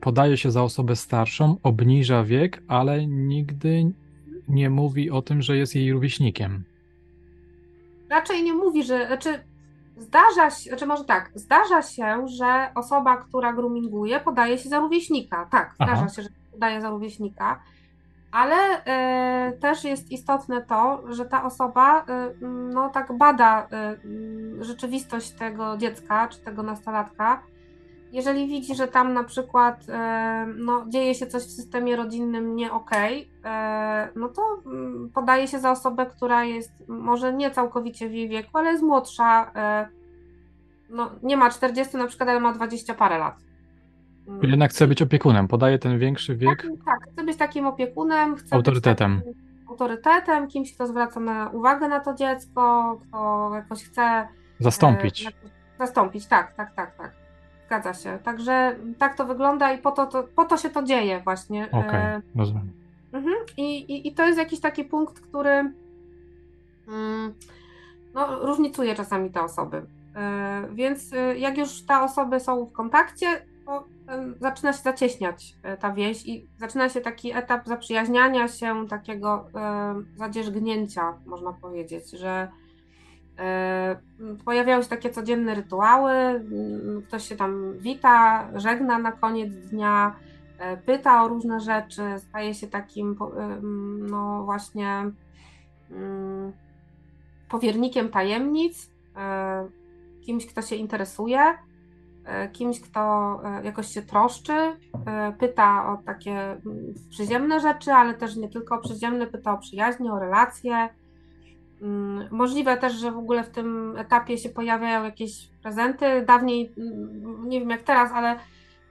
podaje 0.00 0.36
się 0.36 0.50
za 0.50 0.62
osobę 0.62 0.96
starszą, 0.96 1.56
obniża 1.62 2.24
wiek, 2.24 2.62
ale 2.68 3.06
nigdy 3.06 3.92
nie 4.48 4.70
mówi 4.70 5.10
o 5.10 5.22
tym, 5.22 5.42
że 5.42 5.56
jest 5.56 5.74
jej 5.74 5.92
rówieśnikiem. 5.92 6.64
Raczej 8.10 8.42
nie 8.42 8.54
mówi, 8.54 8.84
że. 8.84 9.06
Znaczy, 9.06 9.44
zdarza 9.96 10.50
się, 10.50 10.70
znaczy 10.70 10.86
może 10.86 11.04
tak, 11.04 11.30
zdarza 11.34 11.82
się, 11.82 12.28
że 12.28 12.70
osoba, 12.74 13.16
która 13.16 13.52
groominguje, 13.52 14.20
podaje 14.20 14.58
się 14.58 14.68
za 14.68 14.80
rówieśnika. 14.80 15.48
Tak, 15.50 15.74
Aha. 15.78 15.96
zdarza 15.96 16.14
się, 16.14 16.22
że 16.22 16.28
podaje 16.52 16.80
za 16.80 16.90
rówieśnika, 16.90 17.62
ale 18.32 18.80
y, 19.48 19.58
też 19.58 19.84
jest 19.84 20.12
istotne 20.12 20.62
to, 20.62 21.02
że 21.08 21.24
ta 21.24 21.44
osoba 21.44 22.00
y, 22.02 22.04
no 22.74 22.88
tak 22.88 23.18
bada 23.18 23.68
y, 24.60 24.64
rzeczywistość 24.64 25.30
tego 25.30 25.76
dziecka 25.76 26.28
czy 26.28 26.38
tego 26.38 26.62
nastolatka 26.62 27.42
jeżeli 28.12 28.46
widzi, 28.46 28.74
że 28.74 28.88
tam 28.88 29.12
na 29.12 29.24
przykład 29.24 29.88
e, 29.88 30.46
no, 30.56 30.84
dzieje 30.88 31.14
się 31.14 31.26
coś 31.26 31.42
w 31.42 31.50
systemie 31.50 31.96
rodzinnym 31.96 32.56
nie 32.56 32.72
okej, 32.72 33.30
okay, 33.40 33.52
e, 33.52 34.08
no 34.16 34.28
to 34.28 34.42
mm, 34.66 35.10
podaje 35.14 35.48
się 35.48 35.58
za 35.58 35.70
osobę, 35.70 36.06
która 36.06 36.44
jest 36.44 36.72
może 36.88 37.32
nie 37.32 37.50
całkowicie 37.50 38.08
w 38.08 38.12
jej 38.12 38.28
wieku, 38.28 38.58
ale 38.58 38.70
jest 38.70 38.82
młodsza. 38.82 39.52
E, 39.54 39.88
no, 40.90 41.10
nie 41.22 41.36
ma 41.36 41.50
40 41.50 41.96
na 41.96 42.06
przykład, 42.06 42.28
ale 42.28 42.40
ma 42.40 42.52
20 42.52 42.94
parę 42.94 43.18
lat. 43.18 43.36
Mm. 44.28 44.40
Jednak 44.50 44.70
chce 44.70 44.86
być 44.86 45.02
opiekunem, 45.02 45.48
podaje 45.48 45.78
ten 45.78 45.98
większy 45.98 46.36
wiek. 46.36 46.62
Tak, 46.62 46.70
tak 46.84 47.12
chce 47.12 47.24
być 47.24 47.36
takim 47.36 47.66
opiekunem, 47.66 48.36
chce 48.36 48.56
autorytetem. 48.56 49.22
być 49.26 49.36
autorytetem, 49.68 50.48
kimś, 50.48 50.74
kto 50.74 50.86
zwraca 50.86 51.20
na 51.20 51.50
uwagę 51.50 51.88
na 51.88 52.00
to 52.00 52.14
dziecko, 52.14 53.00
kto 53.08 53.50
jakoś 53.54 53.84
chce 53.84 54.28
zastąpić. 54.58 55.26
E, 55.26 55.30
zastąpić, 55.78 56.26
tak, 56.26 56.54
tak, 56.54 56.74
tak, 56.74 56.96
tak. 56.96 57.21
Zgadza 57.72 57.94
się. 57.94 58.18
Także 58.22 58.76
tak 58.98 59.16
to 59.16 59.24
wygląda 59.24 59.72
i 59.72 59.78
po 59.78 59.90
to, 59.90 60.06
to, 60.06 60.22
po 60.22 60.44
to 60.44 60.56
się 60.56 60.70
to 60.70 60.82
dzieje 60.82 61.20
właśnie. 61.20 61.68
Okej, 61.68 61.80
okay, 61.80 62.00
e, 62.00 62.22
rozumiem. 62.36 62.72
Mhm. 63.12 63.34
I, 63.56 63.78
i, 63.78 64.08
I 64.08 64.14
to 64.14 64.26
jest 64.26 64.38
jakiś 64.38 64.60
taki 64.60 64.84
punkt, 64.84 65.20
który 65.20 65.72
mm, 66.88 67.34
no, 68.14 68.46
różnicuje 68.46 68.94
czasami 68.94 69.30
te 69.30 69.42
osoby. 69.42 69.86
E, 70.16 70.68
więc 70.72 71.12
e, 71.12 71.38
jak 71.38 71.58
już 71.58 71.82
te 71.82 72.00
osoby 72.00 72.40
są 72.40 72.64
w 72.66 72.72
kontakcie, 72.72 73.26
to 73.66 73.84
zaczyna 74.40 74.72
się 74.72 74.82
zacieśniać 74.82 75.56
ta 75.80 75.92
wieś 75.92 76.26
i 76.26 76.48
zaczyna 76.58 76.88
się 76.88 77.00
taki 77.00 77.32
etap 77.32 77.66
zaprzyjaźniania 77.66 78.48
się, 78.48 78.88
takiego 78.88 79.46
zadzierzgnięcia, 80.16 81.14
można 81.26 81.52
powiedzieć, 81.52 82.10
że 82.10 82.48
E, 82.52 82.61
pojawiały 84.44 84.82
się 84.82 84.88
takie 84.88 85.10
codzienne 85.10 85.54
rytuały, 85.54 86.12
mm, 86.12 87.02
ktoś 87.08 87.28
się 87.28 87.36
tam 87.36 87.78
wita, 87.78 88.48
żegna 88.54 88.98
na 88.98 89.12
koniec 89.12 89.54
dnia, 89.54 90.16
e, 90.58 90.76
pyta 90.76 91.24
o 91.24 91.28
różne 91.28 91.60
rzeczy, 91.60 92.02
staje 92.18 92.54
się 92.54 92.66
takim, 92.66 93.16
no 94.10 94.44
właśnie, 94.44 95.10
mm, 95.90 96.52
powiernikiem 97.48 98.08
tajemnic, 98.08 98.90
e, 99.16 99.68
kimś, 100.20 100.46
kto 100.46 100.62
się 100.62 100.76
interesuje, 100.76 101.40
kimś, 102.52 102.80
kto 102.80 103.40
jakoś 103.64 103.86
się 103.86 104.02
troszczy, 104.02 104.52
pyta 105.38 105.92
o 105.92 105.96
takie 106.06 106.32
mm, 106.32 106.94
przyziemne 107.10 107.60
rzeczy, 107.60 107.92
ale 107.92 108.14
też 108.14 108.36
nie 108.36 108.48
tylko 108.48 108.74
o 108.74 108.78
przyziemne, 108.78 109.26
pyta 109.26 109.52
o 109.52 109.58
przyjaźnie, 109.58 110.12
o 110.12 110.18
relacje. 110.18 110.74
Mm, 110.74 111.01
możliwe 112.30 112.76
też, 112.76 112.92
że 112.92 113.12
w 113.12 113.18
ogóle 113.18 113.44
w 113.44 113.50
tym 113.50 113.96
etapie 113.96 114.38
się 114.38 114.48
pojawiają 114.48 115.04
jakieś 115.04 115.48
prezenty. 115.62 116.24
Dawniej, 116.26 116.72
mm, 116.78 117.48
nie 117.48 117.60
wiem 117.60 117.70
jak 117.70 117.82
teraz, 117.82 118.12
ale 118.12 118.36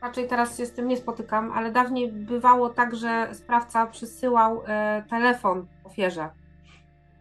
raczej 0.02 0.28
teraz 0.28 0.58
się 0.58 0.66
z 0.66 0.74
tym 0.74 0.88
nie 0.88 0.98
spotykam, 0.98 1.52
ale 1.52 1.72
dawniej 1.72 2.12
bywało 2.12 2.70
tak, 2.70 2.96
że 2.96 3.30
sprawca 3.34 3.88
przysyłał 3.88 4.62
e, 4.68 5.04
telefon 5.10 5.66
ofierze. 5.84 6.30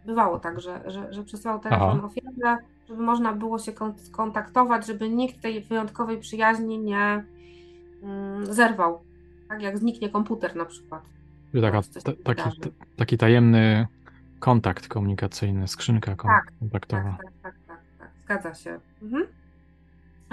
Bywało 0.06 0.38
tak, 0.38 0.60
że, 0.60 0.82
że, 0.86 1.12
że 1.12 1.22
przysyłał 1.22 1.60
telefon 1.60 1.98
Aha. 1.98 2.06
ofierze, 2.06 2.56
żeby 2.88 3.02
można 3.02 3.32
było 3.32 3.58
się 3.58 3.72
skontaktować, 3.96 4.86
żeby 4.86 5.08
nikt 5.08 5.40
tej 5.40 5.60
wyjątkowej 5.60 6.18
przyjaźni 6.18 6.78
nie 6.78 7.24
mm, 8.02 8.54
zerwał. 8.54 9.00
Tak 9.48 9.62
jak 9.62 9.78
zniknie 9.78 10.08
komputer 10.08 10.56
na 10.56 10.64
przykład. 10.64 11.02
Taka, 12.24 12.42
taki, 12.44 12.60
taki 12.96 13.18
tajemny 13.18 13.86
kontakt 14.40 14.88
komunikacyjny, 14.88 15.68
skrzynka 15.68 16.16
tak, 16.16 16.52
kontaktowa. 16.58 17.02
Tak, 17.02 17.18
tak, 17.18 17.32
tak, 17.42 17.54
tak, 17.66 17.80
tak, 17.98 18.10
zgadza 18.24 18.54
się. 18.54 18.80
Mhm. 19.02 19.26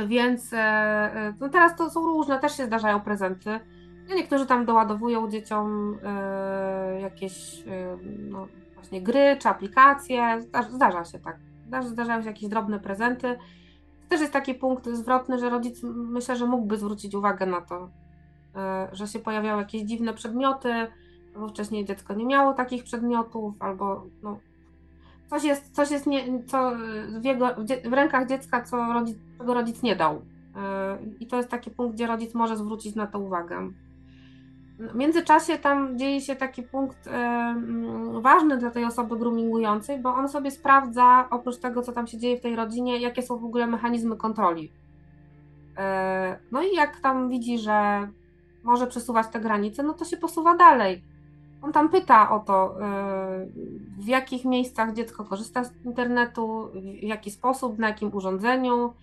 Więc 0.08 0.53
e, 0.53 0.58
e, 0.58 1.34
no 1.39 1.49
teraz 1.49 1.76
to 1.76 1.89
są 1.89 2.05
różne, 2.05 2.39
też 2.39 2.58
się 2.58 2.66
zdarzają 2.66 3.01
prezenty. 3.01 3.60
No 4.10 4.16
niektórzy 4.16 4.45
tam 4.45 4.66
doładowują 4.66 5.30
dzieciom 5.30 5.97
e, 6.03 7.01
jakieś 7.01 7.64
no, 8.30 8.47
właśnie 8.76 9.01
gry 9.01 9.38
czy 9.39 9.49
aplikacje. 9.49 10.41
Zdarza 10.70 11.05
się 11.05 11.20
tak. 11.20 11.38
Zdarzają 11.82 12.22
się 12.22 12.28
jakieś 12.28 12.49
drobne 12.49 12.80
prezenty. 12.80 13.38
To 14.03 14.10
też 14.10 14.22
jest 14.22 14.34
taki 14.34 14.53
punkt 14.53 14.89
zwrotny, 14.89 15.39
że 15.39 15.49
rodzic 15.49 15.84
myślę, 15.93 16.36
że 16.36 16.45
mógłby 16.45 16.78
zwrócić 16.78 17.16
uwagę 17.16 17.45
na 17.45 17.62
to, 17.62 17.89
że 18.91 19.08
się 19.08 19.20
pojawiają 19.20 19.58
jakieś 19.58 19.82
dziwne 19.82 20.14
przedmioty, 20.14 20.88
albo 21.38 21.50
wcześniej 21.50 21.86
dziecko 21.86 22.14
nie 22.14 22.26
miało 22.26 22.54
takich 22.54 22.84
przedmiotów, 22.84 23.54
albo 23.60 24.06
no, 24.24 24.38
coś 25.30 25.44
jest, 25.44 25.76
coś 25.76 25.92
jest 25.92 26.08
nie, 26.08 26.44
co 26.44 26.72
w, 27.20 27.26
jego, 27.26 27.48
w 27.86 27.94
rękach 27.94 28.28
dziecka, 28.28 28.64
co 28.64 28.94
rodzic, 28.94 29.18
czego 29.38 29.54
rodzic 29.54 29.84
nie 29.84 29.96
dał. 29.96 30.22
E, 30.56 30.98
I 31.20 31.28
to 31.28 31.38
jest 31.38 31.50
taki 31.50 31.72
punkt, 31.72 31.96
gdzie 31.96 32.08
rodzic 32.08 32.34
może 32.34 32.58
zwrócić 32.58 32.96
na 32.96 33.08
to 33.08 33.20
uwagę. 33.20 33.70
W 34.80 34.96
międzyczasie 34.96 35.58
tam 35.58 35.98
dzieje 35.98 36.22
się 36.22 36.36
taki 36.36 36.64
punkt 36.64 37.08
e, 37.08 37.56
ważny 38.22 38.58
dla 38.58 38.72
tej 38.72 38.86
osoby 38.86 39.18
groomingującej, 39.18 40.00
bo 40.00 40.14
on 40.14 40.30
sobie 40.30 40.52
sprawdza, 40.52 41.28
oprócz 41.30 41.58
tego, 41.58 41.82
co 41.82 41.92
tam 41.92 42.08
się 42.08 42.18
dzieje 42.18 42.38
w 42.38 42.42
tej 42.42 42.56
rodzinie, 42.56 43.00
jakie 43.00 43.22
są 43.22 43.38
w 43.38 43.46
ogóle 43.46 43.68
mechanizmy 43.68 44.18
kontroli. 44.18 44.72
E, 45.78 46.40
no 46.52 46.62
i 46.62 46.76
jak 46.76 47.00
tam 47.00 47.30
widzi, 47.30 47.60
że 47.60 48.08
może 48.64 48.88
przesuwać 48.88 49.28
te 49.28 49.40
granice, 49.40 49.84
no 49.84 49.94
to 49.94 50.06
się 50.06 50.18
posuwa 50.18 50.56
dalej 50.56 51.04
on 51.62 51.72
tam 51.72 51.89
pyta 51.89 52.32
o 52.32 52.39
to, 52.39 52.76
y, 52.76 52.82
w 53.97 54.08
jakich 54.08 54.45
miejscach 54.45 54.93
dziecko 54.93 55.26
korzysta 55.26 55.64
z 55.64 55.86
internetu, 55.86 56.70
w 56.74 57.03
jaki 57.03 57.32
sposób, 57.32 57.80
na 57.80 57.88
jakim 57.88 58.14
urządzeniu. 58.14 58.93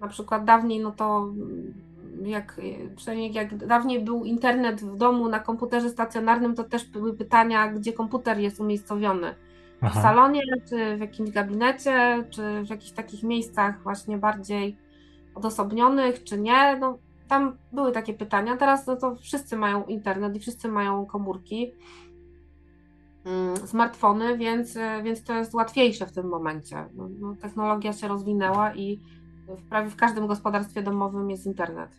Na 0.00 0.08
przykład 0.08 0.44
dawniej, 0.44 0.80
no 0.80 0.90
to 0.90 1.28
jak, 2.24 2.60
przynajmniej 2.96 3.32
jak 3.32 3.66
dawniej 3.66 4.04
był 4.04 4.24
internet 4.24 4.80
w 4.80 4.96
domu 4.96 5.28
na 5.28 5.40
komputerze 5.40 5.90
stacjonarnym, 5.90 6.54
to 6.54 6.64
też 6.64 6.84
były 6.84 7.14
pytania, 7.14 7.72
gdzie 7.72 7.92
komputer 7.92 8.38
jest 8.38 8.60
umiejscowiony. 8.60 9.34
Aha. 9.80 10.00
W 10.00 10.02
salonie, 10.02 10.40
czy 10.68 10.96
w 10.96 11.00
jakimś 11.00 11.30
gabinecie, 11.30 12.24
czy 12.30 12.62
w 12.62 12.70
jakichś 12.70 12.92
takich 12.92 13.22
miejscach 13.22 13.82
właśnie 13.82 14.18
bardziej 14.18 14.76
odosobnionych, 15.34 16.24
czy 16.24 16.38
nie. 16.38 16.76
No, 16.80 16.98
tam 17.32 17.58
były 17.72 17.92
takie 17.92 18.14
pytania. 18.14 18.56
Teraz 18.56 18.86
no 18.86 18.96
to 18.96 19.16
wszyscy 19.16 19.56
mają 19.56 19.84
internet 19.84 20.36
i 20.36 20.40
wszyscy 20.40 20.68
mają 20.68 21.06
komórki, 21.06 21.72
mm, 23.24 23.56
smartfony, 23.56 24.38
więc, 24.38 24.78
więc 25.04 25.24
to 25.24 25.34
jest 25.34 25.54
łatwiejsze 25.54 26.06
w 26.06 26.12
tym 26.12 26.26
momencie. 26.26 26.76
No, 26.94 27.08
no, 27.20 27.34
technologia 27.36 27.92
się 27.92 28.08
rozwinęła 28.08 28.74
i 28.74 29.00
w 29.48 29.68
prawie 29.68 29.90
w 29.90 29.96
każdym 29.96 30.26
gospodarstwie 30.26 30.82
domowym 30.82 31.30
jest 31.30 31.46
internet. 31.46 31.90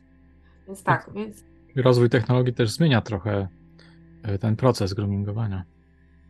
Więc 0.68 0.84
tak, 0.84 1.06
tak. 1.06 1.14
więc. 1.14 1.44
Rozwój 1.76 2.10
technologii 2.10 2.54
też 2.54 2.72
zmienia 2.72 3.02
trochę 3.02 3.48
e, 4.24 4.38
ten 4.38 4.56
proces 4.56 4.94
groomingowania. 4.94 5.64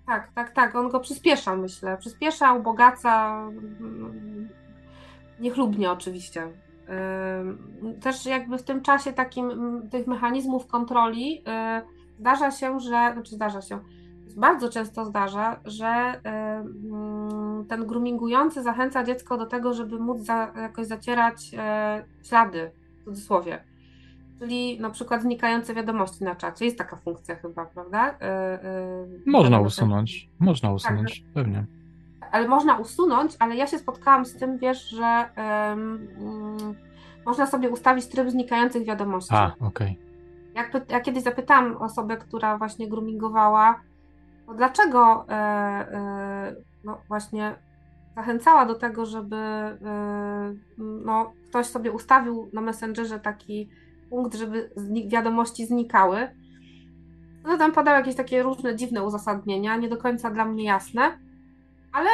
Tak, 0.05 0.31
tak, 0.33 0.53
tak. 0.53 0.75
On 0.75 0.89
go 0.89 0.99
przyspiesza, 0.99 1.55
myślę. 1.55 1.97
Przyspiesza, 1.97 2.53
ubogaca. 2.53 3.39
Mm, 3.79 4.49
niechlubnie 5.39 5.91
oczywiście. 5.91 6.47
Też 8.01 8.25
jakby 8.25 8.57
w 8.57 8.63
tym 8.63 8.81
czasie 8.81 9.13
takim 9.13 9.51
tych 9.91 10.07
mechanizmów 10.07 10.67
kontroli 10.67 11.39
y, 11.39 11.43
zdarza 12.19 12.51
się, 12.51 12.79
że, 12.79 13.11
znaczy 13.13 13.35
zdarza 13.35 13.61
się, 13.61 13.79
bardzo 14.37 14.69
często 14.69 15.05
zdarza, 15.05 15.59
że 15.65 16.21
ten 17.67 17.85
groomingujący 17.87 18.63
zachęca 18.63 19.03
dziecko 19.03 19.37
do 19.37 19.45
tego, 19.45 19.73
żeby 19.73 19.99
móc 19.99 20.19
za, 20.21 20.53
jakoś 20.55 20.87
zacierać 20.87 21.51
e, 21.57 22.05
ślady, 22.23 22.71
w 23.01 23.05
cudzysłowie. 23.05 23.63
Czyli 24.39 24.79
na 24.79 24.89
przykład 24.89 25.21
znikające 25.21 25.73
wiadomości 25.73 26.23
na 26.23 26.35
czacie. 26.35 26.65
Jest 26.65 26.77
taka 26.77 26.95
funkcja 26.95 27.35
chyba, 27.35 27.65
prawda? 27.65 28.09
E, 28.09 28.23
e, 28.63 29.07
można 29.25 29.59
usunąć, 29.59 30.29
można 30.39 30.69
tak, 30.69 30.75
usunąć, 30.75 31.21
tak, 31.21 31.33
pewnie. 31.33 31.65
Ale 32.33 32.47
można 32.47 32.77
usunąć, 32.77 33.35
ale 33.39 33.55
ja 33.55 33.67
się 33.67 33.79
spotkałam 33.79 34.25
z 34.25 34.35
tym, 34.35 34.57
wiesz, 34.57 34.89
że 34.89 35.25
um, 35.37 36.07
można 37.25 37.47
sobie 37.47 37.69
ustawić 37.69 38.07
tryb 38.07 38.29
znikających 38.29 38.85
wiadomości. 38.85 39.35
A, 39.35 39.55
okej. 39.59 39.67
Okay. 39.67 39.95
Jak, 40.55 40.89
ja 40.89 41.01
kiedyś 41.01 41.23
zapytałam 41.23 41.77
osobę, 41.77 42.17
która 42.17 42.57
właśnie 42.57 42.89
groomingowała, 42.89 43.81
no 44.47 44.53
dlaczego 44.53 45.25
e, 45.29 45.33
e, 45.33 46.55
no 46.83 47.01
właśnie 47.07 47.55
zachęcała 48.15 48.65
do 48.65 48.75
tego, 48.75 49.05
żeby 49.05 49.35
e, 49.35 50.55
no, 50.77 51.33
ktoś 51.49 51.65
sobie 51.65 51.91
ustawił 51.91 52.49
na 52.53 52.61
Messengerze 52.61 53.19
taki 53.19 53.69
punkt, 54.09 54.35
żeby 54.35 54.69
wiadomości 55.07 55.65
znikały. 55.65 56.27
No 57.43 57.57
tam 57.57 57.71
padały 57.71 57.97
jakieś 57.97 58.15
takie 58.15 58.43
różne 58.43 58.75
dziwne 58.75 59.03
uzasadnienia, 59.03 59.77
nie 59.77 59.89
do 59.89 59.97
końca 59.97 60.31
dla 60.31 60.45
mnie 60.45 60.63
jasne, 60.63 61.17
ale 61.93 62.09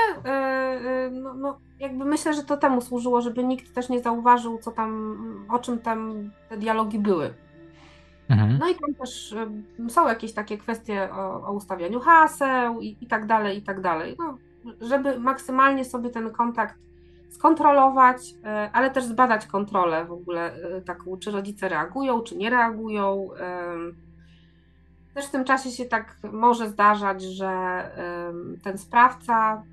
no, 1.11 1.33
no, 1.33 1.59
jakby 1.79 2.05
myślę, 2.05 2.33
że 2.33 2.43
to 2.43 2.57
temu 2.57 2.81
służyło, 2.81 3.21
żeby 3.21 3.43
nikt 3.43 3.75
też 3.75 3.89
nie 3.89 3.99
zauważył, 3.99 4.57
co 4.57 4.71
tam, 4.71 5.45
o 5.49 5.59
czym 5.59 5.79
tam 5.79 6.29
te 6.49 6.57
dialogi 6.57 6.99
były. 6.99 7.33
Mhm. 8.29 8.57
No 8.59 8.69
i 8.69 8.75
tam 8.75 8.93
też 8.93 9.35
są 9.89 10.07
jakieś 10.07 10.33
takie 10.33 10.57
kwestie 10.57 11.09
o, 11.13 11.47
o 11.47 11.51
ustawianiu 11.51 11.99
haseł 11.99 12.81
i, 12.81 12.97
i, 13.01 13.07
tak 13.07 13.25
dalej, 13.25 13.57
i 13.57 13.61
tak 13.61 13.81
dalej. 13.81 14.15
No, 14.19 14.37
żeby 14.81 15.19
maksymalnie 15.19 15.85
sobie 15.85 16.09
ten 16.09 16.31
kontakt 16.31 16.75
skontrolować, 17.29 18.33
e, 18.43 18.69
ale 18.73 18.91
też 18.91 19.03
zbadać 19.03 19.45
kontrolę 19.45 20.05
w 20.05 20.11
ogóle 20.11 20.53
e, 20.53 20.81
taką, 20.81 21.17
czy 21.17 21.31
rodzice 21.31 21.69
reagują, 21.69 22.21
czy 22.21 22.37
nie 22.37 22.49
reagują. 22.49 23.29
Też 25.19 25.27
w 25.27 25.31
tym 25.31 25.43
czasie 25.43 25.71
się 25.71 25.85
tak 25.85 26.17
może 26.31 26.69
zdarzać, 26.69 27.21
że 27.21 27.51
ten 28.63 28.77
sprawca 28.77 29.63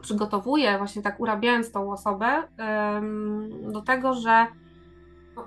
przygotowuje, 0.00 0.78
właśnie 0.78 1.02
tak 1.02 1.20
urabiając 1.20 1.72
tą 1.72 1.92
osobę, 1.92 2.42
do 3.72 3.82
tego, 3.82 4.14
że 4.14 4.46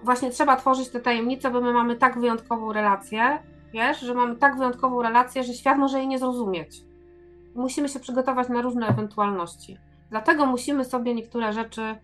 właśnie 0.03 0.29
trzeba 0.29 0.55
tworzyć 0.55 0.89
te 0.89 0.99
tajemnice, 0.99 1.51
bo 1.51 1.61
my 1.61 1.73
mamy 1.73 1.95
tak 1.95 2.19
wyjątkową 2.19 2.73
relację, 2.73 3.39
wiesz, 3.73 3.99
że 3.99 4.13
mamy 4.13 4.35
tak 4.35 4.57
wyjątkową 4.57 5.01
relację, 5.01 5.43
że 5.43 5.53
świat 5.53 5.77
może 5.77 5.97
jej 5.97 6.07
nie 6.07 6.19
zrozumieć. 6.19 6.83
Musimy 7.55 7.89
się 7.89 7.99
przygotować 7.99 8.49
na 8.49 8.61
różne 8.61 8.87
ewentualności. 8.87 9.77
Dlatego 10.09 10.45
musimy 10.45 10.85
sobie 10.85 11.15
niektóre 11.15 11.53
rzeczy, 11.53 11.95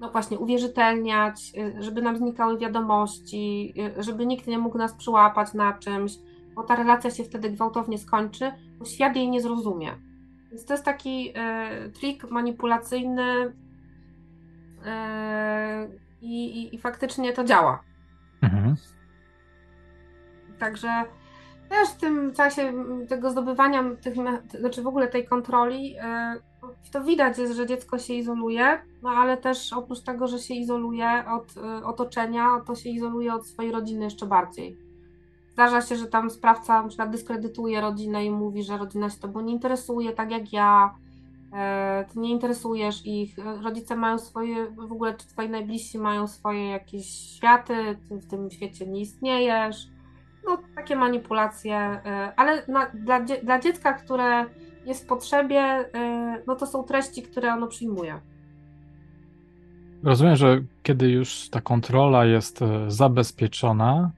no 0.00 0.10
właśnie, 0.10 0.38
uwierzytelniać, 0.38 1.52
y, 1.78 1.82
żeby 1.82 2.02
nam 2.02 2.16
znikały 2.16 2.58
wiadomości, 2.58 3.74
y, 3.98 4.02
żeby 4.02 4.26
nikt 4.26 4.46
nie 4.46 4.58
mógł 4.58 4.78
nas 4.78 4.94
przyłapać 4.94 5.54
na 5.54 5.72
czymś, 5.72 6.12
bo 6.54 6.62
ta 6.62 6.76
relacja 6.76 7.10
się 7.10 7.24
wtedy 7.24 7.50
gwałtownie 7.50 7.98
skończy, 7.98 8.52
bo 8.78 8.84
świat 8.84 9.16
jej 9.16 9.30
nie 9.30 9.40
zrozumie. 9.40 9.90
Więc 10.50 10.64
to 10.64 10.74
jest 10.74 10.84
taki 10.84 11.30
y, 11.30 11.32
trik 11.90 12.30
manipulacyjny, 12.30 13.46
y, 13.46 13.50
i, 16.20 16.62
i, 16.62 16.74
i 16.74 16.78
faktycznie 16.78 17.32
to 17.32 17.44
działa. 17.44 17.82
Mhm. 18.42 18.76
Także 20.58 21.04
też 21.70 21.88
w 21.88 21.96
tym 21.96 22.32
czasie 22.34 22.72
tego 23.08 23.30
zdobywania, 23.30 23.84
tych, 24.02 24.14
znaczy 24.60 24.82
w 24.82 24.86
ogóle 24.86 25.08
tej 25.08 25.26
kontroli, 25.26 25.94
e, 26.00 26.34
to 26.92 27.04
widać 27.04 27.38
jest, 27.38 27.54
że 27.54 27.66
dziecko 27.66 27.98
się 27.98 28.14
izoluje, 28.14 28.82
no 29.02 29.10
ale 29.10 29.36
też 29.36 29.72
oprócz 29.72 30.00
tego, 30.00 30.28
że 30.28 30.38
się 30.38 30.54
izoluje 30.54 31.24
od 31.28 31.56
e, 31.56 31.84
otoczenia, 31.84 32.60
to 32.66 32.74
się 32.74 32.90
izoluje 32.90 33.34
od 33.34 33.46
swojej 33.46 33.72
rodziny 33.72 34.04
jeszcze 34.04 34.26
bardziej. 34.26 34.76
Zdarza 35.52 35.80
się, 35.80 35.96
że 35.96 36.06
tam 36.06 36.30
sprawca 36.30 36.82
na 36.82 36.88
przykład 36.88 37.10
dyskredytuje 37.10 37.80
rodzinę 37.80 38.24
i 38.24 38.30
mówi, 38.30 38.62
że 38.62 38.78
rodzina 38.78 39.10
się 39.10 39.20
tobą 39.20 39.40
nie 39.40 39.52
interesuje, 39.52 40.12
tak 40.12 40.30
jak 40.30 40.52
ja, 40.52 40.94
E, 41.52 42.04
ty 42.12 42.18
nie 42.18 42.30
interesujesz 42.30 43.06
ich, 43.06 43.38
rodzice 43.62 43.96
mają 43.96 44.18
swoje, 44.18 44.70
w 44.70 44.92
ogóle 44.92 45.14
czy 45.14 45.26
twoi 45.26 45.48
najbliżsi 45.48 45.98
mają 45.98 46.26
swoje 46.26 46.68
jakieś 46.68 47.06
światy, 47.06 47.98
ty 48.08 48.16
w 48.16 48.26
tym 48.26 48.50
świecie 48.50 48.86
nie 48.86 49.00
istniejesz. 49.00 49.88
No, 50.46 50.58
takie 50.76 50.96
manipulacje, 50.96 51.76
e, 51.76 52.32
ale 52.36 52.62
na, 52.68 52.90
dla, 52.94 53.20
dla 53.20 53.60
dziecka, 53.60 53.92
które 53.92 54.44
jest 54.86 55.04
w 55.04 55.06
potrzebie, 55.06 55.60
e, 55.60 56.42
no 56.46 56.56
to 56.56 56.66
są 56.66 56.82
treści, 56.82 57.22
które 57.22 57.52
ono 57.52 57.66
przyjmuje. 57.66 58.20
Rozumiem, 60.04 60.36
że 60.36 60.62
kiedy 60.82 61.10
już 61.10 61.48
ta 61.50 61.60
kontrola 61.60 62.24
jest 62.24 62.60
zabezpieczona, 62.88 64.10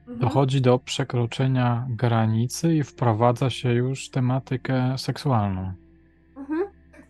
mhm. 0.00 0.18
dochodzi 0.18 0.60
do 0.60 0.78
przekroczenia 0.78 1.86
granicy 1.90 2.74
i 2.74 2.82
wprowadza 2.82 3.50
się 3.50 3.72
już 3.72 4.10
tematykę 4.10 4.98
seksualną. 4.98 5.72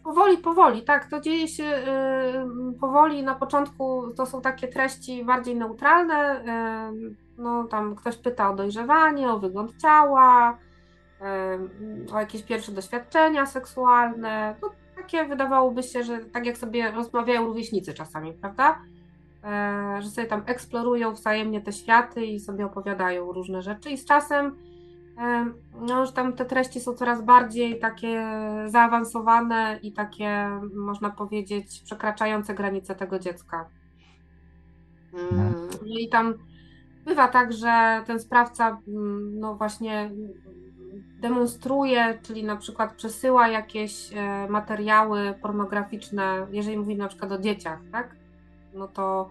Powoli, 0.08 0.38
powoli, 0.38 0.82
tak, 0.82 1.10
to 1.10 1.20
dzieje 1.20 1.48
się 1.48 1.64
y, 1.64 2.78
powoli. 2.80 3.22
Na 3.22 3.34
początku 3.34 4.12
to 4.16 4.26
są 4.26 4.40
takie 4.40 4.68
treści 4.68 5.24
bardziej 5.24 5.56
neutralne. 5.56 6.40
Y, 7.10 7.27
no, 7.38 7.64
tam 7.64 7.96
ktoś 7.96 8.16
pyta 8.16 8.50
o 8.50 8.56
dojrzewanie, 8.56 9.30
o 9.30 9.38
wygląd 9.38 9.76
ciała, 9.76 10.58
o 12.12 12.20
jakieś 12.20 12.42
pierwsze 12.42 12.72
doświadczenia 12.72 13.46
seksualne. 13.46 14.56
No, 14.62 14.70
takie 14.96 15.24
wydawałoby 15.24 15.82
się, 15.82 16.04
że 16.04 16.18
tak 16.18 16.46
jak 16.46 16.58
sobie 16.58 16.90
rozmawiają 16.90 17.46
rówieśnicy 17.46 17.94
czasami, 17.94 18.32
prawda? 18.32 18.80
że 20.00 20.08
sobie 20.08 20.26
tam 20.26 20.42
eksplorują 20.46 21.12
wzajemnie 21.12 21.60
te 21.60 21.72
światy 21.72 22.26
i 22.26 22.40
sobie 22.40 22.66
opowiadają 22.66 23.32
różne 23.32 23.62
rzeczy. 23.62 23.90
I 23.90 23.98
z 23.98 24.04
czasem 24.04 24.56
no 25.80 26.00
już 26.00 26.10
tam 26.10 26.32
te 26.32 26.44
treści 26.44 26.80
są 26.80 26.94
coraz 26.94 27.22
bardziej 27.22 27.78
takie 27.78 28.26
zaawansowane 28.66 29.78
i 29.82 29.92
takie, 29.92 30.50
można 30.74 31.10
powiedzieć, 31.10 31.82
przekraczające 31.84 32.54
granice 32.54 32.94
tego 32.94 33.18
dziecka. 33.18 33.68
Mm, 35.14 35.68
no 35.82 35.98
i 35.98 36.08
tam 36.08 36.34
bywa 37.08 37.28
tak, 37.28 37.52
że 37.52 38.02
ten 38.06 38.20
sprawca, 38.20 38.80
mm, 38.88 39.40
no 39.40 39.54
właśnie, 39.54 40.10
demonstruje, 41.20 42.18
czyli 42.22 42.44
na 42.44 42.56
przykład 42.56 42.94
przesyła 42.94 43.48
jakieś 43.48 44.12
e, 44.14 44.48
materiały 44.48 45.34
pornograficzne, 45.42 46.46
jeżeli 46.50 46.78
mówimy 46.78 47.02
na 47.02 47.08
przykład 47.08 47.32
o 47.32 47.38
dzieciach, 47.38 47.78
tak? 47.92 48.16
No 48.74 48.88
to 48.88 49.30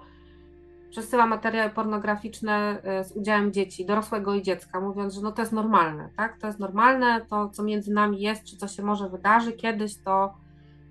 przesyła 0.90 1.26
materiały 1.26 1.70
pornograficzne 1.70 2.82
e, 2.84 3.04
z 3.04 3.12
udziałem 3.12 3.54
dzieci, 3.54 3.86
dorosłego 3.86 4.36
i 4.36 4.42
dziecka, 4.42 4.80
mówiąc, 4.80 5.14
że 5.14 5.22
no 5.22 5.32
to 5.32 5.42
jest 5.42 5.52
normalne, 5.52 6.10
tak? 6.18 6.38
To 6.38 6.48
jest 6.48 6.60
normalne, 6.60 7.26
to 7.30 7.50
co 7.50 7.64
między 7.64 7.94
nami 7.94 8.22
jest, 8.22 8.44
czy 8.44 8.58
co 8.58 8.68
się 8.68 8.84
może 8.84 9.10
wydarzy 9.10 9.54
kiedyś, 9.54 9.96
to, 9.96 10.34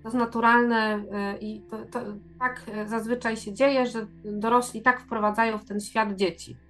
to 0.03 0.09
jest 0.09 0.17
naturalne 0.17 1.05
e, 1.13 1.39
i 1.39 1.61
to, 1.61 1.79
to 1.79 2.01
tak 2.39 2.63
zazwyczaj 2.87 3.37
się 3.37 3.53
dzieje, 3.53 3.87
że 3.87 4.07
dorośli 4.25 4.83
tak 4.83 5.01
wprowadzają 5.01 5.59
w 5.59 5.65
ten 5.65 5.81
świat 5.81 6.13
dzieci. 6.13 6.66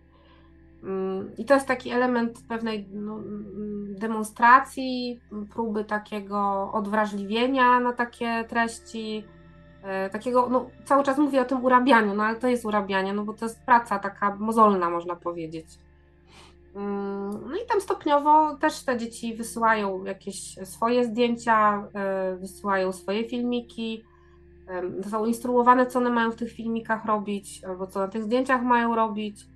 Mm, 0.87 1.31
I 1.39 1.45
to 1.45 1.55
jest 1.55 1.67
taki 1.67 1.91
element 1.91 2.39
pewnej 2.49 2.89
no, 2.93 3.15
mm, 3.15 3.95
demonstracji, 3.99 5.21
próby 5.51 5.85
takiego 5.85 6.71
odwrażliwienia 6.73 7.81
na 7.81 7.93
takie 7.93 8.45
treści, 8.49 9.25
E, 9.87 10.11
takiego, 10.11 10.49
no 10.51 10.71
cały 10.85 11.05
czas 11.05 11.19
mówię 11.19 11.41
o 11.41 11.45
tym 11.45 11.65
urabianiu, 11.65 12.15
no 12.15 12.23
ale 12.23 12.37
to 12.37 12.49
jest 12.49 12.65
urabianie, 12.65 13.13
no 13.13 13.25
bo 13.25 13.35
to 13.35 13.45
jest 13.45 13.65
praca 13.65 13.99
taka 13.99 14.37
mozolna, 14.37 14.91
można 14.91 15.17
powiedzieć. 15.17 15.67
Mm, 16.77 17.31
no 17.31 17.57
i 17.57 17.67
tam 17.69 17.81
stopniowo 17.81 18.57
też 18.57 18.85
te 18.85 18.99
dzieci 18.99 19.35
wysyłają 19.35 20.05
jakieś 20.05 20.55
swoje 20.65 21.05
zdjęcia, 21.05 21.89
e, 21.95 22.37
wysyłają 22.37 22.93
swoje 22.93 23.29
filmiki, 23.29 24.05
są 25.11 25.25
instruowane, 25.25 25.87
co 25.87 25.99
one 25.99 26.11
mają 26.11 26.31
w 26.31 26.37
tych 26.37 26.53
filmikach 26.53 27.05
robić, 27.05 27.65
albo 27.65 27.87
co 27.87 28.01
na 28.01 28.09
tych 28.09 28.23
zdjęciach 28.23 28.63
mają 28.63 28.97
robić. 28.97 29.47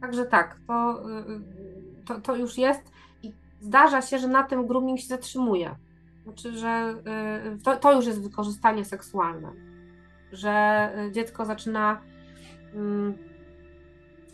Także 0.00 0.24
tak, 0.24 0.56
to, 0.66 1.04
y, 1.10 1.32
y, 1.32 2.04
to, 2.04 2.20
to 2.20 2.36
już 2.36 2.58
jest 2.58 2.92
i 3.22 3.32
zdarza 3.60 4.02
się, 4.02 4.18
że 4.18 4.28
na 4.28 4.42
tym 4.42 4.66
grooming 4.66 5.00
się 5.00 5.06
zatrzymuje. 5.06 5.76
Znaczy, 6.24 6.58
że 6.58 6.94
y, 7.56 7.62
to, 7.62 7.76
to 7.76 7.92
już 7.92 8.06
jest 8.06 8.22
wykorzystanie 8.22 8.84
seksualne 8.84 9.52
że 10.32 10.92
dziecko 11.12 11.44
zaczyna 11.44 12.00
mm, 12.74 13.14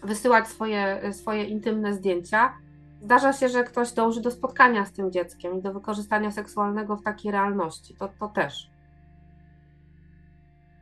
wysyłać 0.02 0.48
swoje, 0.48 1.12
swoje 1.12 1.44
intymne 1.44 1.94
zdjęcia. 1.94 2.52
Zdarza 3.00 3.32
się, 3.32 3.48
że 3.48 3.64
ktoś 3.64 3.92
dąży 3.92 4.20
do 4.20 4.30
spotkania 4.30 4.84
z 4.84 4.92
tym 4.92 5.12
dzieckiem 5.12 5.58
i 5.58 5.62
do 5.62 5.72
wykorzystania 5.72 6.30
seksualnego 6.30 6.96
w 6.96 7.02
takiej 7.02 7.32
realności. 7.32 7.94
To, 7.94 8.08
to 8.20 8.28
też. 8.28 8.70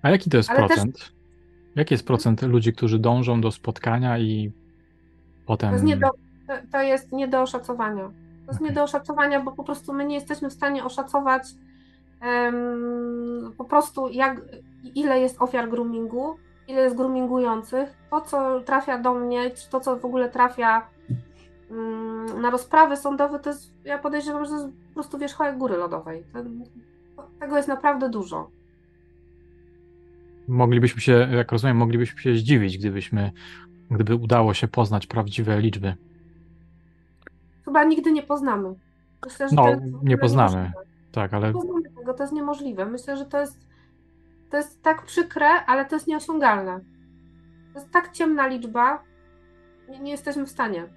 A 0.03 0.11
jaki 0.11 0.31
to 0.31 0.37
jest 0.37 0.51
Ale 0.51 0.59
procent? 0.59 0.99
Też... 0.99 1.13
Jaki 1.77 1.95
jest 1.95 2.07
procent 2.07 2.43
ludzi, 2.43 2.73
którzy 2.73 2.99
dążą 2.99 3.41
do 3.41 3.51
spotkania 3.51 4.19
i 4.19 4.53
potem. 5.47 5.69
To 5.69 5.75
jest 5.75 5.85
nie 5.85 5.97
do, 5.97 6.09
to, 6.47 6.53
to 6.73 6.83
jest 6.83 7.13
nie 7.13 7.29
do 7.29 7.43
oszacowania. 7.43 8.11
To 8.47 8.53
jest 8.53 8.61
nie 8.61 8.73
do 8.73 8.83
oszacowania, 8.83 9.41
bo 9.41 9.53
po 9.53 9.65
prostu 9.65 9.93
my 9.93 10.05
nie 10.05 10.15
jesteśmy 10.15 10.51
w 10.51 10.53
stanie 10.53 10.85
oszacować 10.85 11.43
po 13.59 13.65
prostu 13.65 14.09
jak, 14.09 14.41
ile 14.95 15.21
jest 15.21 15.43
ofiar 15.43 15.69
groomingu, 15.69 16.37
ile 16.69 16.83
jest 16.83 16.97
groomingujących, 16.97 17.89
to 18.11 18.21
co 18.21 18.61
trafia 18.61 18.99
do 18.99 19.15
mnie, 19.15 19.51
czy 19.51 19.71
to 19.71 19.81
co 19.81 19.97
w 19.97 20.05
ogóle 20.05 20.29
trafia 20.29 20.87
mm, 21.71 22.41
na 22.41 22.51
rozprawy 22.51 22.97
sądowe, 22.97 23.39
to 23.39 23.51
jest, 23.51 23.73
ja 23.85 23.99
podejrzewam, 23.99 24.45
że 24.45 24.51
to 24.51 24.57
jest 24.57 24.69
po 24.89 24.95
prostu 24.95 25.19
wierzchołek 25.19 25.59
góry 25.59 25.77
lodowej. 25.77 26.25
Tego 27.41 27.57
jest 27.57 27.69
naprawdę 27.69 28.11
dużo. 28.11 28.51
Moglibyśmy 30.49 31.01
się, 31.01 31.29
jak 31.33 31.53
rozumiem, 31.53 31.77
moglibyśmy 31.77 32.21
się 32.21 32.37
zdziwić, 32.37 32.79
gdybyśmy, 32.79 33.33
gdyby 33.93 34.15
udało 34.15 34.55
się 34.55 34.69
poznać 34.69 35.07
prawdziwe 35.07 35.61
liczby. 35.61 35.95
Chyba 37.65 37.85
nigdy 37.85 38.13
nie 38.13 38.23
poznamy. 38.23 38.75
Myślę, 39.25 39.47
no, 39.53 39.67
nie 40.03 40.19
poznamy. 40.19 40.73
Tak, 41.13 41.35
ale. 41.35 41.47
Nie 41.47 41.53
poznamy 41.53 41.91
tego, 41.99 42.15
to 42.15 42.23
jest 42.23 42.33
niemożliwe. 42.33 42.87
Myślę, 42.87 43.17
że 43.17 43.25
to 43.25 43.41
jest, 43.41 43.69
to 44.51 44.57
jest 44.57 44.83
tak 44.83 45.03
przykre, 45.03 45.47
ale 45.47 45.85
to 45.85 45.97
jest 45.97 46.07
nieosiągalne. 46.07 46.81
To 47.73 47.79
jest 47.79 47.93
tak 47.93 48.13
ciemna 48.13 48.47
liczba, 48.47 49.03
nie, 49.89 49.99
nie 49.99 50.11
jesteśmy 50.11 50.47
w 50.47 50.51
stanie. 50.51 50.89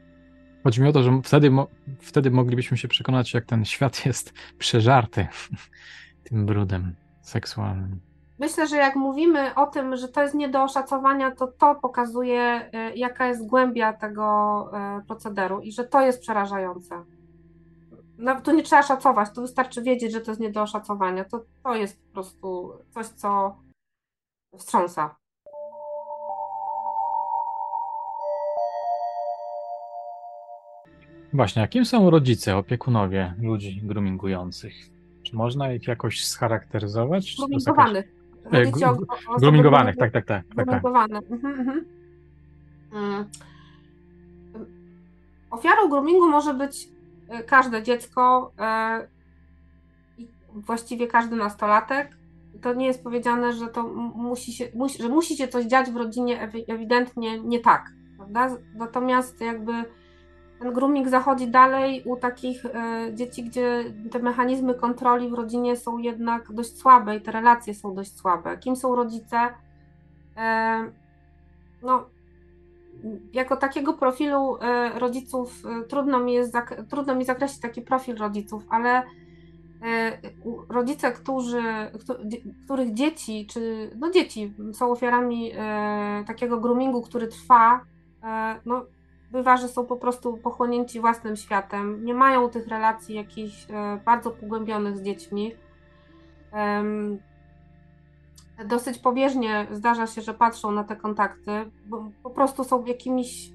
Chodzi 0.63 0.81
mi 0.81 0.87
o 0.87 0.91
to, 0.91 1.03
że 1.03 1.21
wtedy, 1.23 1.51
wtedy 1.99 2.31
moglibyśmy 2.31 2.77
się 2.77 2.87
przekonać, 2.87 3.33
jak 3.33 3.45
ten 3.45 3.65
świat 3.65 4.05
jest 4.05 4.33
przeżarty 4.57 5.27
tym 6.29 6.45
brudem 6.45 6.95
seksualnym. 7.21 7.99
Myślę, 8.39 8.67
że 8.67 8.77
jak 8.77 8.95
mówimy 8.95 9.55
o 9.55 9.67
tym, 9.67 9.97
że 9.97 10.07
to 10.07 10.21
jest 10.21 10.33
nie 10.33 10.49
do 10.49 10.63
oszacowania, 10.63 11.31
to 11.31 11.47
to 11.47 11.75
pokazuje, 11.75 12.69
y, 12.91 12.95
jaka 12.95 13.27
jest 13.27 13.47
głębia 13.47 13.93
tego 13.93 14.69
y, 14.99 15.05
procederu 15.05 15.59
i 15.59 15.71
że 15.71 15.83
to 15.83 16.01
jest 16.01 16.21
przerażające. 16.21 17.03
No, 18.17 18.41
tu 18.41 18.51
nie 18.55 18.63
trzeba 18.63 18.83
szacować, 18.83 19.29
tu 19.35 19.41
wystarczy 19.41 19.81
wiedzieć, 19.81 20.11
że 20.11 20.21
to 20.21 20.31
jest 20.31 20.41
nie 20.41 20.49
do 20.49 20.61
oszacowania. 20.61 21.25
To, 21.25 21.45
to 21.63 21.75
jest 21.75 22.01
po 22.01 22.13
prostu 22.13 22.73
coś, 22.93 23.07
co 23.07 23.55
wstrząsa. 24.57 25.15
Właśnie, 31.33 31.61
a 31.61 31.67
kim 31.67 31.85
są 31.85 32.09
rodzice, 32.09 32.57
opiekunowie 32.57 33.33
ludzi 33.41 33.81
groomingujących? 33.83 34.73
Czy 35.23 35.35
można 35.35 35.73
ich 35.73 35.87
jakoś 35.87 36.25
scharakteryzować? 36.25 37.35
Groomingowanych. 37.35 38.14
E, 38.51 38.71
groomingowanych, 39.39 39.95
tak, 39.95 40.11
tak, 40.11 40.25
tak. 40.25 40.43
tak, 40.55 40.67
tak. 40.67 40.85
Mhm, 41.31 41.59
mhm. 41.59 41.85
Mm. 42.93 43.25
Ofiarą 45.51 45.89
groomingu 45.89 46.29
może 46.29 46.53
być 46.53 46.89
e, 47.29 47.43
każde 47.43 47.83
dziecko 47.83 48.51
e, 48.59 49.07
i 50.17 50.27
właściwie 50.53 51.07
każdy 51.07 51.35
nastolatek. 51.35 52.17
To 52.61 52.73
nie 52.73 52.87
jest 52.87 53.03
powiedziane, 53.03 53.53
że 53.53 53.67
to 53.67 53.83
musi 54.15 54.53
się, 54.53 54.67
musi, 54.75 55.03
że 55.03 55.09
musi 55.09 55.37
się 55.37 55.47
coś 55.47 55.65
dziać 55.65 55.91
w 55.91 55.95
rodzinie 55.95 56.49
ewidentnie 56.67 57.39
nie 57.39 57.59
tak, 57.59 57.91
prawda? 58.17 58.57
Natomiast 58.75 59.41
jakby 59.41 59.71
ten 60.65 60.73
grooming 60.73 61.09
zachodzi 61.09 61.47
dalej 61.47 62.03
u 62.05 62.17
takich 62.17 62.65
e, 62.65 62.71
dzieci, 63.13 63.43
gdzie 63.43 63.83
te 64.11 64.19
mechanizmy 64.19 64.73
kontroli 64.73 65.29
w 65.29 65.33
rodzinie 65.33 65.77
są 65.77 65.97
jednak 65.97 66.53
dość 66.53 66.77
słabe 66.77 67.15
i 67.15 67.21
te 67.21 67.31
relacje 67.31 67.73
są 67.75 67.95
dość 67.95 68.17
słabe. 68.17 68.57
Kim 68.57 68.75
są 68.75 68.95
rodzice? 68.95 69.37
E, 70.37 70.91
no, 71.81 72.05
jako 73.33 73.55
takiego 73.55 73.93
profilu 73.93 74.57
e, 74.61 74.99
rodziców 74.99 75.63
trudno 75.89 76.19
mi 76.19 76.33
jest 76.33 76.53
trudno 76.89 77.15
mi 77.15 77.25
zakreślić 77.25 77.61
taki 77.61 77.81
profil 77.81 78.15
rodziców, 78.15 78.63
ale 78.69 79.03
rodzice, 80.69 81.11
którzy, 81.11 81.61
których 82.65 82.93
dzieci, 82.93 83.47
czy 83.49 83.91
no 83.99 84.11
dzieci 84.11 84.53
są 84.73 84.91
ofiarami 84.91 85.51
takiego 86.27 86.59
groomingu, 86.59 87.01
który 87.01 87.27
trwa, 87.27 87.81
no 88.65 88.85
bywa, 89.35 89.57
że 89.57 89.67
są 89.67 89.85
po 89.85 89.97
prostu 89.97 90.37
pochłonięci 90.37 90.99
własnym 90.99 91.35
światem, 91.35 92.05
nie 92.05 92.13
mają 92.13 92.49
tych 92.49 92.67
relacji 92.67 93.15
jakichś 93.15 93.67
e, 93.69 93.99
bardzo 94.05 94.31
pogłębionych 94.31 94.97
z 94.97 95.01
dziećmi. 95.01 95.55
Dosyć 98.65 98.99
pobieżnie 98.99 99.67
zdarza 99.71 100.07
się, 100.07 100.21
że 100.21 100.33
patrzą 100.33 100.71
na 100.71 100.83
te 100.83 100.95
kontakty, 100.95 101.51
bo 101.85 102.11
po 102.23 102.29
prostu 102.29 102.63
są 102.63 102.85
jakimiś 102.85 103.49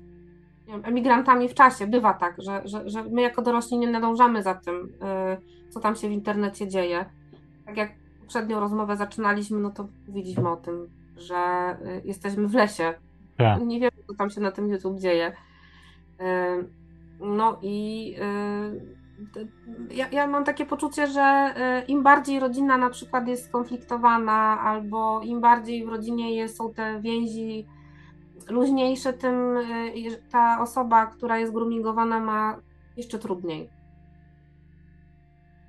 wiem, 0.67 0.83
emigrantami 0.85 1.49
w 1.49 1.55
czasie. 1.55 1.87
Bywa 1.87 2.15
tak, 2.15 2.35
że, 2.39 2.63
że, 2.65 2.89
że 2.89 3.05
my 3.05 3.23
jako 3.23 3.43
dorośli 3.43 3.79
nie 3.79 3.91
nadążamy 3.91 4.43
za 4.43 4.55
tym, 4.55 4.93
e, 5.03 5.37
co 5.71 5.81
tam 5.81 5.97
się 5.97 6.09
w 6.09 6.13
internecie 6.13 6.69
dzieje. 6.69 7.05
Tak 7.67 7.77
jak 7.77 7.91
poprzednią 8.21 8.61
rozmowę 8.61 8.97
zaczynaliśmy, 8.97 9.59
no 9.59 9.71
to 9.71 9.89
mówiliśmy 10.09 10.51
o 10.51 10.57
tym, 10.57 10.89
że 11.17 11.37
e, 11.37 12.01
jesteśmy 12.05 12.49
w 12.49 12.55
lesie. 12.55 12.95
Tak. 13.37 13.63
Nie 13.63 13.81
wiemy, 13.81 13.97
co 14.07 14.15
tam 14.15 14.31
się 14.31 14.41
na 14.41 14.51
tym 14.51 14.69
YouTube 14.69 14.99
dzieje. 14.99 15.33
No 17.21 17.59
i 17.63 18.15
ja, 19.91 20.09
ja, 20.13 20.27
mam 20.27 20.45
takie 20.45 20.67
poczucie, 20.67 21.07
że 21.07 21.55
im 21.89 22.03
bardziej 22.03 22.41
rodzina 22.41 22.79
na 22.79 22.91
przykład 22.91 23.29
jest 23.29 23.45
skonfliktowana, 23.45 24.61
albo 24.61 25.21
im 25.21 25.41
bardziej 25.41 25.87
w 25.87 25.89
rodzinie 25.89 26.35
jest, 26.35 26.57
są 26.57 26.75
te 26.75 27.01
więzi 27.01 27.67
luźniejsze, 28.49 29.13
tym 29.13 29.35
ta 30.31 30.61
osoba, 30.61 31.07
która 31.07 31.39
jest 31.39 31.53
groomingowana, 31.53 32.21
ma 32.21 32.57
jeszcze 32.97 33.19
trudniej. 33.19 33.71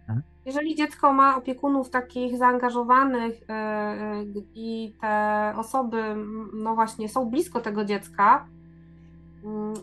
Mhm. 0.01 0.21
Jeżeli 0.45 0.75
dziecko 0.75 1.13
ma 1.13 1.37
opiekunów 1.37 1.89
takich 1.89 2.37
zaangażowanych 2.37 3.33
i 4.55 4.95
te 5.01 5.53
osoby, 5.57 6.15
no 6.53 6.75
właśnie, 6.75 7.09
są 7.09 7.29
blisko 7.29 7.59
tego 7.59 7.85
dziecka, 7.85 8.47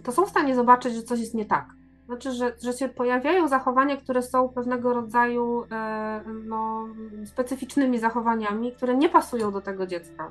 to 0.03 0.13
są 0.13 0.27
w 0.27 0.31
stanie 0.31 0.55
zobaczyć, 0.55 0.95
że 0.95 1.03
coś 1.03 1.21
jest 1.21 1.35
nie 1.35 1.45
tak. 1.45 1.69
Znaczy, 2.07 2.33
że, 2.33 2.53
że 2.63 2.73
się 2.73 2.89
pojawiają 2.89 3.49
zachowania, 3.49 3.97
które 3.97 4.23
są 4.23 4.49
pewnego 4.49 4.95
rodzaju 4.95 5.65
e, 5.73 6.21
no, 6.45 6.89
specyficznymi 7.25 7.99
zachowaniami, 7.99 8.73
które 8.73 8.97
nie 8.97 9.09
pasują 9.09 9.53
do 9.53 9.61
tego 9.61 9.87
dziecka. 9.87 10.31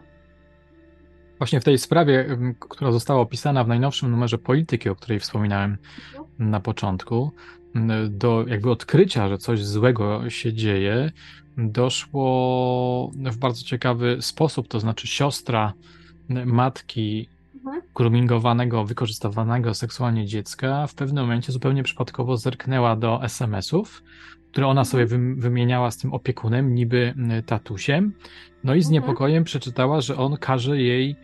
Właśnie 1.38 1.62
w 1.62 1.64
tej 1.64 1.78
sprawie, 1.78 2.38
która 2.60 2.92
została 2.92 3.22
opisana 3.22 3.64
w 3.64 3.68
najnowszym 3.68 4.12
numerze 4.12 4.38
Polityki, 4.38 4.90
o 4.90 4.96
której 4.96 5.20
wspominałem 5.20 5.78
mhm. 6.18 6.50
na 6.50 6.60
początku, 6.60 7.32
do 8.10 8.46
jakby 8.48 8.72
odkrycia, 8.72 9.30
że 9.30 9.38
coś 9.38 9.66
złego 9.66 10.30
się 10.30 10.54
dzieje, 10.54 11.12
doszło 11.58 13.12
w 13.16 13.38
bardzo 13.38 13.64
ciekawy 13.64 14.18
sposób. 14.22 14.68
To 14.68 14.80
znaczy, 14.80 15.08
siostra 15.08 15.74
matki 16.46 17.30
Mhm. 17.68 17.82
groomingowanego, 17.96 18.86
wykorzystywanego 18.86 19.74
seksualnie 19.74 20.26
dziecka 20.26 20.88
w 20.88 20.96
pewnym 20.96 21.24
momencie 21.24 21.52
zupełnie 21.52 21.84
przypadkowo 21.84 22.38
zerknęła 22.38 22.96
do 22.96 23.24
SMS-ów, 23.24 24.04
które 24.52 24.68
ona 24.68 24.86
sobie 24.86 25.04
mhm. 25.04 25.40
wymieniała 25.40 25.92
z 25.92 25.98
tym 25.98 26.14
opiekunem, 26.14 26.76
niby 26.76 27.14
tatusiem. 27.46 28.14
No 28.64 28.76
i 28.76 28.82
z 28.82 28.86
mhm. 28.86 28.94
niepokojem 28.94 29.44
przeczytała, 29.44 30.02
że 30.02 30.16
on 30.16 30.38
każe 30.38 30.82
jej 30.82 31.16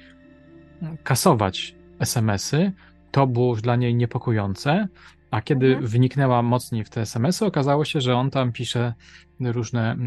kasować 1.04 1.76
SMS-y. 2.00 2.72
To 3.12 3.28
było 3.28 3.50
już 3.50 3.62
dla 3.62 3.76
niej 3.76 3.96
niepokojące. 3.96 4.88
A 5.32 5.42
kiedy 5.42 5.68
mhm. 5.68 5.88
wniknęła 5.88 6.42
mocniej 6.42 6.84
w 6.84 6.90
te 6.90 7.02
SMS-y, 7.02 7.46
okazało 7.46 7.86
się, 7.86 8.02
że 8.02 8.16
on 8.16 8.30
tam 8.30 8.52
pisze 8.52 8.94
różne 9.40 9.98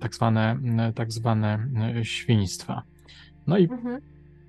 tak 0.00 0.14
zwane, 0.14 0.56
tak 0.94 1.12
zwane 1.12 1.68
świństwa. 2.02 2.82
No 3.46 3.58
i 3.58 3.62
mhm 3.62 4.00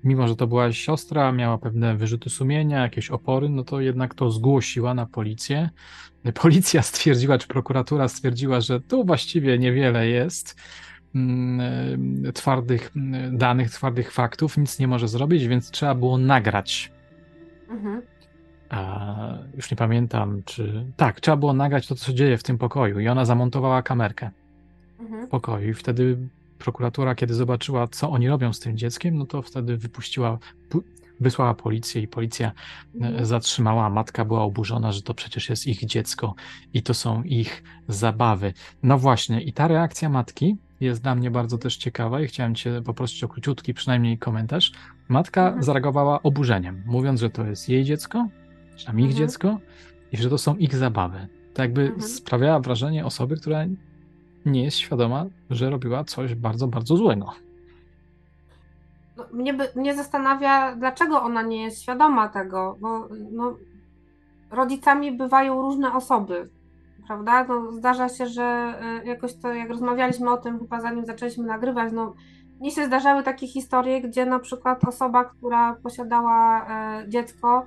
mimo 0.04 0.28
że 0.28 0.36
to 0.36 0.46
była 0.46 0.72
siostra, 0.72 1.32
miała 1.32 1.58
pewne 1.58 1.96
wyrzuty 1.96 2.30
sumienia, 2.30 2.82
jakieś 2.82 3.10
opory, 3.10 3.48
no 3.48 3.64
to 3.64 3.80
jednak 3.80 4.14
to 4.14 4.30
zgłosiła 4.30 4.94
na 4.94 5.06
policję. 5.06 5.70
Policja 6.34 6.82
stwierdziła, 6.82 7.38
czy 7.38 7.48
prokuratura 7.48 8.08
stwierdziła, 8.08 8.60
że 8.60 8.80
tu 8.80 9.04
właściwie 9.04 9.58
niewiele 9.58 10.08
jest 10.08 10.56
mm, 11.14 12.32
twardych 12.32 12.90
mm, 12.96 13.38
danych, 13.38 13.70
twardych 13.70 14.12
faktów, 14.12 14.58
nic 14.58 14.78
nie 14.78 14.88
może 14.88 15.08
zrobić, 15.08 15.46
więc 15.46 15.70
trzeba 15.70 15.94
było 15.94 16.18
nagrać. 16.18 16.92
Mhm. 17.70 18.02
A, 18.68 19.38
już 19.56 19.70
nie 19.70 19.76
pamiętam, 19.76 20.42
czy. 20.44 20.84
Tak, 20.96 21.20
trzeba 21.20 21.36
było 21.36 21.52
nagrać 21.52 21.86
to, 21.86 21.94
co 21.94 22.06
się 22.06 22.14
dzieje 22.14 22.38
w 22.38 22.42
tym 22.42 22.58
pokoju, 22.58 23.00
i 23.00 23.08
ona 23.08 23.24
zamontowała 23.24 23.82
kamerkę 23.82 24.30
mhm. 25.00 25.26
w 25.26 25.30
pokoju, 25.30 25.68
i 25.68 25.74
wtedy 25.74 26.16
prokuratura, 26.60 27.14
kiedy 27.14 27.34
zobaczyła, 27.34 27.88
co 27.88 28.10
oni 28.10 28.28
robią 28.28 28.52
z 28.52 28.60
tym 28.60 28.76
dzieckiem, 28.76 29.16
no 29.18 29.26
to 29.26 29.42
wtedy 29.42 29.76
wypuściła, 29.76 30.38
wysłała 31.20 31.54
policję 31.54 32.02
i 32.02 32.08
policja 32.08 32.48
e, 32.48 33.04
mhm. 33.04 33.26
zatrzymała. 33.26 33.90
Matka 33.90 34.24
była 34.24 34.42
oburzona, 34.42 34.92
że 34.92 35.02
to 35.02 35.14
przecież 35.14 35.50
jest 35.50 35.66
ich 35.66 35.84
dziecko 35.84 36.34
i 36.74 36.82
to 36.82 36.94
są 36.94 37.22
ich 37.22 37.62
zabawy. 37.88 38.52
No 38.82 38.98
właśnie, 38.98 39.42
i 39.42 39.52
ta 39.52 39.68
reakcja 39.68 40.08
matki 40.08 40.56
jest 40.80 41.02
dla 41.02 41.14
mnie 41.14 41.30
bardzo 41.30 41.58
też 41.58 41.76
ciekawa 41.76 42.20
i 42.20 42.26
chciałem 42.26 42.54
Cię 42.54 42.82
poprosić 42.82 43.24
o 43.24 43.28
króciutki 43.28 43.74
przynajmniej 43.74 44.18
komentarz. 44.18 44.72
Matka 45.08 45.46
mhm. 45.46 45.62
zareagowała 45.62 46.22
oburzeniem, 46.22 46.82
mówiąc, 46.86 47.20
że 47.20 47.30
to 47.30 47.46
jest 47.46 47.68
jej 47.68 47.84
dziecko, 47.84 48.28
czy 48.76 48.86
tam 48.86 49.00
ich 49.00 49.10
mhm. 49.10 49.18
dziecko 49.18 49.58
i 50.12 50.16
że 50.16 50.30
to 50.30 50.38
są 50.38 50.56
ich 50.56 50.76
zabawy. 50.76 51.28
To 51.54 51.62
jakby 51.62 51.82
mhm. 51.82 52.02
sprawiała 52.02 52.60
wrażenie 52.60 53.06
osoby, 53.06 53.36
która 53.36 53.66
nie 54.46 54.64
jest 54.64 54.76
świadoma, 54.76 55.26
że 55.50 55.70
robiła 55.70 56.04
coś 56.04 56.34
bardzo, 56.34 56.66
bardzo 56.66 56.96
złego. 56.96 57.32
No, 59.16 59.24
mnie, 59.32 59.54
mnie 59.76 59.94
zastanawia, 59.94 60.76
dlaczego 60.76 61.22
ona 61.22 61.42
nie 61.42 61.62
jest 61.62 61.82
świadoma 61.82 62.28
tego, 62.28 62.76
bo 62.80 63.08
no, 63.32 63.56
rodzicami 64.50 65.12
bywają 65.12 65.62
różne 65.62 65.92
osoby, 65.92 66.50
prawda? 67.06 67.44
No, 67.44 67.72
zdarza 67.72 68.08
się, 68.08 68.26
że 68.26 68.74
y, 69.02 69.06
jakoś 69.06 69.34
to, 69.34 69.52
jak 69.52 69.68
rozmawialiśmy 69.68 70.30
o 70.30 70.36
tym, 70.36 70.58
chyba 70.58 70.80
zanim 70.80 71.06
zaczęliśmy 71.06 71.46
nagrywać, 71.46 71.92
no, 71.92 72.14
mnie 72.60 72.70
się 72.70 72.86
zdarzały 72.86 73.22
takie 73.22 73.46
historie, 73.46 74.00
gdzie 74.00 74.26
na 74.26 74.38
przykład 74.38 74.84
osoba, 74.84 75.24
która 75.24 75.74
posiadała 75.82 76.66
e, 76.68 77.08
dziecko, 77.08 77.66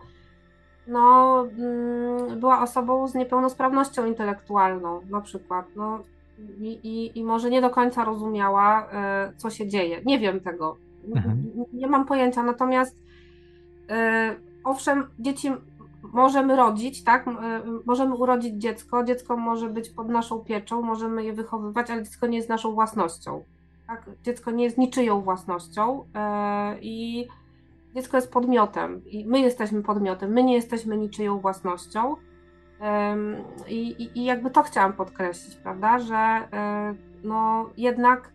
no, 0.87 1.39
mm, 1.59 2.39
była 2.39 2.61
osobą 2.61 3.07
z 3.07 3.15
niepełnosprawnością 3.15 4.05
intelektualną, 4.05 5.01
na 5.09 5.21
przykład. 5.21 5.65
No, 5.75 5.99
i, 6.59 6.79
i, 6.83 7.19
i 7.19 7.23
może 7.23 7.49
nie 7.49 7.61
do 7.61 7.69
końca 7.69 8.05
rozumiała, 8.05 8.87
e, 8.91 9.33
co 9.37 9.49
się 9.49 9.67
dzieje. 9.67 10.01
Nie 10.05 10.19
wiem 10.19 10.39
tego. 10.39 10.77
Mhm. 11.15 11.43
Nie 11.73 11.87
mam 11.87 12.05
pojęcia. 12.05 12.43
Natomiast 12.43 12.97
e, 13.89 14.35
owszem, 14.63 15.07
dzieci 15.19 15.51
możemy 16.13 16.55
rodzić, 16.55 17.03
tak? 17.03 17.25
Możemy 17.85 18.15
urodzić 18.15 18.61
dziecko, 18.61 19.03
dziecko 19.03 19.37
może 19.37 19.69
być 19.69 19.89
pod 19.89 20.09
naszą 20.09 20.39
pieczą, 20.39 20.81
możemy 20.81 21.23
je 21.23 21.33
wychowywać, 21.33 21.89
ale 21.89 22.03
dziecko 22.03 22.27
nie 22.27 22.37
jest 22.37 22.49
naszą 22.49 22.73
własnością. 22.73 23.43
Tak? 23.87 24.09
Dziecko 24.23 24.51
nie 24.51 24.63
jest 24.63 24.77
niczyją 24.77 25.21
własnością 25.21 26.05
e, 26.15 26.79
i 26.81 27.27
dziecko 27.95 28.17
jest 28.17 28.31
podmiotem 28.31 29.01
i 29.05 29.27
my 29.27 29.39
jesteśmy 29.39 29.83
podmiotem, 29.83 30.31
my 30.31 30.43
nie 30.43 30.53
jesteśmy 30.53 30.97
niczyją 30.97 31.39
własnością. 31.39 32.15
I, 33.67 34.09
i, 34.15 34.25
jakby 34.25 34.49
to 34.49 34.63
chciałam 34.63 34.93
podkreślić, 34.93 35.55
prawda, 35.55 35.99
że 35.99 36.15
e, 36.15 36.95
no 37.23 37.69
jednak 37.77 38.33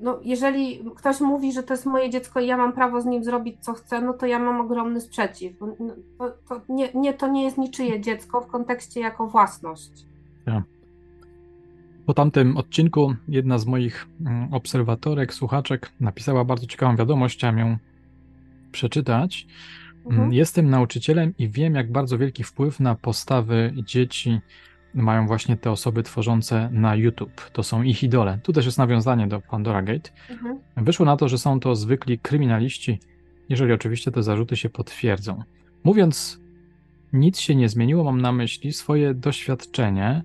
no, 0.00 0.20
jeżeli 0.24 0.84
ktoś 0.96 1.20
mówi, 1.20 1.52
że 1.52 1.62
to 1.62 1.74
jest 1.74 1.86
moje 1.86 2.10
dziecko 2.10 2.40
i 2.40 2.46
ja 2.46 2.56
mam 2.56 2.72
prawo 2.72 3.00
z 3.00 3.06
nim 3.06 3.24
zrobić 3.24 3.56
co 3.60 3.72
chcę, 3.74 4.02
no 4.02 4.12
to 4.12 4.26
ja 4.26 4.38
mam 4.38 4.60
ogromny 4.60 5.00
sprzeciw. 5.00 5.52
No, 5.60 5.94
to, 6.18 6.30
to 6.48 6.60
nie, 6.68 6.88
nie, 6.94 7.14
to 7.14 7.28
nie 7.28 7.44
jest 7.44 7.58
niczyje 7.58 8.00
dziecko 8.00 8.40
w 8.40 8.46
kontekście 8.46 9.00
jako 9.00 9.26
własność. 9.26 9.90
Ja. 10.46 10.62
Po 12.06 12.14
tamtym 12.14 12.56
odcinku 12.56 13.14
jedna 13.28 13.58
z 13.58 13.66
moich 13.66 14.08
mm, 14.20 14.54
obserwatorek, 14.54 15.34
słuchaczek 15.34 15.92
napisała 16.00 16.44
bardzo 16.44 16.66
ciekawą 16.66 16.96
wiadomość, 16.96 17.38
chciałem 17.38 17.58
ją 17.58 17.76
przeczytać. 18.72 19.46
Mhm. 20.08 20.22
Mm, 20.22 20.32
jestem 20.32 20.70
nauczycielem 20.70 21.34
i 21.38 21.48
wiem, 21.48 21.74
jak 21.74 21.92
bardzo 21.92 22.18
wielki 22.18 22.44
wpływ 22.44 22.80
na 22.80 22.94
postawy 22.94 23.72
dzieci 23.86 24.40
mają 24.94 25.26
właśnie 25.26 25.56
te 25.56 25.70
osoby 25.70 26.02
tworzące 26.02 26.70
na 26.72 26.94
YouTube. 26.94 27.50
To 27.52 27.62
są 27.62 27.82
ich 27.82 28.02
idole. 28.02 28.38
Tu 28.42 28.52
też 28.52 28.66
jest 28.66 28.78
nawiązanie 28.78 29.26
do 29.26 29.40
Pandora 29.40 29.82
Gate. 29.82 30.10
Mhm. 30.30 30.58
Wyszło 30.76 31.06
na 31.06 31.16
to, 31.16 31.28
że 31.28 31.38
są 31.38 31.60
to 31.60 31.74
zwykli 31.74 32.18
kryminaliści, 32.18 33.00
jeżeli 33.48 33.72
oczywiście 33.72 34.10
te 34.10 34.22
zarzuty 34.22 34.56
się 34.56 34.68
potwierdzą. 34.70 35.42
Mówiąc, 35.84 36.40
nic 37.12 37.38
się 37.38 37.54
nie 37.54 37.68
zmieniło, 37.68 38.04
mam 38.04 38.20
na 38.20 38.32
myśli 38.32 38.72
swoje 38.72 39.14
doświadczenie. 39.14 40.22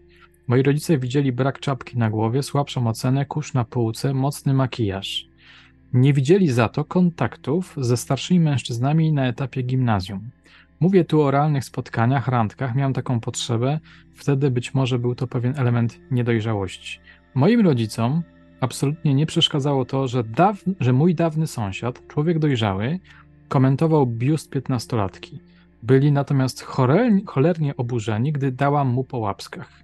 Moi 0.47 0.63
rodzice 0.63 0.97
widzieli 0.97 1.31
brak 1.31 1.59
czapki 1.59 1.97
na 1.97 2.09
głowie, 2.09 2.43
słabszą 2.43 2.87
ocenę, 2.87 3.25
kurz 3.25 3.53
na 3.53 3.65
półce, 3.65 4.13
mocny 4.13 4.53
makijaż. 4.53 5.27
Nie 5.93 6.13
widzieli 6.13 6.49
za 6.49 6.69
to 6.69 6.85
kontaktów 6.85 7.75
ze 7.77 7.97
starszymi 7.97 8.39
mężczyznami 8.39 9.13
na 9.13 9.27
etapie 9.27 9.61
gimnazjum. 9.61 10.29
Mówię 10.79 11.05
tu 11.05 11.21
o 11.21 11.31
realnych 11.31 11.65
spotkaniach, 11.65 12.27
randkach, 12.27 12.75
miałem 12.75 12.93
taką 12.93 13.19
potrzebę, 13.19 13.79
wtedy 14.13 14.51
być 14.51 14.73
może 14.73 14.99
był 14.99 15.15
to 15.15 15.27
pewien 15.27 15.53
element 15.57 15.99
niedojrzałości. 16.11 16.99
Moim 17.35 17.61
rodzicom 17.61 18.23
absolutnie 18.61 19.13
nie 19.13 19.25
przeszkadzało 19.25 19.85
to, 19.85 20.07
że, 20.07 20.23
że 20.79 20.93
mój 20.93 21.15
dawny 21.15 21.47
sąsiad, 21.47 22.07
człowiek 22.07 22.39
dojrzały, 22.39 22.99
komentował 23.47 24.07
biust 24.07 24.49
piętnastolatki. 24.49 25.39
Byli 25.83 26.11
natomiast 26.11 26.61
cholernie 27.25 27.75
oburzeni, 27.77 28.31
gdy 28.31 28.51
dałam 28.51 28.87
mu 28.87 29.03
po 29.03 29.17
łapskach. 29.17 29.82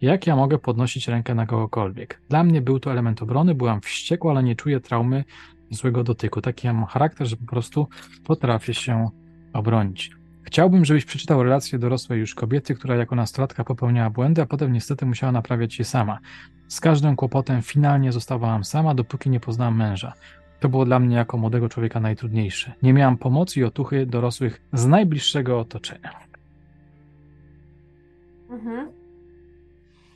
Jak 0.00 0.26
ja 0.26 0.36
mogę 0.36 0.58
podnosić 0.58 1.08
rękę 1.08 1.34
na 1.34 1.46
kogokolwiek? 1.46 2.20
Dla 2.28 2.44
mnie 2.44 2.62
był 2.62 2.80
to 2.80 2.92
element 2.92 3.22
obrony, 3.22 3.54
byłam 3.54 3.80
wściekła, 3.80 4.32
ale 4.32 4.42
nie 4.42 4.56
czuję 4.56 4.80
traumy 4.80 5.24
złego 5.70 6.04
dotyku. 6.04 6.40
Taki 6.40 6.66
ja 6.66 6.72
mam 6.72 6.86
charakter, 6.86 7.26
że 7.26 7.36
po 7.36 7.46
prostu 7.46 7.88
potrafię 8.24 8.74
się 8.74 9.08
obronić. 9.52 10.10
Chciałbym, 10.42 10.84
żebyś 10.84 11.04
przeczytał 11.04 11.42
relację 11.42 11.78
dorosłej 11.78 12.20
już 12.20 12.34
kobiety, 12.34 12.74
która 12.74 12.96
jako 12.96 13.14
nastolatka 13.14 13.64
popełniała 13.64 14.10
błędy, 14.10 14.42
a 14.42 14.46
potem 14.46 14.72
niestety 14.72 15.06
musiała 15.06 15.32
naprawiać 15.32 15.78
je 15.78 15.84
sama. 15.84 16.18
Z 16.68 16.80
każdym 16.80 17.16
kłopotem 17.16 17.62
finalnie 17.62 18.12
zostawałam 18.12 18.64
sama, 18.64 18.94
dopóki 18.94 19.30
nie 19.30 19.40
poznałam 19.40 19.76
męża. 19.76 20.12
To 20.60 20.68
było 20.68 20.84
dla 20.84 20.98
mnie 20.98 21.16
jako 21.16 21.36
młodego 21.36 21.68
człowieka 21.68 22.00
najtrudniejsze. 22.00 22.72
Nie 22.82 22.92
miałam 22.92 23.18
pomocy 23.18 23.60
i 23.60 23.64
otuchy 23.64 24.06
dorosłych 24.06 24.62
z 24.72 24.86
najbliższego 24.86 25.60
otoczenia. 25.60 26.10
Mhm. 28.50 28.99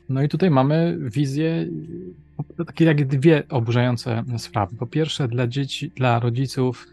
No 0.09 0.23
i 0.23 0.29
tutaj 0.29 0.51
mamy 0.51 0.99
wizję, 1.01 1.67
takie 2.67 2.85
jak 2.85 3.07
dwie 3.07 3.43
oburzające 3.49 4.25
sprawy. 4.39 4.77
Po 4.77 4.87
pierwsze, 4.87 5.29
dla 5.29 5.47
dzieci, 5.47 5.91
dla 5.97 6.21
rodziców 6.21 6.87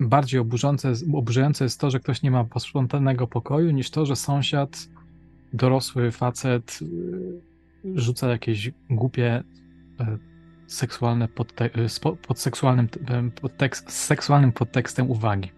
bardziej 0.00 0.40
oburzające, 0.40 0.92
oburzające 1.14 1.64
jest 1.64 1.80
to, 1.80 1.90
że 1.90 2.00
ktoś 2.00 2.22
nie 2.22 2.30
ma 2.30 2.44
posprzątanego 2.44 3.26
pokoju, 3.26 3.70
niż 3.70 3.90
to, 3.90 4.06
że 4.06 4.16
sąsiad, 4.16 4.88
dorosły 5.52 6.10
facet 6.10 6.78
y, 6.82 8.00
rzuca 8.00 8.28
jakieś 8.28 8.70
głupie 8.90 9.42
e, 10.00 10.18
seksualne 10.66 11.24
e, 11.24 11.28
pod 12.26 12.40
seksualnym 12.40 12.88
podtekst, 13.40 13.92
z 13.92 14.04
seksualnym 14.04 14.52
podtekstem 14.52 15.10
uwagi. 15.10 15.50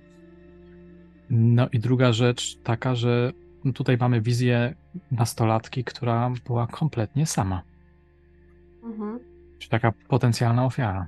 No 1.31 1.69
i 1.73 1.79
druga 1.79 2.13
rzecz 2.13 2.59
taka, 2.65 2.95
że 2.95 3.33
tutaj 3.75 3.97
mamy 4.01 4.21
wizję 4.21 4.75
nastolatki, 5.11 5.85
która 5.85 6.31
była 6.47 6.67
kompletnie 6.67 7.27
sama. 7.27 7.63
Mhm. 8.83 9.19
Czy 9.59 9.69
taka 9.69 9.93
potencjalna 10.09 10.65
ofiara. 10.65 11.07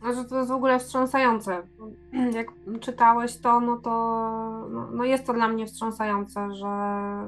Znaczy 0.00 0.28
to 0.28 0.38
jest 0.38 0.50
w 0.50 0.54
ogóle 0.54 0.78
wstrząsające. 0.78 1.62
Jak 2.38 2.46
czytałeś 2.80 3.38
to, 3.38 3.60
no 3.60 3.76
to 3.76 3.90
no, 4.70 4.90
no 4.90 5.04
jest 5.04 5.26
to 5.26 5.32
dla 5.32 5.48
mnie 5.48 5.66
wstrząsające, 5.66 6.54
że 6.54 6.68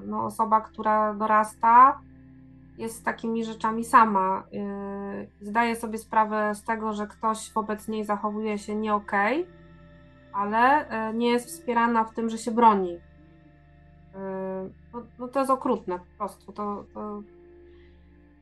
no 0.06 0.24
osoba, 0.24 0.60
która 0.60 1.14
dorasta, 1.14 2.00
jest 2.78 2.96
z 2.96 3.02
takimi 3.02 3.44
rzeczami 3.44 3.84
sama. 3.84 4.42
Yy, 4.52 5.28
zdaje 5.40 5.76
sobie 5.76 5.98
sprawę 5.98 6.54
z 6.54 6.62
tego, 6.62 6.92
że 6.92 7.06
ktoś 7.06 7.52
wobec 7.52 7.88
niej 7.88 8.04
zachowuje 8.04 8.58
się 8.58 8.74
nie 8.74 8.94
okej, 8.94 9.40
okay, 9.42 9.52
ale 10.32 10.86
yy, 11.08 11.18
nie 11.18 11.28
jest 11.30 11.46
wspierana 11.46 12.04
w 12.04 12.14
tym, 12.14 12.30
że 12.30 12.38
się 12.38 12.50
broni. 12.50 12.98
No, 14.92 15.02
no, 15.18 15.28
to 15.28 15.38
jest 15.38 15.50
okrutne 15.50 15.98
po 15.98 16.04
prostu. 16.18 16.52
To, 16.52 16.84
to... 16.94 17.22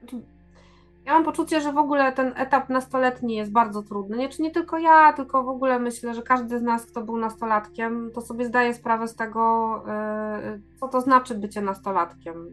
Znaczy, 0.01 0.23
ja 1.07 1.15
mam 1.15 1.25
poczucie, 1.25 1.61
że 1.61 1.73
w 1.73 1.79
ogóle 1.79 2.13
ten 2.13 2.33
etap 2.37 2.69
nastoletni 2.69 3.35
jest 3.37 3.53
bardzo 3.53 3.83
trudny. 3.83 4.17
Nie, 4.17 4.29
czy 4.29 4.43
nie 4.43 4.51
tylko 4.51 4.79
ja, 4.79 5.13
tylko 5.13 5.43
w 5.43 5.49
ogóle 5.49 5.79
myślę, 5.79 6.15
że 6.15 6.23
każdy 6.23 6.59
z 6.59 6.63
nas, 6.63 6.87
kto 6.87 7.03
był 7.03 7.17
nastolatkiem, 7.17 8.11
to 8.15 8.21
sobie 8.21 8.45
zdaje 8.45 8.75
sprawę 8.75 9.09
z 9.09 9.17
tego, 9.17 9.77
y, 10.57 10.79
co 10.81 10.89
to 10.89 11.01
znaczy 11.01 11.35
bycie 11.35 11.61
nastolatkiem, 11.61 12.47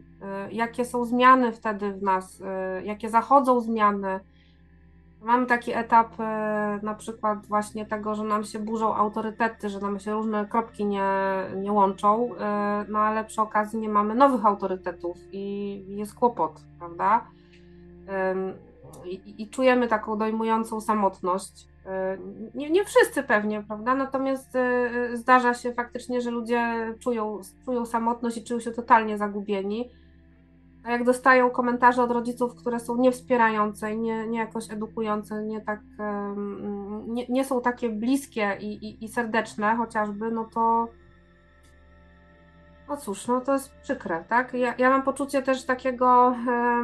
y, 0.48 0.52
jakie 0.52 0.84
są 0.84 1.04
zmiany 1.04 1.52
wtedy 1.52 1.92
w 1.92 2.02
nas, 2.02 2.40
y, 2.40 2.44
jakie 2.84 3.10
zachodzą 3.10 3.60
zmiany. 3.60 4.20
Mamy 5.22 5.46
taki 5.46 5.72
etap 5.72 6.18
na 6.82 6.94
przykład 6.98 7.46
właśnie 7.46 7.86
tego, 7.86 8.14
że 8.14 8.24
nam 8.24 8.44
się 8.44 8.58
burzą 8.58 8.94
autorytety, 8.94 9.68
że 9.68 9.80
nam 9.80 9.98
się 9.98 10.12
różne 10.12 10.46
kropki 10.46 10.86
nie, 10.86 11.10
nie 11.56 11.72
łączą, 11.72 12.30
no 12.88 12.98
ale 12.98 13.24
przy 13.24 13.40
okazji 13.40 13.78
nie 13.78 13.88
mamy 13.88 14.14
nowych 14.14 14.46
autorytetów 14.46 15.16
i 15.32 15.84
jest 15.88 16.14
kłopot, 16.14 16.60
prawda? 16.78 17.26
i, 19.04 19.42
i 19.42 19.48
czujemy 19.48 19.88
taką 19.88 20.18
dojmującą 20.18 20.80
samotność. 20.80 21.68
E, 21.86 22.18
nie, 22.54 22.70
nie 22.70 22.84
wszyscy 22.84 23.22
pewnie, 23.22 23.62
prawda? 23.62 23.94
Natomiast 23.94 24.56
e, 24.56 24.90
zdarza 25.16 25.54
się 25.54 25.72
faktycznie, 25.72 26.20
że 26.20 26.30
ludzie 26.30 26.94
czują, 26.98 27.40
czują 27.64 27.86
samotność 27.86 28.36
i 28.36 28.44
czują 28.44 28.60
się 28.60 28.70
totalnie 28.70 29.18
zagubieni. 29.18 29.90
A 30.84 30.90
jak 30.90 31.04
dostają 31.04 31.50
komentarze 31.50 32.02
od 32.02 32.10
rodziców, 32.10 32.54
które 32.54 32.80
są 32.80 32.96
niewspierające 32.96 33.92
i 33.92 33.98
nie, 33.98 34.26
nie 34.26 34.38
jakoś 34.38 34.70
edukujące, 34.70 35.42
nie, 35.42 35.60
tak, 35.60 35.80
nie, 37.06 37.26
nie 37.28 37.44
są 37.44 37.60
takie 37.60 37.88
bliskie 37.90 38.56
i, 38.60 38.66
i, 38.66 39.04
i 39.04 39.08
serdeczne 39.08 39.76
chociażby, 39.76 40.30
no 40.30 40.44
to, 40.44 40.88
no 42.88 42.96
cóż, 42.96 43.26
no 43.26 43.40
to 43.40 43.52
jest 43.52 43.74
przykre, 43.82 44.24
tak? 44.28 44.54
Ja, 44.54 44.74
ja 44.78 44.90
mam 44.90 45.02
poczucie 45.02 45.42
też 45.42 45.64
takiego, 45.64 46.34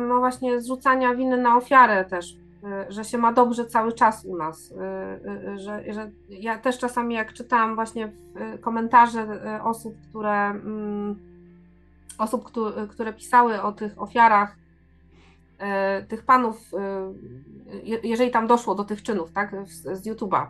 no 0.08 0.18
właśnie, 0.18 0.60
zrzucania 0.60 1.14
winy 1.14 1.36
na 1.36 1.56
ofiarę 1.56 2.04
też, 2.04 2.36
e, 2.64 2.86
że 2.88 3.04
się 3.04 3.18
ma 3.18 3.32
dobrze 3.32 3.66
cały 3.66 3.92
czas 3.92 4.24
u 4.24 4.36
nas. 4.36 4.72
E, 4.72 5.52
e, 5.52 5.58
że, 5.58 5.92
że 5.92 6.10
ja 6.28 6.58
też 6.58 6.78
czasami, 6.78 7.14
jak 7.14 7.32
czytałam 7.32 7.74
właśnie 7.74 8.12
komentarze 8.60 9.40
osób, 9.62 9.94
które, 10.08 10.50
mm, 10.50 11.33
osób, 12.18 12.50
które 12.90 13.12
pisały 13.12 13.62
o 13.62 13.72
tych 13.72 14.02
ofiarach 14.02 14.56
tych 16.08 16.24
panów, 16.24 16.70
jeżeli 18.02 18.30
tam 18.30 18.46
doszło 18.46 18.74
do 18.74 18.84
tych 18.84 19.02
czynów, 19.02 19.32
tak, 19.32 19.56
z, 19.66 20.02
z 20.02 20.06
YouTube'a, 20.06 20.46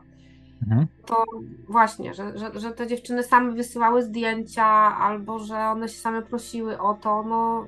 mhm. 0.63 0.87
to 1.07 1.25
właśnie, 1.69 2.15
że, 2.15 2.39
że, 2.39 2.61
że 2.61 2.71
te 2.71 2.87
dziewczyny 2.87 3.23
same 3.23 3.53
wysyłały 3.53 4.03
zdjęcia, 4.03 4.67
albo 4.99 5.39
że 5.39 5.59
one 5.59 5.89
się 5.89 6.01
same 6.01 6.23
prosiły 6.23 6.79
o 6.79 6.95
to, 6.95 7.23
no 7.23 7.67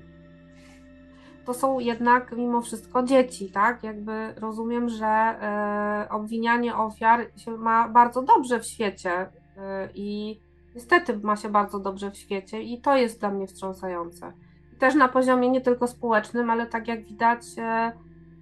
to 1.46 1.54
są 1.54 1.78
jednak 1.78 2.32
mimo 2.36 2.60
wszystko 2.60 3.02
dzieci, 3.02 3.50
tak? 3.50 3.82
Jakby 3.82 4.34
rozumiem, 4.36 4.88
że 4.88 5.06
e, 5.06 6.08
obwinianie 6.10 6.76
ofiar 6.76 7.26
się 7.36 7.50
ma 7.50 7.88
bardzo 7.88 8.22
dobrze 8.22 8.60
w 8.60 8.66
świecie 8.66 9.10
e, 9.56 9.88
i 9.94 10.40
niestety 10.76 11.18
ma 11.18 11.36
się 11.36 11.48
bardzo 11.48 11.78
dobrze 11.78 12.10
w 12.10 12.16
świecie 12.16 12.62
i 12.62 12.80
to 12.80 12.96
jest 12.96 13.20
dla 13.20 13.30
mnie 13.30 13.46
wstrząsające. 13.46 14.32
Też 14.78 14.94
na 14.94 15.08
poziomie 15.08 15.50
nie 15.50 15.60
tylko 15.60 15.86
społecznym, 15.86 16.50
ale 16.50 16.66
tak 16.66 16.88
jak 16.88 17.04
widać 17.04 17.42
e, 17.58 17.92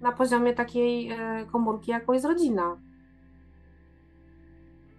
na 0.01 0.11
poziomie 0.11 0.53
takiej 0.53 1.11
e, 1.11 1.45
komórki, 1.51 1.91
jaką 1.91 2.13
jest 2.13 2.25
rodzina. 2.25 2.77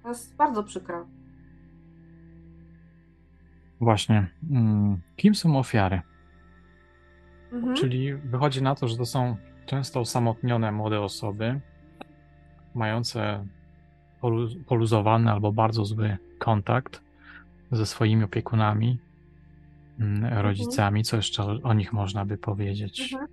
To 0.03 0.09
jest 0.09 0.37
bardzo 0.37 0.65
przykre. 0.65 1.05
Właśnie. 3.81 4.27
Mm, 4.51 5.01
kim 5.17 5.35
są 5.35 5.59
ofiary? 5.59 6.03
Mhm. 7.53 7.77
Czyli 7.77 8.15
wychodzi 8.15 8.63
na 8.63 8.75
to, 8.75 8.89
że 8.89 8.97
to 8.97 9.07
są 9.07 9.37
często 9.67 10.01
osamotnione 10.01 10.73
młode 10.73 11.01
osoby, 11.01 11.61
mające 12.75 13.47
poluzowany 14.67 15.33
albo 15.33 15.53
bardzo 15.53 15.85
zły 15.85 16.17
kontakt 16.39 17.06
ze 17.73 17.87
swoimi 17.87 18.25
opiekunami, 18.25 18.99
mm, 20.01 20.25
mhm. 20.25 20.43
rodzicami. 20.43 21.05
Co 21.05 21.17
jeszcze 21.17 21.43
o 21.45 21.75
nich 21.75 21.93
można 21.93 22.25
by 22.25 22.39
powiedzieć? 22.39 23.13
Mhm 23.13 23.29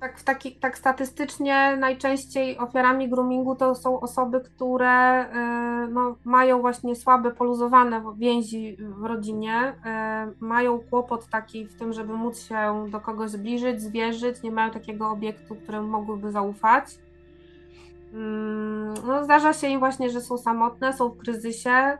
tak, 0.00 0.22
taki, 0.22 0.52
tak 0.52 0.78
statystycznie 0.78 1.76
najczęściej 1.76 2.58
ofiarami 2.58 3.08
groomingu 3.08 3.56
to 3.56 3.74
są 3.74 4.00
osoby, 4.00 4.40
które 4.40 5.24
y, 5.24 5.88
no, 5.92 6.16
mają 6.24 6.60
właśnie 6.60 6.96
słabe, 6.96 7.30
poluzowane 7.30 8.02
więzi 8.18 8.76
w 8.78 9.04
rodzinie, 9.04 9.74
y, 10.30 10.44
mają 10.44 10.78
kłopot 10.78 11.26
taki 11.28 11.66
w 11.66 11.74
tym, 11.74 11.92
żeby 11.92 12.12
móc 12.12 12.40
się 12.40 12.86
do 12.90 13.00
kogoś 13.00 13.30
zbliżyć, 13.30 13.82
zwierzyć, 13.82 14.42
nie 14.42 14.50
mają 14.50 14.70
takiego 14.70 15.10
obiektu, 15.10 15.54
któremu 15.54 15.88
mogłyby 15.88 16.30
zaufać. 16.30 16.84
Mm, 18.12 18.94
no, 19.06 19.24
zdarza 19.24 19.52
się 19.52 19.68
im 19.68 19.78
właśnie, 19.78 20.10
że 20.10 20.20
są 20.20 20.38
samotne, 20.38 20.92
są 20.92 21.08
w 21.08 21.18
kryzysie. 21.18 21.98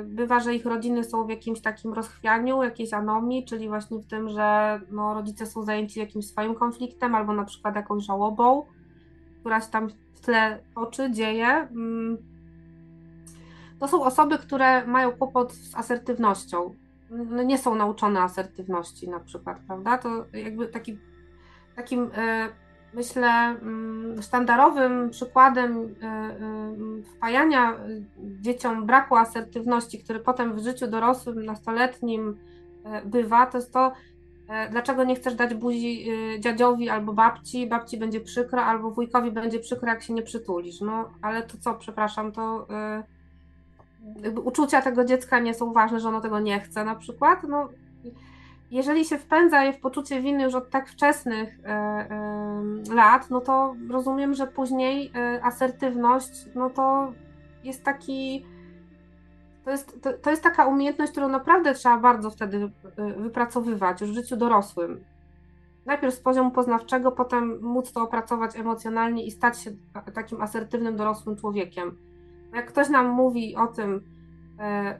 Y, 0.00 0.04
bywa, 0.04 0.40
że 0.40 0.54
ich 0.54 0.66
rodziny 0.66 1.04
są 1.04 1.26
w 1.26 1.30
jakimś 1.30 1.60
takim 1.60 1.92
rozchwianiu, 1.92 2.62
jakiejś 2.62 2.92
anomii, 2.92 3.44
czyli 3.44 3.68
właśnie 3.68 3.98
w 3.98 4.06
tym, 4.06 4.28
że 4.28 4.80
no, 4.90 5.14
rodzice 5.14 5.46
są 5.46 5.62
zajęci 5.62 6.00
jakimś 6.00 6.26
swoim 6.26 6.54
konfliktem 6.54 7.14
albo 7.14 7.32
na 7.32 7.44
przykład 7.44 7.76
jakąś 7.76 8.04
żałobą, 8.04 8.66
która 9.40 9.60
się 9.60 9.70
tam 9.70 9.88
w 10.14 10.20
tle 10.20 10.62
toczy, 10.74 11.10
dzieje. 11.10 11.46
Mm. 11.46 12.18
To 13.80 13.88
są 13.88 14.04
osoby, 14.04 14.38
które 14.38 14.86
mają 14.86 15.12
kłopot 15.12 15.52
z 15.52 15.74
asertywnością. 15.74 16.74
No, 17.10 17.42
nie 17.42 17.58
są 17.58 17.74
nauczone 17.74 18.20
asertywności 18.20 19.08
na 19.08 19.20
przykład, 19.20 19.58
prawda? 19.66 19.98
To 19.98 20.24
jakby 20.32 20.68
taki, 20.68 20.98
takim 21.76 22.02
y, 22.02 22.08
myślę, 22.94 23.28
mm, 23.28 24.22
sztandarowym 24.22 25.10
przykładem 25.10 25.76
y, 25.76 25.86
y, 27.00 27.02
wpajania 27.02 27.78
dzieciom 28.18 28.86
braku 28.86 29.16
asertywności, 29.16 29.98
który 29.98 30.20
potem 30.20 30.54
w 30.54 30.62
życiu 30.62 30.86
dorosłym, 30.86 31.44
nastoletnim 31.44 32.28
y, 32.28 33.08
bywa, 33.08 33.46
to 33.46 33.58
jest 33.58 33.72
to, 33.72 33.92
dlaczego 34.70 35.04
nie 35.04 35.16
chcesz 35.16 35.34
dać 35.34 35.54
buzi 35.54 36.08
dziadziowi 36.38 36.88
albo 36.88 37.12
babci, 37.12 37.66
babci 37.66 37.98
będzie 37.98 38.20
przykro, 38.20 38.64
albo 38.64 38.90
wujkowi 38.90 39.30
będzie 39.30 39.58
przykro, 39.58 39.88
jak 39.88 40.02
się 40.02 40.14
nie 40.14 40.22
przytulisz. 40.22 40.80
No, 40.80 41.10
ale 41.22 41.42
to 41.42 41.58
co, 41.58 41.74
przepraszam, 41.74 42.32
to 42.32 42.66
uczucia 44.44 44.82
tego 44.82 45.04
dziecka 45.04 45.38
nie 45.38 45.54
są 45.54 45.72
ważne, 45.72 46.00
że 46.00 46.08
ono 46.08 46.20
tego 46.20 46.40
nie 46.40 46.60
chce 46.60 46.84
na 46.84 46.94
przykład. 46.94 47.42
No, 47.48 47.68
jeżeli 48.70 49.04
się 49.04 49.18
wpędza 49.18 49.64
je 49.64 49.72
w 49.72 49.80
poczucie 49.80 50.20
winy 50.20 50.42
już 50.42 50.54
od 50.54 50.70
tak 50.70 50.88
wczesnych 50.88 51.58
e, 51.64 51.68
e, 51.68 52.94
lat, 52.94 53.30
no 53.30 53.40
to 53.40 53.74
rozumiem, 53.90 54.34
że 54.34 54.46
później 54.46 55.12
e, 55.14 55.44
asertywność, 55.44 56.46
no 56.54 56.70
to 56.70 57.12
jest 57.64 57.84
taki. 57.84 58.46
To 59.64 59.70
jest, 59.70 60.02
to, 60.02 60.12
to 60.12 60.30
jest 60.30 60.42
taka 60.42 60.66
umiejętność, 60.66 61.12
którą 61.12 61.28
naprawdę 61.28 61.74
trzeba 61.74 61.98
bardzo 61.98 62.30
wtedy 62.30 62.70
wypracowywać 63.16 64.00
już 64.00 64.10
w 64.10 64.14
życiu 64.14 64.36
dorosłym. 64.36 65.04
Najpierw 65.86 66.14
z 66.14 66.20
poziomu 66.20 66.50
poznawczego, 66.50 67.12
potem 67.12 67.60
móc 67.62 67.92
to 67.92 68.02
opracować 68.02 68.56
emocjonalnie 68.56 69.26
i 69.26 69.30
stać 69.30 69.60
się 69.62 69.70
takim 70.14 70.42
asertywnym 70.42 70.96
dorosłym 70.96 71.36
człowiekiem. 71.36 71.98
Jak 72.54 72.66
ktoś 72.66 72.88
nam 72.88 73.08
mówi 73.08 73.56
o 73.56 73.66
tym, 73.66 74.17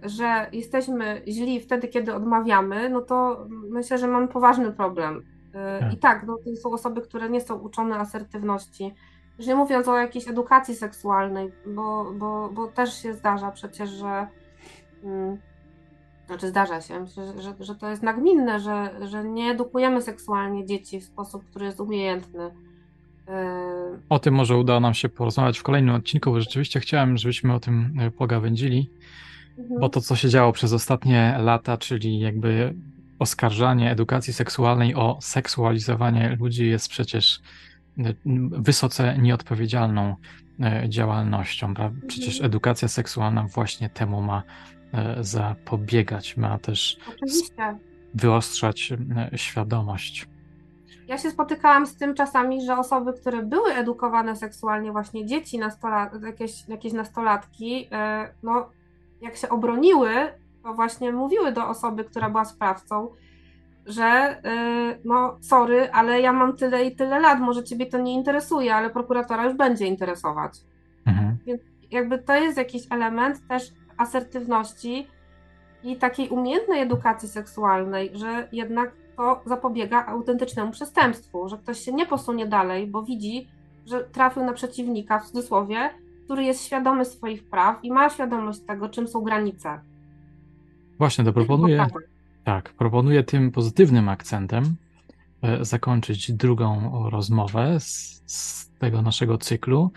że 0.02 0.46
jesteśmy 0.52 1.22
źli 1.28 1.60
wtedy, 1.60 1.88
kiedy 1.88 2.14
odmawiamy, 2.14 2.90
no 2.90 3.00
to 3.00 3.46
myślę, 3.48 3.98
że 3.98 4.08
mamy 4.08 4.28
poważny 4.28 4.72
problem. 4.72 5.22
E, 5.54 5.80
tak. 5.80 5.92
I 5.92 5.96
tak, 5.96 6.26
no, 6.26 6.38
to 6.44 6.56
są 6.56 6.70
osoby, 6.70 7.00
które 7.00 7.30
nie 7.30 7.40
są 7.40 7.58
uczone 7.58 7.96
asertywności. 7.96 8.94
Już 9.38 9.46
nie 9.46 9.54
mówiąc 9.54 9.88
o 9.88 9.96
jakiejś 9.96 10.28
edukacji 10.28 10.74
seksualnej, 10.74 11.52
bo, 11.66 12.12
bo, 12.18 12.50
bo 12.54 12.66
też 12.66 13.02
się 13.02 13.14
zdarza 13.14 13.50
przecież, 13.50 13.90
że. 13.90 14.26
Hmm, 15.02 15.38
znaczy 16.26 16.48
zdarza 16.48 16.80
się, 16.80 17.00
myślę, 17.00 17.42
że, 17.42 17.54
że 17.60 17.74
to 17.74 17.90
jest 17.90 18.02
nagminne, 18.02 18.60
że, 18.60 18.90
że 19.08 19.24
nie 19.24 19.50
edukujemy 19.50 20.02
seksualnie 20.02 20.66
dzieci 20.66 21.00
w 21.00 21.04
sposób, 21.04 21.44
który 21.44 21.66
jest 21.66 21.80
umiejętny. 21.80 22.50
E, 23.28 23.98
o 24.08 24.18
tym 24.18 24.34
może 24.34 24.56
uda 24.56 24.80
nam 24.80 24.94
się 24.94 25.08
porozmawiać 25.08 25.58
w 25.58 25.62
kolejnym 25.62 25.94
odcinku, 25.94 26.30
bo 26.30 26.40
rzeczywiście 26.40 26.80
chciałem, 26.80 27.16
żebyśmy 27.16 27.54
o 27.54 27.60
tym 27.60 27.92
pogawędzili. 28.18 28.90
Mhm. 29.58 29.80
Bo 29.80 29.88
to, 29.88 30.00
co 30.00 30.16
się 30.16 30.28
działo 30.28 30.52
przez 30.52 30.72
ostatnie 30.72 31.36
lata, 31.38 31.76
czyli 31.76 32.18
jakby 32.18 32.74
oskarżanie 33.18 33.90
edukacji 33.90 34.32
seksualnej 34.32 34.94
o 34.94 35.18
seksualizowanie 35.20 36.36
ludzi 36.40 36.66
jest 36.66 36.88
przecież 36.88 37.40
e, 37.98 38.14
wysoce 38.50 39.18
nieodpowiedzialną 39.18 40.16
e, 40.60 40.88
działalnością. 40.88 41.74
Przecież 42.06 42.34
mhm. 42.34 42.46
edukacja 42.46 42.88
seksualna 42.88 43.46
właśnie 43.54 43.90
temu 43.90 44.22
ma 44.22 44.42
e, 44.92 45.24
zapobiegać, 45.24 46.36
ma 46.36 46.58
też 46.58 46.98
Oczywiście. 47.08 47.78
wyostrzać 48.14 48.92
świadomość. 49.36 50.26
Ja 51.08 51.18
się 51.18 51.30
spotykałam 51.30 51.86
z 51.86 51.96
tym 51.96 52.14
czasami, 52.14 52.62
że 52.62 52.78
osoby, 52.78 53.12
które 53.12 53.42
były 53.42 53.72
edukowane 53.72 54.36
seksualnie, 54.36 54.92
właśnie 54.92 55.26
dzieci, 55.26 55.58
nastolat, 55.58 56.22
jakieś, 56.22 56.68
jakieś 56.68 56.92
nastolatki, 56.92 57.88
no 58.42 58.68
jak 59.20 59.36
się 59.36 59.48
obroniły, 59.48 60.10
to 60.62 60.74
właśnie 60.74 61.12
mówiły 61.12 61.52
do 61.52 61.68
osoby, 61.68 62.04
która 62.04 62.30
była 62.30 62.44
sprawcą, 62.44 63.08
że 63.86 64.40
yy, 64.44 65.00
no 65.04 65.36
sorry, 65.40 65.92
ale 65.92 66.20
ja 66.20 66.32
mam 66.32 66.56
tyle 66.56 66.84
i 66.84 66.96
tyle 66.96 67.20
lat, 67.20 67.40
może 67.40 67.64
ciebie 67.64 67.86
to 67.86 67.98
nie 67.98 68.14
interesuje, 68.14 68.74
ale 68.74 68.90
prokuratora 68.90 69.44
już 69.44 69.54
będzie 69.54 69.86
interesować. 69.86 70.52
Mhm. 71.06 71.38
Więc 71.46 71.62
jakby 71.90 72.18
to 72.18 72.34
jest 72.34 72.58
jakiś 72.58 72.82
element 72.90 73.48
też 73.48 73.72
asertywności 73.96 75.06
i 75.84 75.96
takiej 75.96 76.28
umiejętnej 76.28 76.80
edukacji 76.80 77.28
seksualnej, 77.28 78.10
że 78.14 78.48
jednak 78.52 78.92
to 79.16 79.40
zapobiega 79.46 80.06
autentycznemu 80.06 80.72
przestępstwu, 80.72 81.48
że 81.48 81.58
ktoś 81.58 81.80
się 81.80 81.92
nie 81.92 82.06
posunie 82.06 82.46
dalej, 82.46 82.86
bo 82.86 83.02
widzi, 83.02 83.48
że 83.86 84.04
trafił 84.04 84.44
na 84.44 84.52
przeciwnika 84.52 85.18
w 85.18 85.26
cudzysłowie, 85.26 85.90
który 86.28 86.44
jest 86.44 86.64
świadomy 86.64 87.04
swoich 87.04 87.48
praw 87.50 87.84
i 87.84 87.90
ma 87.90 88.10
świadomość 88.10 88.60
tego, 88.60 88.88
czym 88.88 89.08
są 89.08 89.20
granice. 89.20 89.80
Właśnie, 90.98 91.24
to 91.24 91.32
proponuję. 91.32 91.86
Tak, 92.44 92.72
proponuję 92.72 93.24
tym 93.24 93.50
pozytywnym 93.50 94.08
akcentem 94.08 94.76
e, 95.42 95.64
zakończyć 95.64 96.32
drugą 96.32 96.92
rozmowę 97.10 97.80
z, 97.80 98.22
z 98.26 98.70
tego 98.78 99.02
naszego 99.02 99.38
cyklu. 99.38 99.90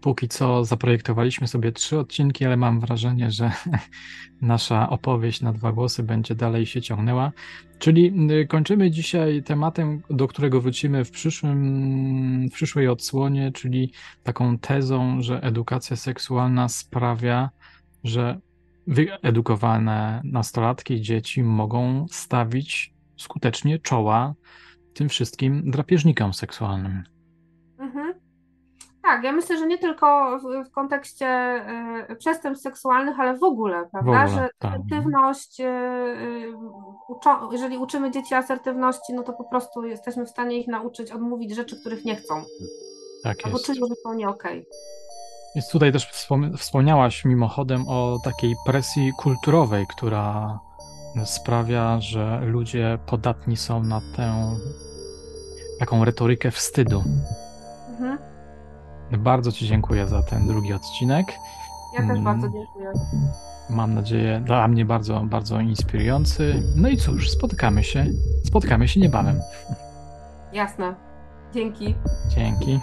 Póki 0.00 0.28
co 0.28 0.64
zaprojektowaliśmy 0.64 1.48
sobie 1.48 1.72
trzy 1.72 1.98
odcinki, 1.98 2.44
ale 2.44 2.56
mam 2.56 2.80
wrażenie, 2.80 3.30
że 3.30 3.52
nasza 4.40 4.90
opowieść 4.90 5.40
na 5.40 5.52
dwa 5.52 5.72
głosy 5.72 6.02
będzie 6.02 6.34
dalej 6.34 6.66
się 6.66 6.82
ciągnęła. 6.82 7.32
Czyli 7.78 8.30
y, 8.30 8.46
kończymy 8.46 8.90
dzisiaj 8.90 9.42
tematem, 9.42 10.02
do 10.10 10.28
którego 10.28 10.60
wrócimy 10.60 11.04
w, 11.04 11.10
przyszłym, 11.10 12.48
w 12.48 12.52
przyszłej 12.52 12.88
odsłonie, 12.88 13.52
czyli 13.52 13.92
taką 14.22 14.58
tezą, 14.58 15.22
że 15.22 15.42
edukacja 15.42 15.96
seksualna 15.96 16.68
sprawia, 16.68 17.50
że 18.04 18.40
wyedukowane 18.86 20.20
nastolatki 20.24 20.94
i 20.94 21.02
dzieci 21.02 21.42
mogą 21.42 22.06
stawić 22.10 22.94
skutecznie 23.16 23.78
czoła 23.78 24.34
tym 24.94 25.08
wszystkim 25.08 25.70
drapieżnikom 25.70 26.34
seksualnym. 26.34 27.04
Tak, 29.08 29.24
ja 29.24 29.32
myślę, 29.32 29.58
że 29.58 29.66
nie 29.66 29.78
tylko 29.78 30.38
w, 30.38 30.68
w 30.68 30.70
kontekście 30.70 31.26
y, 32.10 32.16
przestępstw 32.16 32.62
seksualnych, 32.62 33.20
ale 33.20 33.38
w 33.38 33.42
ogóle, 33.42 33.88
prawda? 33.90 34.10
ogóle, 34.10 34.28
że 34.28 34.48
tak. 34.58 34.72
asertywność, 34.72 35.60
y, 35.60 35.64
y, 35.64 36.52
uczo, 37.08 37.48
jeżeli 37.52 37.78
uczymy 37.78 38.10
dzieci 38.10 38.34
asertywności, 38.34 39.12
no 39.12 39.22
to 39.22 39.32
po 39.32 39.44
prostu 39.44 39.84
jesteśmy 39.84 40.26
w 40.26 40.30
stanie 40.30 40.58
ich 40.58 40.68
nauczyć 40.68 41.12
odmówić 41.12 41.54
rzeczy, 41.54 41.80
których 41.80 42.04
nie 42.04 42.16
chcą, 42.16 42.42
Tak 43.22 43.36
albo 43.44 43.58
jest. 43.58 43.66
czują, 43.66 43.86
że 43.86 43.94
są 44.02 44.14
nie 44.14 44.28
okej. 44.28 44.66
Jest 45.54 45.72
tutaj 45.72 45.92
też 45.92 46.12
wspom- 46.12 46.56
wspomniałaś 46.56 47.24
mimochodem 47.24 47.84
o 47.88 48.18
takiej 48.24 48.54
presji 48.66 49.12
kulturowej, 49.18 49.86
która 49.96 50.58
sprawia, 51.24 52.00
że 52.00 52.40
ludzie 52.44 52.98
podatni 53.06 53.56
są 53.56 53.82
na 53.82 54.00
tę 54.16 54.56
taką 55.78 56.04
retorykę 56.04 56.50
wstydu. 56.50 57.02
Mhm. 57.90 58.18
Bardzo 59.16 59.52
Ci 59.52 59.66
dziękuję 59.66 60.06
za 60.06 60.22
ten 60.22 60.48
drugi 60.48 60.72
odcinek. 60.72 61.26
Ja 61.94 62.00
też 62.00 62.10
mm. 62.10 62.24
bardzo 62.24 62.48
dziękuję. 62.48 62.92
Mam 63.70 63.94
nadzieję, 63.94 64.40
dla 64.44 64.68
mnie 64.68 64.84
bardzo, 64.84 65.20
bardzo 65.20 65.60
inspirujący. 65.60 66.62
No 66.76 66.88
i 66.88 66.96
cóż, 66.96 67.30
spotykamy 67.30 67.84
się. 67.84 68.06
Spotkamy 68.44 68.88
się 68.88 69.00
niebawem. 69.00 69.40
Jasne. 70.52 70.94
Dzięki. 71.54 71.94
Dzięki. 72.28 72.80